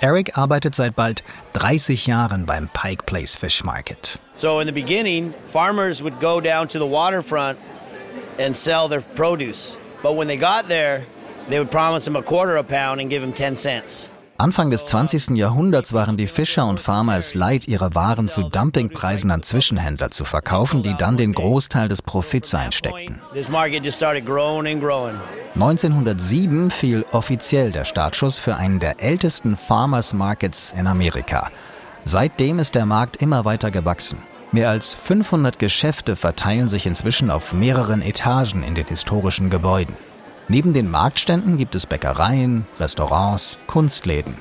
Eric 0.00 0.30
arbeitet 0.36 0.74
seit 0.74 0.94
bald 0.94 1.22
30 1.52 1.96
Jahren 1.96 2.46
beim 2.46 2.68
Pike 2.68 3.04
Place 3.04 3.34
Fish 3.34 3.64
Market. 3.64 4.16
So 4.34 4.60
in 4.60 4.66
the 4.66 4.72
beginning, 4.72 5.34
farmers 5.46 6.02
would 6.02 6.20
go 6.20 6.40
down 6.40 6.68
to 6.68 6.78
the 6.78 6.86
waterfront 6.86 7.58
and 8.38 8.56
sell 8.56 8.86
their 8.86 9.00
produce. 9.00 9.76
But 10.02 10.12
when 10.12 10.28
they 10.28 10.36
got 10.36 10.68
there, 10.68 11.04
they 11.48 11.58
would 11.58 11.72
promise 11.72 12.04
them 12.04 12.14
a 12.14 12.22
quarter 12.22 12.56
a 12.56 12.62
pound 12.62 13.00
and 13.00 13.10
give 13.10 13.22
them 13.22 13.32
10 13.32 13.56
cents. 13.56 14.08
Anfang 14.40 14.70
des 14.70 14.86
20. 14.86 15.30
Jahrhunderts 15.30 15.92
waren 15.92 16.16
die 16.16 16.28
Fischer 16.28 16.64
und 16.64 16.78
Farmer 16.78 17.16
es 17.16 17.34
leid, 17.34 17.66
ihre 17.66 17.96
Waren 17.96 18.28
zu 18.28 18.44
Dumpingpreisen 18.44 19.32
an 19.32 19.42
Zwischenhändler 19.42 20.12
zu 20.12 20.24
verkaufen, 20.24 20.84
die 20.84 20.94
dann 20.96 21.16
den 21.16 21.32
Großteil 21.32 21.88
des 21.88 22.02
Profits 22.02 22.54
einsteckten. 22.54 23.20
1907 25.56 26.70
fiel 26.70 27.04
offiziell 27.10 27.72
der 27.72 27.84
Startschuss 27.84 28.38
für 28.38 28.54
einen 28.54 28.78
der 28.78 29.02
ältesten 29.02 29.56
Farmers 29.56 30.14
Markets 30.14 30.72
in 30.78 30.86
Amerika. 30.86 31.50
Seitdem 32.04 32.60
ist 32.60 32.76
der 32.76 32.86
Markt 32.86 33.16
immer 33.16 33.44
weiter 33.44 33.72
gewachsen. 33.72 34.18
Mehr 34.52 34.70
als 34.70 34.94
500 34.94 35.58
Geschäfte 35.58 36.14
verteilen 36.14 36.68
sich 36.68 36.86
inzwischen 36.86 37.32
auf 37.32 37.52
mehreren 37.52 38.02
Etagen 38.02 38.62
in 38.62 38.76
den 38.76 38.86
historischen 38.86 39.50
Gebäuden. 39.50 39.96
Neben 40.50 40.72
den 40.72 40.90
Marktständen 40.90 41.58
gibt 41.58 41.74
es 41.74 41.84
Bäckereien, 41.84 42.66
Restaurants, 42.80 43.58
Kunstläden 43.66 44.34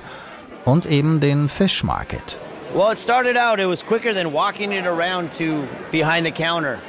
und 0.63 0.85
eben 0.85 1.19
den 1.19 1.49
Fish 1.49 1.83
Market. 1.83 2.37
Well, 2.73 2.93
it 2.93 2.97
started 2.97 3.35
out, 3.37 3.59
it 3.59 3.67
was 3.67 3.85
quicker 3.85 4.13
than 4.13 4.31
walking 4.31 4.71
it 4.71 4.85
around 4.85 5.37
to 5.37 5.67
behind 5.91 6.25
the 6.25 6.31
counter. 6.31 6.79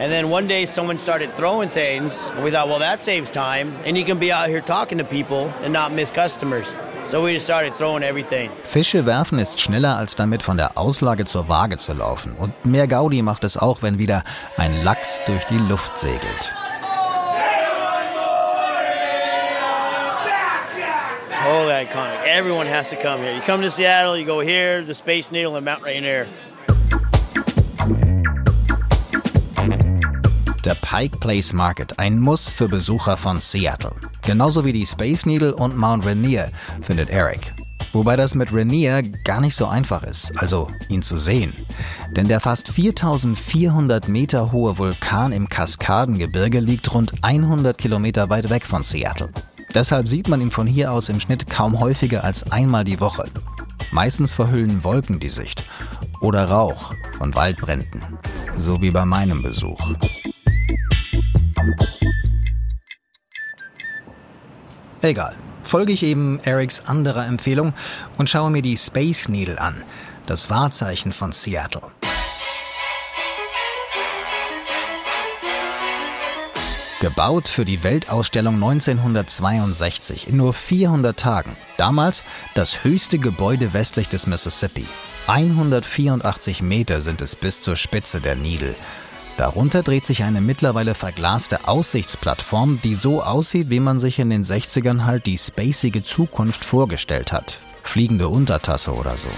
And 0.00 0.10
then 0.10 0.30
one 0.30 0.48
day 0.48 0.64
someone 0.64 0.98
started 0.98 1.30
throwing 1.36 1.70
things, 1.70 2.24
and 2.34 2.44
we 2.44 2.50
thought, 2.50 2.68
well, 2.68 2.80
that 2.80 3.00
saves 3.00 3.30
time, 3.30 3.72
and 3.86 3.96
you 3.96 4.04
can 4.04 4.18
be 4.18 4.32
out 4.32 4.48
here 4.48 4.60
talking 4.60 4.98
to 4.98 5.04
people 5.04 5.52
and 5.62 5.72
not 5.72 5.92
miss 5.92 6.10
customers. 6.10 6.76
So 7.06 7.24
we 7.24 7.34
just 7.34 7.46
started 7.46 7.76
throwing 7.76 8.02
everything. 8.02 8.50
Fische 8.64 9.06
werfen 9.06 9.38
ist 9.38 9.60
schneller 9.60 9.96
als 9.96 10.16
damit 10.16 10.42
von 10.42 10.56
der 10.56 10.76
Auslage 10.76 11.24
zur 11.24 11.48
Waage 11.48 11.76
zu 11.76 11.92
laufen. 11.92 12.32
Und 12.32 12.52
mehr 12.64 12.88
Gaudi 12.88 13.22
macht 13.22 13.44
es 13.44 13.56
auch, 13.56 13.82
wenn 13.82 13.98
wieder 13.98 14.24
ein 14.56 14.82
Lachs 14.82 15.20
durch 15.26 15.44
die 15.46 15.58
Luft 15.58 15.98
segelt. 15.98 16.52
Totally 21.48 21.86
iconic. 21.86 22.26
Everyone 22.26 22.66
has 22.66 22.90
to 22.90 22.96
come 22.96 23.22
here. 23.22 23.32
You 23.32 23.40
come 23.40 23.62
to 23.62 23.70
Seattle, 23.70 24.18
you 24.18 24.26
go 24.26 24.40
here, 24.40 24.82
the 24.82 24.92
Space 24.92 25.32
Needle, 25.32 25.56
and 25.56 25.64
Mount 25.64 25.82
Rainier. 25.82 26.26
Der 30.62 30.74
Pike 30.74 31.18
Place 31.20 31.54
Market, 31.54 31.98
ein 31.98 32.20
Muss 32.20 32.50
für 32.50 32.68
Besucher 32.68 33.16
von 33.16 33.40
Seattle. 33.40 33.94
Genauso 34.26 34.62
wie 34.66 34.74
die 34.74 34.84
Space 34.84 35.24
Needle 35.24 35.56
und 35.56 35.74
Mount 35.74 36.04
Rainier, 36.04 36.50
findet 36.82 37.08
Eric. 37.08 37.54
Wobei 37.94 38.16
das 38.16 38.34
mit 38.34 38.52
Rainier 38.52 39.00
gar 39.24 39.40
nicht 39.40 39.56
so 39.56 39.68
einfach 39.68 40.02
ist, 40.02 40.36
also 40.36 40.68
ihn 40.90 41.00
zu 41.00 41.16
sehen. 41.16 41.54
Denn 42.10 42.28
der 42.28 42.40
fast 42.40 42.68
4400 42.68 44.06
Meter 44.06 44.52
hohe 44.52 44.76
Vulkan 44.76 45.32
im 45.32 45.48
Kaskadengebirge 45.48 46.60
liegt 46.60 46.92
rund 46.92 47.14
100 47.22 47.78
Kilometer 47.78 48.28
weit 48.28 48.50
weg 48.50 48.66
von 48.66 48.82
Seattle. 48.82 49.30
Deshalb 49.74 50.08
sieht 50.08 50.28
man 50.28 50.40
ihn 50.40 50.50
von 50.50 50.66
hier 50.66 50.92
aus 50.92 51.08
im 51.08 51.20
Schnitt 51.20 51.48
kaum 51.48 51.78
häufiger 51.78 52.24
als 52.24 52.50
einmal 52.50 52.84
die 52.84 53.00
Woche. 53.00 53.24
Meistens 53.90 54.32
verhüllen 54.32 54.82
Wolken 54.84 55.20
die 55.20 55.28
Sicht 55.28 55.64
oder 56.20 56.44
Rauch 56.46 56.94
von 57.16 57.34
Waldbränden, 57.34 58.02
so 58.56 58.80
wie 58.80 58.90
bei 58.90 59.04
meinem 59.04 59.42
Besuch. 59.42 59.78
Egal, 65.00 65.36
folge 65.62 65.92
ich 65.92 66.02
eben 66.02 66.40
Erics 66.40 66.86
anderer 66.86 67.26
Empfehlung 67.26 67.72
und 68.16 68.28
schaue 68.28 68.50
mir 68.50 68.62
die 68.62 68.76
Space 68.76 69.28
Needle 69.28 69.60
an, 69.60 69.82
das 70.26 70.50
Wahrzeichen 70.50 71.12
von 71.12 71.32
Seattle. 71.32 71.82
Gebaut 77.00 77.46
für 77.46 77.64
die 77.64 77.84
Weltausstellung 77.84 78.54
1962 78.54 80.26
in 80.26 80.36
nur 80.36 80.52
400 80.52 81.16
Tagen. 81.16 81.56
Damals 81.76 82.24
das 82.54 82.82
höchste 82.82 83.20
Gebäude 83.20 83.72
westlich 83.72 84.08
des 84.08 84.26
Mississippi. 84.26 84.84
184 85.28 86.60
Meter 86.60 87.00
sind 87.00 87.20
es 87.20 87.36
bis 87.36 87.62
zur 87.62 87.76
Spitze 87.76 88.20
der 88.20 88.34
Needle. 88.34 88.74
Darunter 89.36 89.84
dreht 89.84 90.06
sich 90.06 90.24
eine 90.24 90.40
mittlerweile 90.40 90.96
verglaste 90.96 91.68
Aussichtsplattform, 91.68 92.80
die 92.82 92.96
so 92.96 93.22
aussieht, 93.22 93.70
wie 93.70 93.78
man 93.78 94.00
sich 94.00 94.18
in 94.18 94.30
den 94.30 94.44
60ern 94.44 95.04
halt 95.04 95.26
die 95.26 95.38
spacige 95.38 96.02
Zukunft 96.02 96.64
vorgestellt 96.64 97.30
hat. 97.30 97.60
Fliegende 97.84 98.26
Untertasse 98.26 98.92
oder 98.92 99.16
so. 99.16 99.28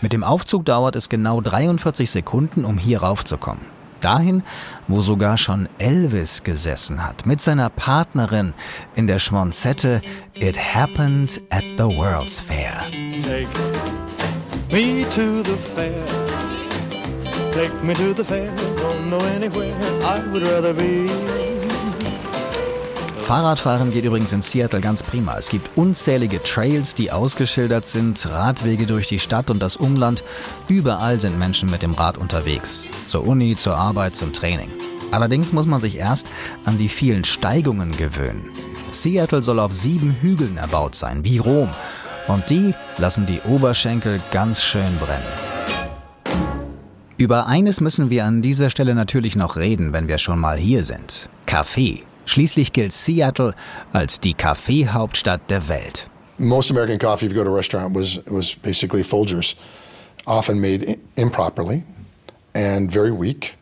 Mit 0.00 0.12
dem 0.12 0.22
Aufzug 0.22 0.64
dauert 0.64 0.94
es 0.94 1.08
genau 1.08 1.40
43 1.40 2.08
Sekunden, 2.08 2.64
um 2.64 2.78
hier 2.78 3.02
raufzukommen. 3.02 3.64
Dahin, 4.00 4.44
wo 4.86 5.02
sogar 5.02 5.36
schon 5.38 5.68
Elvis 5.78 6.44
gesessen 6.44 7.04
hat, 7.04 7.26
mit 7.26 7.40
seiner 7.40 7.68
Partnerin 7.68 8.54
in 8.94 9.08
der 9.08 9.18
Schmonzette 9.18 10.00
It 10.34 10.56
Happened 10.56 11.40
at 11.50 11.64
the 11.76 11.84
World's 11.84 12.38
Fair. 12.38 12.86
Take 13.20 13.48
me 14.70 15.04
to 15.10 15.42
the 15.42 15.56
fair. 15.74 15.98
Take 17.50 17.74
me 17.82 17.92
to 17.94 18.14
the 18.14 18.22
fair. 18.24 18.52
Don't 18.76 19.10
know 19.10 19.18
anywhere 19.34 19.74
I 20.04 20.20
would 20.30 20.46
rather 20.46 20.72
be. 20.72 21.37
Fahrradfahren 23.28 23.90
geht 23.90 24.06
übrigens 24.06 24.32
in 24.32 24.40
Seattle 24.40 24.80
ganz 24.80 25.02
prima. 25.02 25.36
Es 25.36 25.50
gibt 25.50 25.76
unzählige 25.76 26.42
Trails, 26.42 26.94
die 26.94 27.12
ausgeschildert 27.12 27.84
sind, 27.84 28.24
Radwege 28.24 28.86
durch 28.86 29.06
die 29.06 29.18
Stadt 29.18 29.50
und 29.50 29.58
das 29.60 29.76
Umland. 29.76 30.24
Überall 30.66 31.20
sind 31.20 31.38
Menschen 31.38 31.70
mit 31.70 31.82
dem 31.82 31.92
Rad 31.92 32.16
unterwegs. 32.16 32.88
Zur 33.04 33.26
Uni, 33.26 33.54
zur 33.54 33.76
Arbeit, 33.76 34.16
zum 34.16 34.32
Training. 34.32 34.70
Allerdings 35.10 35.52
muss 35.52 35.66
man 35.66 35.82
sich 35.82 35.98
erst 35.98 36.26
an 36.64 36.78
die 36.78 36.88
vielen 36.88 37.22
Steigungen 37.22 37.94
gewöhnen. 37.94 38.48
Seattle 38.92 39.42
soll 39.42 39.60
auf 39.60 39.74
sieben 39.74 40.16
Hügeln 40.22 40.56
erbaut 40.56 40.94
sein, 40.94 41.22
wie 41.22 41.36
Rom. 41.36 41.68
Und 42.28 42.48
die 42.48 42.72
lassen 42.96 43.26
die 43.26 43.42
Oberschenkel 43.42 44.22
ganz 44.30 44.62
schön 44.62 44.96
brennen. 44.96 45.28
Über 47.18 47.46
eines 47.46 47.82
müssen 47.82 48.08
wir 48.08 48.24
an 48.24 48.40
dieser 48.40 48.70
Stelle 48.70 48.94
natürlich 48.94 49.36
noch 49.36 49.56
reden, 49.56 49.92
wenn 49.92 50.08
wir 50.08 50.16
schon 50.16 50.38
mal 50.38 50.56
hier 50.56 50.82
sind. 50.82 51.28
Kaffee. 51.44 52.07
Schließlich 52.28 52.74
gilt 52.74 52.92
Seattle 52.92 53.54
als 53.94 54.20
die 54.20 54.34
Kaffeehauptstadt 54.34 55.48
der 55.48 55.66
Welt. 55.70 56.10
Most 56.36 56.70
American 56.70 56.98
coffee, 56.98 57.24
if 57.24 57.32
you 57.32 57.38
go 57.38 57.42
to 57.42 57.50
a 57.50 57.56
restaurant, 57.56 57.94
was 57.96 58.20
was 58.26 58.54
basically 58.54 59.02
Folgers, 59.02 59.56
often 60.26 60.60
made 60.60 60.98
improperly 61.16 61.84
and 62.54 62.92
very 62.92 63.10
weak 63.10 63.56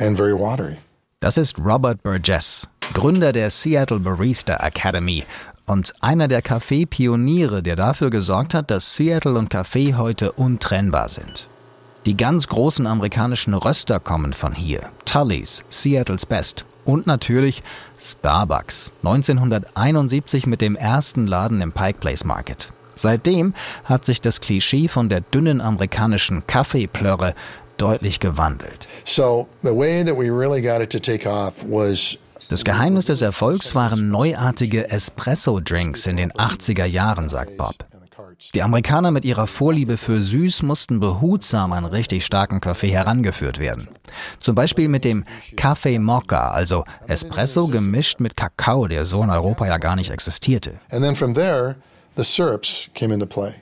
and 0.00 0.16
very 0.16 0.32
watery. 0.32 0.78
Das 1.20 1.36
ist 1.36 1.56
Robert 1.60 2.02
Burgess, 2.02 2.66
Gründer 2.92 3.32
der 3.32 3.50
Seattle 3.50 4.00
Barista 4.00 4.56
Academy 4.56 5.24
und 5.66 5.94
einer 6.00 6.26
der 6.26 6.42
Kaffeepioniere, 6.42 7.62
der 7.62 7.76
dafür 7.76 8.10
gesorgt 8.10 8.52
hat, 8.52 8.72
dass 8.72 8.96
Seattle 8.96 9.38
und 9.38 9.48
Kaffee 9.48 9.94
heute 9.94 10.32
untrennbar 10.32 11.08
sind. 11.08 11.46
Die 12.04 12.16
ganz 12.16 12.48
großen 12.48 12.84
amerikanischen 12.88 13.54
Röster 13.54 14.00
kommen 14.00 14.32
von 14.32 14.54
hier. 14.54 14.90
Tully's, 15.04 15.62
Seattles 15.68 16.26
Best 16.26 16.64
und 16.84 17.06
natürlich 17.06 17.62
Starbucks. 18.00 18.90
1971 19.02 20.46
mit 20.46 20.60
dem 20.60 20.76
ersten 20.76 21.26
Laden 21.26 21.60
im 21.60 21.72
Pike 21.72 21.98
Place 22.00 22.24
Market. 22.24 22.68
Seitdem 22.94 23.54
hat 23.84 24.04
sich 24.04 24.20
das 24.20 24.40
Klischee 24.40 24.88
von 24.88 25.08
der 25.08 25.20
dünnen 25.20 25.60
amerikanischen 25.60 26.46
Kaffeeplörre 26.46 27.34
deutlich 27.76 28.20
gewandelt. 28.20 28.86
So 29.04 29.48
the 29.62 29.74
way 29.74 30.04
that 30.04 30.16
we 30.16 30.30
really 30.30 30.60
got 30.60 30.80
it 30.80 30.90
to 30.90 30.98
take 30.98 31.28
off 31.28 31.54
was 31.64 32.16
Das 32.48 32.64
Geheimnis 32.64 33.06
des 33.06 33.22
Erfolgs 33.22 33.74
waren 33.74 34.10
neuartige 34.10 34.90
Espresso-Drinks 34.90 36.06
in 36.06 36.18
den 36.18 36.32
80er 36.32 36.84
Jahren, 36.84 37.30
sagt 37.30 37.56
Bob. 37.56 37.74
Die 38.54 38.62
Amerikaner 38.62 39.10
mit 39.10 39.24
ihrer 39.24 39.46
Vorliebe 39.46 39.96
für 39.96 40.20
süß 40.20 40.62
mussten 40.62 41.00
behutsam 41.00 41.72
an 41.72 41.84
richtig 41.84 42.26
starken 42.26 42.60
Kaffee 42.60 42.90
herangeführt 42.92 43.58
werden. 43.58 43.88
Zum 44.38 44.54
Beispiel 44.54 44.88
mit 44.88 45.04
dem 45.04 45.24
Kaffee 45.56 45.98
Mokka, 45.98 46.50
also 46.50 46.84
Espresso 47.06 47.68
gemischt 47.68 48.20
mit 48.20 48.36
Kakao, 48.36 48.88
der 48.88 49.04
so 49.04 49.22
in 49.22 49.30
Europa 49.30 49.66
ja 49.66 49.78
gar 49.78 49.96
nicht 49.96 50.10
existierte. 50.10 50.78
and 50.90 51.02
then 51.02 51.16
from 51.16 51.34
there 51.34 51.76
the 52.16 52.24
syrups 52.24 52.88
came 52.94 53.12
into 53.12 53.26
play. 53.26 53.54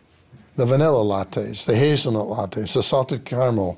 The 0.56 0.68
vanilla 0.68 1.02
lattes, 1.04 1.64
the 1.64 1.74
hazelnut 1.76 2.26
lattes, 2.28 2.72
the 2.72 2.82
salted 2.82 3.24
caramel 3.24 3.76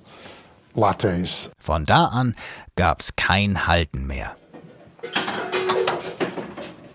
lattes. 0.75 1.51
Von 1.61 1.85
da 1.85 2.07
an 2.07 2.35
gab's 2.77 3.15
kein 3.17 3.67
Halten 3.67 4.07
mehr. 4.07 4.35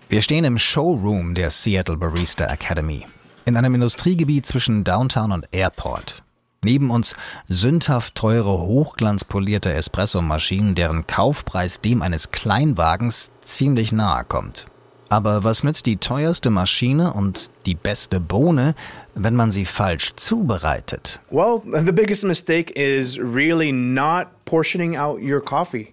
Wir 0.08 0.22
stehen 0.22 0.44
im 0.44 0.58
Showroom 0.58 1.34
der 1.34 1.50
Seattle 1.50 1.96
Barista 1.96 2.46
Academy, 2.46 3.06
in 3.48 3.56
einem 3.56 3.74
Industriegebiet 3.74 4.46
zwischen 4.46 4.84
Downtown 4.84 5.32
und 5.32 5.48
Airport. 5.50 6.22
Neben 6.62 6.90
uns 6.90 7.16
sündhaft 7.48 8.14
teure, 8.14 8.58
hochglanzpolierte 8.58 9.72
Espressomaschinen, 9.72 10.74
deren 10.74 11.06
Kaufpreis 11.06 11.80
dem 11.80 12.02
eines 12.02 12.30
Kleinwagens 12.30 13.30
ziemlich 13.40 13.92
nahe 13.92 14.24
kommt. 14.24 14.66
Aber 15.08 15.42
was 15.42 15.64
nützt 15.64 15.86
die 15.86 15.96
teuerste 15.96 16.50
Maschine 16.50 17.14
und 17.14 17.50
die 17.64 17.74
beste 17.74 18.20
Bohne, 18.20 18.74
wenn 19.14 19.34
man 19.34 19.50
sie 19.50 19.64
falsch 19.64 20.12
zubereitet? 20.16 21.20
Well, 21.30 21.62
the 21.64 21.92
biggest 21.92 22.24
mistake 22.24 22.72
is 22.72 23.18
really 23.18 23.72
not 23.72 24.26
portioning 24.44 24.96
out 24.96 25.18
your 25.22 25.40
coffee. 25.40 25.92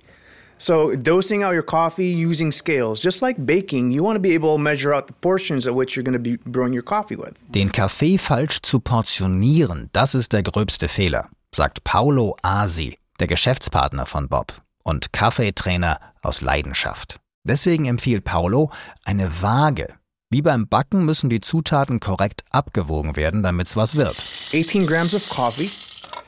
So, 0.57 0.95
dosing 0.95 1.43
out 1.43 1.53
your 1.53 1.63
coffee 1.63 2.07
using 2.07 2.51
scales. 2.51 3.01
Just 3.01 3.21
like 3.21 3.45
baking, 3.45 3.91
you 3.91 4.03
want 4.03 4.15
to 4.15 4.21
be 4.21 4.33
able 4.33 4.55
to 4.55 4.61
measure 4.61 4.93
out 4.93 5.07
the 5.07 5.13
portions 5.13 5.67
at 5.67 5.75
which 5.75 5.95
you're 5.95 6.03
going 6.03 6.13
to 6.13 6.19
be 6.19 6.37
brewing 6.45 6.73
your 6.73 6.83
coffee 6.83 7.17
with. 7.17 7.33
Den 7.51 7.71
Kaffee 7.71 8.17
falsch 8.17 8.61
zu 8.61 8.79
portionieren, 8.79 9.89
das 9.91 10.15
ist 10.15 10.31
der 10.31 10.43
gröbste 10.43 10.87
Fehler, 10.87 11.29
sagt 11.53 11.83
Paolo 11.83 12.37
Asi, 12.41 12.97
der 13.19 13.27
Geschäftspartner 13.27 14.05
von 14.05 14.29
Bob 14.29 14.53
und 14.83 15.11
Kaffeetrainer 15.11 15.99
aus 16.21 16.41
Leidenschaft. 16.41 17.19
Deswegen 17.43 17.85
empfiehlt 17.85 18.23
Paolo 18.23 18.71
eine 19.03 19.41
Waage. 19.41 19.95
Wie 20.31 20.41
beim 20.41 20.67
Backen 20.67 21.05
müssen 21.05 21.29
die 21.29 21.41
Zutaten 21.41 21.99
korrekt 21.99 22.43
abgewogen 22.51 23.15
werden, 23.15 23.43
damit's 23.43 23.75
was 23.75 23.95
wird. 23.95 24.15
18 24.53 24.87
grams 24.87 25.13
of 25.13 25.27
coffee 25.29 25.69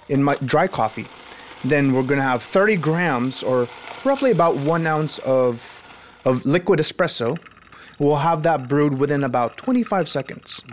in 0.10 0.24
my 0.24 0.36
dry 0.42 0.68
coffee. 0.68 1.06
Then 1.68 1.94
we're 1.94 2.06
going 2.06 2.20
to 2.20 2.26
have 2.26 2.44
30 2.44 2.78
grams 2.78 3.44
or 3.44 3.68
roughly 4.06 4.32
about 4.32 4.56
one 4.58 4.88
ounce 4.88 5.20
of, 5.20 5.84
of 6.26 6.46
liquid 6.46 6.80
espresso. 6.80 7.38
We'll 8.00 8.18
have 8.18 8.44
that 8.44 8.68
brewed 8.68 9.00
within 9.00 9.24
about 9.24 9.58
25 9.58 10.08
seconds. 10.08 10.64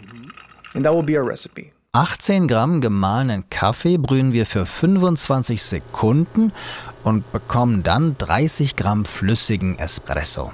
And 0.75 0.85
that 0.85 0.93
will 0.93 1.03
be 1.03 1.17
our 1.17 1.25
recipe. 1.25 1.73
18 1.95 2.49
Gramm 2.49 2.81
gemahlenen 2.81 3.49
Kaffee 3.51 3.99
brühen 3.99 4.33
wir 4.33 4.47
für 4.47 4.67
25 4.67 5.63
Sekunden 5.63 6.53
und 7.05 7.31
bekommen 7.31 7.85
dann 7.85 8.19
30 8.19 8.75
Gramm 8.75 9.05
flüssigen 9.05 9.79
Espresso. 9.79 10.53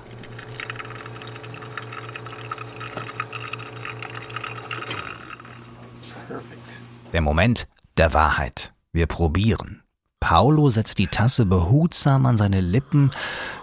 Der 7.13 7.23
Moment 7.23 7.67
der 7.97 8.13
Wahrheit. 8.13 8.73
Wir 8.93 9.07
probieren. 9.07 9.80
Paolo 10.21 10.69
setzt 10.69 10.99
die 10.99 11.07
Tasse 11.07 11.47
behutsam 11.47 12.27
an 12.27 12.37
seine 12.37 12.61
Lippen, 12.61 13.11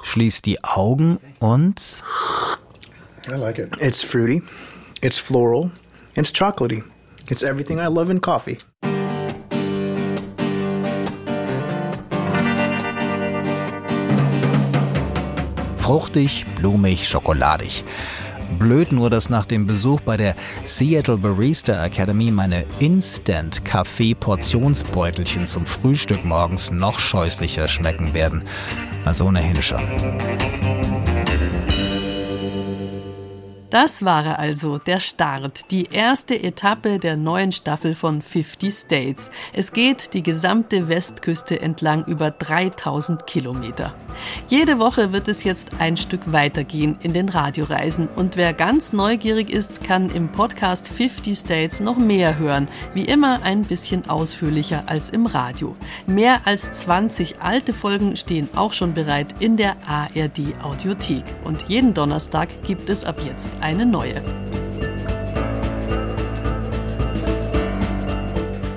schließt 0.03 0.45
die 0.45 0.63
Augen 0.63 1.19
und 1.39 2.03
I 3.27 3.35
like 3.35 3.59
it. 3.59 3.69
It's 3.79 4.03
fruity, 4.03 4.41
it's 5.01 5.17
floral, 5.17 5.71
it's 6.15 6.33
chocolatey. 6.33 6.83
It's 7.29 7.43
everything 7.43 7.79
I 7.79 7.87
love 7.87 8.11
in 8.11 8.21
coffee. 8.21 8.57
fruchtig, 15.87 16.45
blumig, 16.57 17.07
schokoladig. 17.07 17.85
Blöd 18.57 18.91
nur, 18.91 19.09
dass 19.09 19.29
nach 19.29 19.45
dem 19.45 19.65
Besuch 19.67 20.01
bei 20.01 20.17
der 20.17 20.35
Seattle 20.65 21.15
Barista 21.17 21.85
Academy 21.85 22.31
meine 22.31 22.65
Instant-Kaffee-Portionsbeutelchen 22.79 25.47
zum 25.47 25.65
Frühstück 25.65 26.25
morgens 26.25 26.71
noch 26.71 26.99
scheußlicher 26.99 27.67
schmecken 27.67 28.13
werden 28.13 28.43
als 29.05 29.21
ohnehin 29.21 29.61
schon. 29.61 29.81
Das 33.69 34.05
war 34.05 34.39
also, 34.39 34.77
der 34.77 35.01
Start, 35.01 35.71
die 35.71 35.89
erste 35.91 36.41
Etappe 36.41 36.99
der 36.99 37.17
neuen 37.17 37.51
Staffel 37.51 37.95
von 37.95 38.21
50 38.21 38.73
States. 38.73 39.29
Es 39.51 39.73
geht 39.73 40.13
die 40.13 40.23
gesamte 40.23 40.87
Westküste 40.87 41.59
entlang 41.59 42.05
über 42.05 42.31
3000 42.31 43.27
Kilometer. 43.27 43.93
Jede 44.47 44.79
Woche 44.79 45.11
wird 45.11 45.27
es 45.27 45.43
jetzt 45.43 45.81
ein 45.81 45.97
Stück 45.97 46.31
weitergehen 46.31 46.97
in 47.01 47.11
den 47.11 47.27
Radioreisen 47.27 48.07
und 48.07 48.37
wer 48.37 48.53
ganz 48.53 48.93
neugierig 48.93 49.51
ist, 49.51 49.83
kann 49.83 50.09
im 50.11 50.29
Podcast 50.31 50.87
50 50.87 51.37
States 51.37 51.81
noch 51.81 51.97
mehr 51.97 52.39
hören. 52.39 52.69
Wie 52.93 53.03
immer 53.03 53.41
ein 53.43 53.63
bisschen 53.63 54.09
ausführlicher 54.09 54.83
als 54.85 55.09
im 55.09 55.25
Radio. 55.25 55.75
Mehr 56.05 56.39
als 56.45 56.71
20 56.71 57.41
alte 57.41 57.73
Folgen 57.73 58.15
stehen 58.15 58.47
auch 58.55 58.71
schon 58.71 58.93
bereit 58.93 59.35
in 59.39 59.57
der 59.57 59.75
ARD 59.85 60.55
Audiothek 60.63 61.25
und 61.43 61.65
jeden 61.67 61.93
Donnerstag 61.93 62.47
gibt 62.63 62.89
es 62.89 63.03
ab 63.03 63.19
jetzt 63.25 63.56
eine 63.61 63.85
neue. 63.85 64.21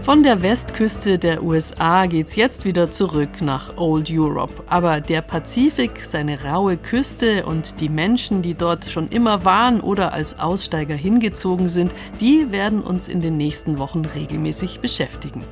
Von 0.03 0.23
der 0.23 0.41
Westküste 0.41 1.19
der 1.19 1.43
USA 1.43 2.07
geht's 2.07 2.35
jetzt 2.35 2.65
wieder 2.65 2.91
zurück 2.91 3.43
nach 3.43 3.77
Old 3.77 4.11
Europe. 4.11 4.63
Aber 4.67 5.01
der 5.01 5.21
Pazifik, 5.21 6.05
seine 6.05 6.43
raue 6.43 6.79
Küste 6.79 7.45
und 7.45 7.81
die 7.81 7.91
Menschen, 7.91 8.41
die 8.41 8.55
dort 8.55 8.87
schon 8.87 9.09
immer 9.09 9.45
waren 9.45 9.81
oder 9.81 10.15
als 10.15 10.41
Aussteiger 10.41 10.95
hingezogen 10.95 11.69
sind, 11.69 11.93
die 12.19 12.51
werden 12.51 12.81
uns 12.83 13.09
in 13.09 13.21
den 13.21 13.37
nächsten 13.37 13.79
Wochen 13.79 14.07
regelmäßig 14.07 14.81
beschäftigen. 14.81 15.45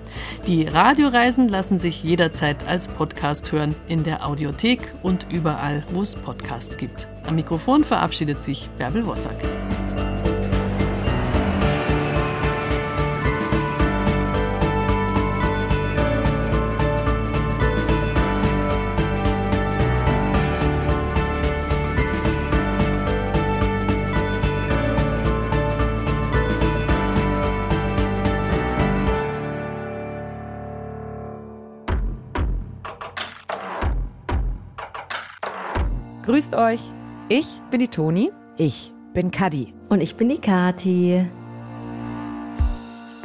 Die 0.46 0.64
Radioreisen 0.66 1.49
lassen 1.49 1.78
sich 1.78 2.03
jederzeit 2.03 2.66
als 2.66 2.88
Podcast 2.88 3.53
hören 3.53 3.74
in 3.86 4.03
der 4.03 4.26
Audiothek 4.26 4.80
und 5.03 5.26
überall, 5.30 5.84
wo 5.90 6.01
es 6.01 6.16
Podcasts 6.16 6.78
gibt. 6.78 7.07
Am 7.26 7.34
Mikrofon 7.34 7.84
verabschiedet 7.84 8.40
sich 8.40 8.66
Bärbel 8.78 9.07
Wossack. 9.07 9.36
Grüßt 36.39 36.55
euch. 36.55 36.80
Ich 37.28 37.61
bin 37.72 37.80
die 37.80 37.89
Toni. 37.89 38.30
Ich 38.57 38.93
bin 39.12 39.32
Kadi. 39.32 39.74
Und 39.89 40.01
ich 40.01 40.14
bin 40.14 40.28
die 40.28 40.41
Kati. 40.41 41.26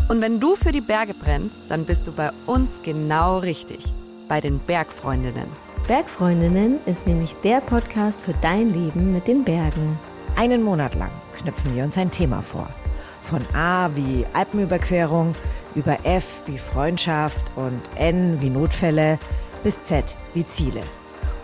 Und 0.09 0.19
wenn 0.19 0.39
du 0.39 0.55
für 0.55 0.71
die 0.71 0.81
Berge 0.81 1.13
brennst, 1.13 1.57
dann 1.69 1.85
bist 1.85 2.07
du 2.07 2.11
bei 2.11 2.31
uns 2.47 2.79
genau 2.81 3.37
richtig. 3.37 3.85
Bei 4.27 4.41
den 4.41 4.57
Bergfreundinnen. 4.57 5.45
Bergfreundinnen 5.87 6.79
ist 6.87 7.05
nämlich 7.05 7.35
der 7.43 7.61
Podcast 7.61 8.19
für 8.19 8.33
dein 8.41 8.73
Leben 8.73 9.13
mit 9.13 9.27
den 9.27 9.43
Bergen. 9.43 9.99
Einen 10.35 10.63
Monat 10.63 10.95
lang 10.95 11.11
knüpfen 11.37 11.75
wir 11.75 11.83
uns 11.83 11.99
ein 11.99 12.09
Thema 12.09 12.41
vor. 12.41 12.67
Von 13.21 13.45
A 13.53 13.91
wie 13.93 14.25
Alpenüberquerung, 14.33 15.35
über 15.75 16.03
F 16.03 16.41
wie 16.47 16.57
Freundschaft 16.57 17.45
und 17.55 17.79
N 17.95 18.41
wie 18.41 18.49
Notfälle 18.49 19.19
bis 19.63 19.83
Z 19.83 20.15
wie 20.33 20.47
Ziele. 20.47 20.81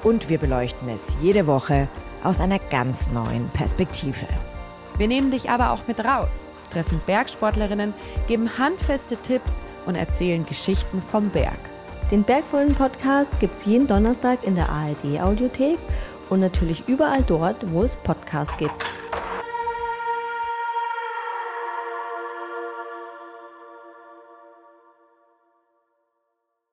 Und 0.04 0.30
wir 0.30 0.38
beleuchten 0.38 0.90
es 0.90 1.16
jede 1.22 1.48
Woche 1.48 1.88
aus 2.24 2.42
einer 2.42 2.60
ganz 2.60 3.10
neuen 3.12 3.50
Perspektive. 3.50 4.28
Wir 4.98 5.08
nehmen 5.08 5.32
dich 5.32 5.50
aber 5.50 5.72
auch 5.72 5.88
mit 5.88 6.04
raus, 6.04 6.30
treffen 6.72 7.02
Bergsportlerinnen, 7.06 7.94
geben 8.28 8.58
handfeste 8.58 9.18
Tipps 9.18 9.56
und 9.86 9.96
erzählen 9.96 10.46
Geschichten 10.46 11.02
vom 11.02 11.30
Berg. 11.30 11.60
Den 12.12 12.24
Bergvollen-Podcast 12.24 13.40
gibt's 13.40 13.66
jeden 13.66 13.88
Donnerstag 13.88 14.44
in 14.44 14.56
der 14.56 14.70
ARD-Audiothek 14.70 15.78
und 16.30 16.40
natürlich 16.40 16.88
überall 16.88 17.24
dort, 17.24 17.72
wo 17.72 17.84
es 17.84 17.96
Podcasts 17.96 18.58
gibt. 18.58 18.74